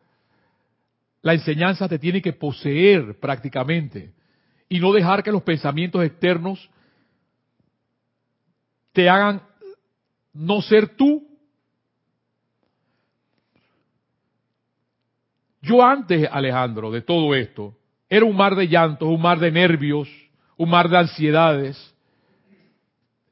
La 1.24 1.34
enseñanza 1.34 1.90
te 1.90 1.98
tiene 1.98 2.22
que 2.22 2.34
poseer 2.34 3.20
prácticamente. 3.20 4.21
Y 4.72 4.80
no 4.80 4.94
dejar 4.94 5.22
que 5.22 5.34
los 5.34 5.44
pensamientos 5.44 6.02
externos 6.02 6.70
te 8.94 9.10
hagan 9.10 9.42
no 10.32 10.62
ser 10.62 10.96
tú. 10.96 11.28
Yo 15.62 15.86
antes, 15.86 16.26
Alejandro, 16.32 16.90
de 16.90 17.02
todo 17.02 17.36
esto, 17.36 17.76
era 18.08 18.24
un 18.24 18.34
mar 18.34 18.56
de 18.56 18.70
llantos, 18.70 19.10
un 19.10 19.22
mar 19.22 19.40
de 19.40 19.52
nervios, 19.52 20.08
un 20.56 20.70
mar 20.70 20.88
de 20.88 21.00
ansiedades. 21.00 21.94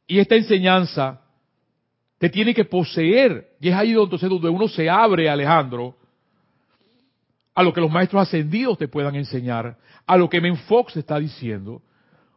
Y 0.08 0.20
esta 0.20 0.36
enseñanza 0.36 1.22
te 2.18 2.28
tiene 2.30 2.54
que 2.54 2.66
poseer. 2.66 3.56
Y 3.62 3.70
es 3.70 3.76
ahí 3.76 3.94
donde, 3.94 4.18
donde 4.18 4.50
uno 4.50 4.68
se 4.68 4.90
abre, 4.90 5.30
Alejandro, 5.30 5.96
a 7.60 7.64
lo 7.64 7.74
que 7.74 7.82
los 7.82 7.92
maestros 7.92 8.22
ascendidos 8.22 8.78
te 8.78 8.88
puedan 8.88 9.16
enseñar, 9.16 9.78
a 10.08 10.16
lo 10.16 10.30
que 10.30 10.40
Menfox 10.40 10.96
está 10.96 11.20
diciendo, 11.20 11.82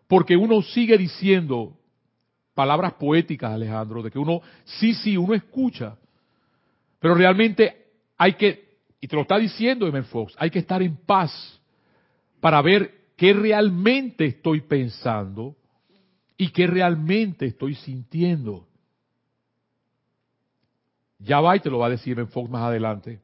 porque 0.09 0.37
uno 0.37 0.61
sigue 0.63 0.99
diciendo 0.99 1.79
palabras 2.55 2.95
poéticas, 2.95 3.53
Alejandro, 3.53 4.03
de 4.03 4.11
que 4.11 4.19
uno, 4.19 4.41
sí, 4.65 4.95
sí, 4.95 5.17
uno 5.17 5.33
escucha, 5.35 5.97
pero 6.99 7.15
realmente 7.15 7.87
hay 8.19 8.33
que, 8.33 8.79
y 9.01 9.07
te 9.07 9.15
lo 9.15 9.23
está 9.23 9.39
diciendo 9.39 9.87
Menfox, 9.93 10.35
hay 10.39 10.51
que 10.51 10.59
estar 10.59 10.83
en 10.83 10.97
paz 10.97 11.31
para 12.41 12.61
ver 12.61 12.93
qué 13.17 13.33
realmente 13.33 14.25
estoy 14.25 14.63
pensando 14.63 15.55
y 16.37 16.49
qué 16.49 16.67
realmente 16.67 17.47
estoy 17.47 17.77
sintiendo. 17.77 18.67
Ya 21.21 21.41
va 21.41 21.55
y 21.55 21.61
te 21.61 21.71
lo 21.71 21.79
va 21.79 21.87
a 21.87 21.91
decir 21.91 22.17
Menfox 22.17 22.51
más 22.51 22.63
adelante. 22.63 23.21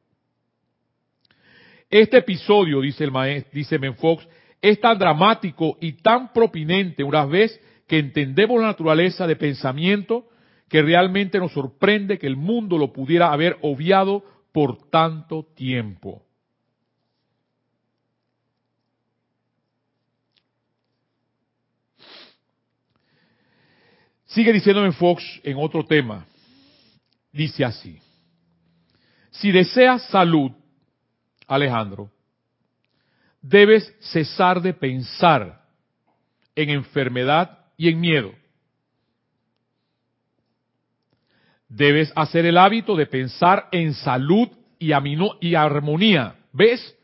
Este 1.89 2.17
episodio, 2.17 2.81
dice 2.81 3.03
el 3.03 3.11
maestro, 3.11 3.51
dice 3.53 3.79
Menfox, 3.79 4.27
es 4.61 4.79
tan 4.79 4.97
dramático 4.99 5.77
y 5.81 5.93
tan 5.93 6.31
propinente 6.33 7.03
una 7.03 7.25
vez 7.25 7.59
que 7.87 7.97
entendemos 7.97 8.61
la 8.61 8.67
naturaleza 8.67 9.25
de 9.25 9.35
pensamiento 9.35 10.27
que 10.67 10.83
realmente 10.83 11.39
nos 11.39 11.51
sorprende 11.51 12.19
que 12.19 12.27
el 12.27 12.35
mundo 12.35 12.77
lo 12.77 12.93
pudiera 12.93 13.33
haber 13.33 13.57
obviado 13.61 14.23
por 14.51 14.89
tanto 14.89 15.47
tiempo. 15.55 16.23
Sigue 24.27 24.53
diciéndome 24.53 24.91
Fox 24.91 25.23
en 25.43 25.57
otro 25.57 25.83
tema. 25.83 26.27
Dice 27.31 27.65
así. 27.65 27.99
Si 29.31 29.51
deseas 29.51 30.07
salud, 30.09 30.51
Alejandro, 31.49 32.11
debes 33.41 33.93
cesar 33.99 34.61
de 34.61 34.73
pensar 34.73 35.65
en 36.55 36.69
enfermedad 36.69 37.65
y 37.75 37.89
en 37.89 37.99
miedo. 37.99 38.31
Debes 41.67 42.13
hacer 42.15 42.45
el 42.45 42.57
hábito 42.57 42.95
de 42.95 43.07
pensar 43.07 43.67
en 43.71 43.93
salud 43.93 44.49
y, 44.77 44.91
y 45.41 45.55
armonía. 45.55 46.35
¿Ves? 46.53 46.95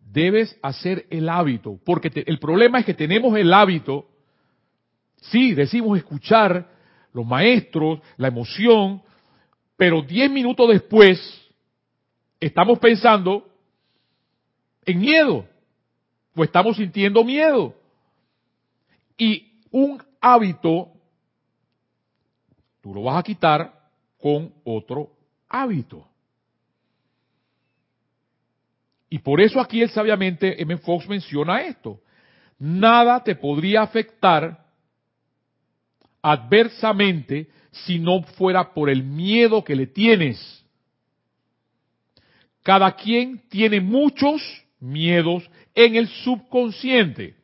Debes 0.00 0.58
hacer 0.62 1.06
el 1.10 1.28
hábito, 1.28 1.78
porque 1.84 2.10
el 2.26 2.38
problema 2.38 2.80
es 2.80 2.86
que 2.86 2.94
tenemos 2.94 3.36
el 3.36 3.52
hábito, 3.52 4.08
sí, 5.20 5.54
decimos 5.54 5.96
escuchar 5.96 6.68
los 7.12 7.24
maestros, 7.24 8.00
la 8.16 8.28
emoción, 8.28 9.02
pero 9.76 10.02
diez 10.02 10.30
minutos 10.30 10.68
después 10.68 11.39
estamos 12.40 12.78
pensando 12.78 13.46
en 14.84 14.98
miedo, 14.98 15.46
o 16.34 16.42
estamos 16.42 16.76
sintiendo 16.76 17.22
miedo. 17.22 17.74
Y 19.16 19.62
un 19.70 20.02
hábito, 20.20 20.90
tú 22.80 22.94
lo 22.94 23.02
vas 23.02 23.18
a 23.18 23.22
quitar 23.22 23.72
con 24.18 24.52
otro 24.64 25.10
hábito. 25.48 26.06
Y 29.10 29.18
por 29.18 29.40
eso 29.40 29.60
aquí 29.60 29.82
él 29.82 29.90
sabiamente, 29.90 30.62
M. 30.62 30.78
Fox 30.78 31.08
menciona 31.08 31.62
esto. 31.62 32.00
Nada 32.58 33.22
te 33.22 33.34
podría 33.34 33.82
afectar 33.82 34.64
adversamente 36.22 37.48
si 37.72 37.98
no 37.98 38.22
fuera 38.22 38.72
por 38.72 38.88
el 38.88 39.02
miedo 39.02 39.64
que 39.64 39.74
le 39.74 39.86
tienes. 39.86 40.59
Cada 42.62 42.94
quien 42.94 43.38
tiene 43.48 43.80
muchos 43.80 44.42
miedos 44.78 45.48
en 45.74 45.96
el 45.96 46.08
subconsciente, 46.08 47.34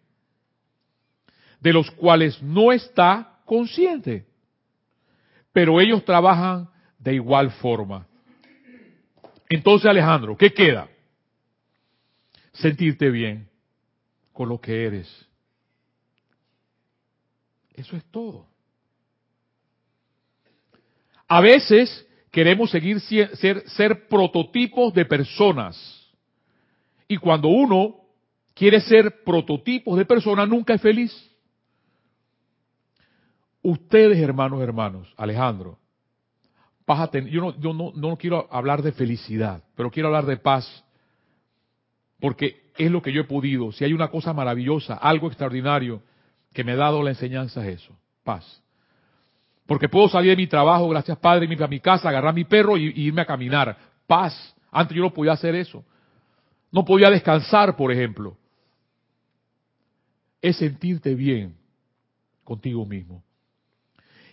de 1.60 1.72
los 1.72 1.90
cuales 1.92 2.42
no 2.42 2.72
está 2.72 3.40
consciente. 3.44 4.26
Pero 5.52 5.80
ellos 5.80 6.04
trabajan 6.04 6.68
de 6.98 7.14
igual 7.14 7.50
forma. 7.52 8.06
Entonces, 9.48 9.88
Alejandro, 9.88 10.36
¿qué 10.36 10.52
queda? 10.52 10.88
Sentirte 12.52 13.10
bien 13.10 13.48
con 14.32 14.48
lo 14.48 14.60
que 14.60 14.84
eres. 14.84 15.26
Eso 17.74 17.96
es 17.96 18.04
todo. 18.06 18.46
A 21.28 21.40
veces 21.40 22.05
queremos 22.36 22.70
seguir 22.70 23.00
ser, 23.00 24.08
prototipos 24.08 24.92
de 24.92 25.06
personas. 25.06 25.74
Y 27.08 27.16
cuando 27.16 27.48
uno 27.48 27.96
quiere 28.52 28.78
ser 28.82 29.24
prototipos 29.24 29.96
de 29.96 30.04
personas, 30.04 30.46
nunca 30.46 30.74
es 30.74 30.82
feliz. 30.82 31.30
Ustedes, 33.62 34.18
hermanos, 34.18 34.60
hermanos, 34.60 35.10
Alejandro, 35.16 35.78
yo, 37.30 37.40
no, 37.40 37.58
yo 37.58 37.72
no 37.72 38.16
quiero 38.18 38.46
hablar 38.50 38.82
de 38.82 38.92
felicidad, 38.92 39.64
pero 39.74 39.90
quiero 39.90 40.08
hablar 40.08 40.26
de 40.26 40.36
paz, 40.36 40.84
porque 42.20 42.70
es 42.76 42.90
lo 42.90 43.00
que 43.00 43.14
yo 43.14 43.22
he 43.22 43.24
podido. 43.24 43.72
Si 43.72 43.82
hay 43.82 43.94
una 43.94 44.08
cosa 44.08 44.34
maravillosa, 44.34 44.92
algo 44.92 45.28
extraordinario 45.28 46.02
que 46.52 46.64
me 46.64 46.72
ha 46.72 46.76
dado 46.76 47.02
la 47.02 47.12
enseñanza 47.12 47.66
es 47.66 47.80
eso, 47.80 47.96
paz. 48.24 48.62
Porque 49.66 49.88
puedo 49.88 50.08
salir 50.08 50.30
de 50.30 50.36
mi 50.36 50.46
trabajo, 50.46 50.88
gracias 50.88 51.18
Padre, 51.18 51.46
irme 51.46 51.64
a 51.64 51.68
mi 51.68 51.80
casa, 51.80 52.08
agarrar 52.08 52.32
mi 52.32 52.44
perro 52.44 52.76
y, 52.76 52.92
irme 52.94 53.22
a 53.22 53.26
caminar. 53.26 53.76
Paz. 54.06 54.54
Antes 54.70 54.96
yo 54.96 55.02
no 55.02 55.12
podía 55.12 55.32
hacer 55.32 55.54
eso. 55.54 55.84
No 56.70 56.84
podía 56.84 57.10
descansar, 57.10 57.76
por 57.76 57.90
ejemplo. 57.90 58.36
Es 60.40 60.56
sentirte 60.56 61.14
bien 61.14 61.56
contigo 62.44 62.86
mismo. 62.86 63.24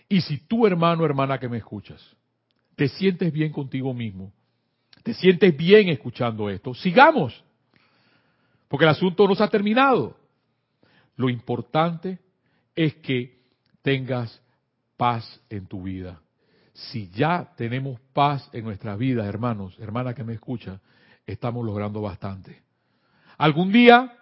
Y 0.08 0.20
si 0.20 0.38
tú, 0.38 0.66
hermano, 0.66 1.04
hermana 1.04 1.38
que 1.38 1.48
me 1.48 1.56
escuchas, 1.56 2.00
te 2.76 2.88
sientes 2.88 3.32
bien 3.32 3.50
contigo 3.50 3.92
mismo, 3.94 4.32
te 5.02 5.14
sientes 5.14 5.56
bien 5.56 5.88
escuchando 5.88 6.48
esto, 6.48 6.74
sigamos. 6.74 7.42
Porque 8.68 8.84
el 8.84 8.90
asunto 8.90 9.26
no 9.26 9.34
se 9.34 9.42
ha 9.42 9.48
terminado. 9.48 10.16
Lo 11.16 11.28
importante 11.28 12.18
es 12.74 12.94
que 12.96 13.38
tengas 13.82 14.40
paz 14.96 15.40
en 15.50 15.66
tu 15.66 15.82
vida. 15.82 16.20
Si 16.72 17.08
ya 17.10 17.52
tenemos 17.56 18.00
paz 18.12 18.48
en 18.52 18.64
nuestra 18.64 18.96
vida, 18.96 19.26
hermanos, 19.26 19.76
hermana 19.78 20.14
que 20.14 20.24
me 20.24 20.34
escucha, 20.34 20.80
estamos 21.26 21.64
logrando 21.64 22.00
bastante. 22.00 22.62
Algún 23.38 23.72
día 23.72 24.12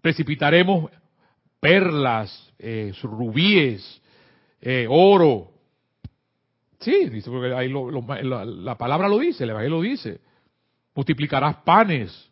precipitaremos 0.00 0.90
perlas, 1.60 2.52
eh, 2.58 2.92
rubíes, 3.02 4.00
eh, 4.60 4.86
oro. 4.88 5.50
Sí, 6.80 7.08
dice, 7.08 7.30
porque 7.30 7.52
ahí 7.52 7.70
la, 8.22 8.78
palabra 8.78 9.08
lo 9.08 9.18
dice, 9.18 9.44
el 9.44 9.50
Evangelio 9.50 9.76
lo 9.76 9.82
dice. 9.82 10.20
Multiplicarás 10.94 11.56
panes. 11.56 12.30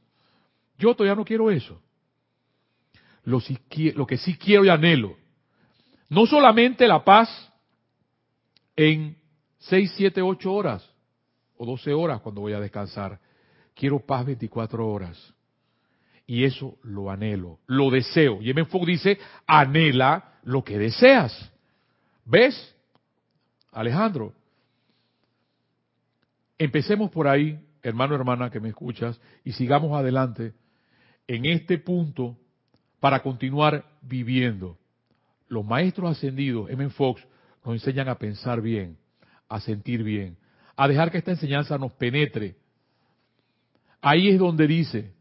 Yo 0.79 0.95
todavía 0.95 1.17
no 1.17 1.25
quiero 1.25 1.51
eso. 1.51 1.81
Lo, 3.25 3.41
lo 3.95 4.07
que 4.07 4.19
sí 4.19 4.37
quiero 4.37 4.65
y 4.65 4.69
anhelo, 4.69 5.17
no 6.09 6.27
solamente 6.27 6.87
la 6.87 7.05
paz 7.05 7.53
en 8.77 9.17
6, 9.59 9.93
7, 9.97 10.23
8 10.23 10.53
horas 10.53 10.89
o 11.57 11.67
12 11.67 11.93
horas 11.93 12.21
cuando 12.21 12.43
voy 12.43 12.53
a 12.53 12.61
descansar. 12.61 13.19
Quiero 13.75 13.99
paz 13.99 14.27
24 14.27 14.87
horas. 14.87 15.35
Y 16.27 16.45
eso 16.45 16.77
lo 16.83 17.11
anhelo, 17.11 17.61
lo 17.67 17.91
deseo. 17.91 18.43
Y 18.43 18.51
M. 18.51 18.67
dice, 18.87 19.19
anhela 19.47 20.39
lo 20.43 20.65
que 20.65 20.79
deseas. 20.79 21.53
¿Ves, 22.25 22.75
Alejandro? 23.71 24.33
Empecemos 26.59 27.11
por 27.11 27.29
ahí, 27.29 27.61
hermano, 27.83 28.15
hermana, 28.15 28.51
que 28.51 28.61
me 28.61 28.71
escuchas, 28.71 29.21
y 29.45 29.53
sigamos 29.53 29.93
adelante 29.93 30.53
en 31.29 31.45
este 31.47 31.79
punto 31.79 32.37
para 32.99 33.23
continuar 33.23 33.85
viviendo. 34.03 34.79
Los 35.49 35.65
maestros 35.65 36.11
ascendidos, 36.17 36.69
M. 36.71 36.89
Fox, 36.91 37.25
nos 37.67 37.75
enseñan 37.75 38.09
a 38.09 38.17
pensar 38.17 38.61
bien, 38.61 38.97
a 39.49 39.59
sentir 39.59 40.05
bien, 40.05 40.39
a 40.77 40.87
dejar 40.87 41.11
que 41.11 41.19
esta 41.19 41.33
enseñanza 41.33 41.77
nos 41.77 41.93
penetre. 41.95 42.55
Ahí 44.01 44.29
es 44.29 44.39
donde 44.39 44.69
dice, 44.69 45.13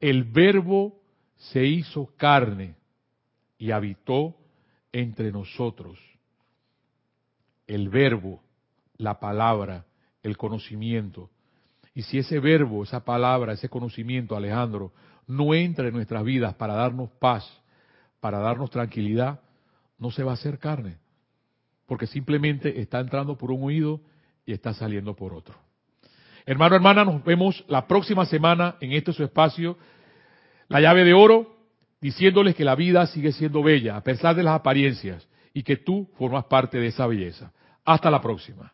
el 0.00 0.24
verbo 0.24 1.00
se 1.36 1.64
hizo 1.64 2.12
carne 2.16 2.74
y 3.58 3.70
habitó 3.70 4.36
entre 4.90 5.30
nosotros. 5.30 6.00
El 7.68 7.90
verbo, 7.90 8.42
la 8.96 9.20
palabra, 9.20 9.86
el 10.24 10.36
conocimiento. 10.36 11.30
Y 11.94 12.02
si 12.02 12.18
ese 12.18 12.40
verbo, 12.40 12.82
esa 12.82 13.04
palabra, 13.04 13.52
ese 13.52 13.68
conocimiento, 13.68 14.34
Alejandro, 14.34 14.92
no 15.28 15.54
entra 15.54 15.86
en 15.86 15.94
nuestras 15.94 16.24
vidas 16.24 16.54
para 16.54 16.74
darnos 16.74 17.08
paz, 17.20 17.48
para 18.18 18.40
darnos 18.40 18.68
tranquilidad, 18.70 19.40
no 19.96 20.10
se 20.10 20.24
va 20.24 20.32
a 20.32 20.34
hacer 20.34 20.58
carne. 20.58 21.01
Porque 21.92 22.06
simplemente 22.06 22.80
está 22.80 23.00
entrando 23.00 23.36
por 23.36 23.50
un 23.50 23.64
oído 23.64 24.00
y 24.46 24.54
está 24.54 24.72
saliendo 24.72 25.14
por 25.14 25.34
otro. 25.34 25.54
Hermano, 26.46 26.74
hermana, 26.74 27.04
nos 27.04 27.22
vemos 27.22 27.66
la 27.68 27.86
próxima 27.86 28.24
semana 28.24 28.76
en 28.80 28.92
este 28.92 29.12
su 29.12 29.22
espacio, 29.22 29.76
La 30.68 30.80
llave 30.80 31.04
de 31.04 31.12
oro, 31.12 31.54
diciéndoles 32.00 32.54
que 32.54 32.64
la 32.64 32.76
vida 32.76 33.06
sigue 33.08 33.30
siendo 33.30 33.62
bella 33.62 33.94
a 33.94 34.02
pesar 34.02 34.34
de 34.34 34.42
las 34.42 34.54
apariencias 34.54 35.28
y 35.52 35.64
que 35.64 35.76
tú 35.76 36.08
formas 36.16 36.46
parte 36.46 36.78
de 36.78 36.86
esa 36.86 37.06
belleza. 37.06 37.52
Hasta 37.84 38.10
la 38.10 38.22
próxima. 38.22 38.72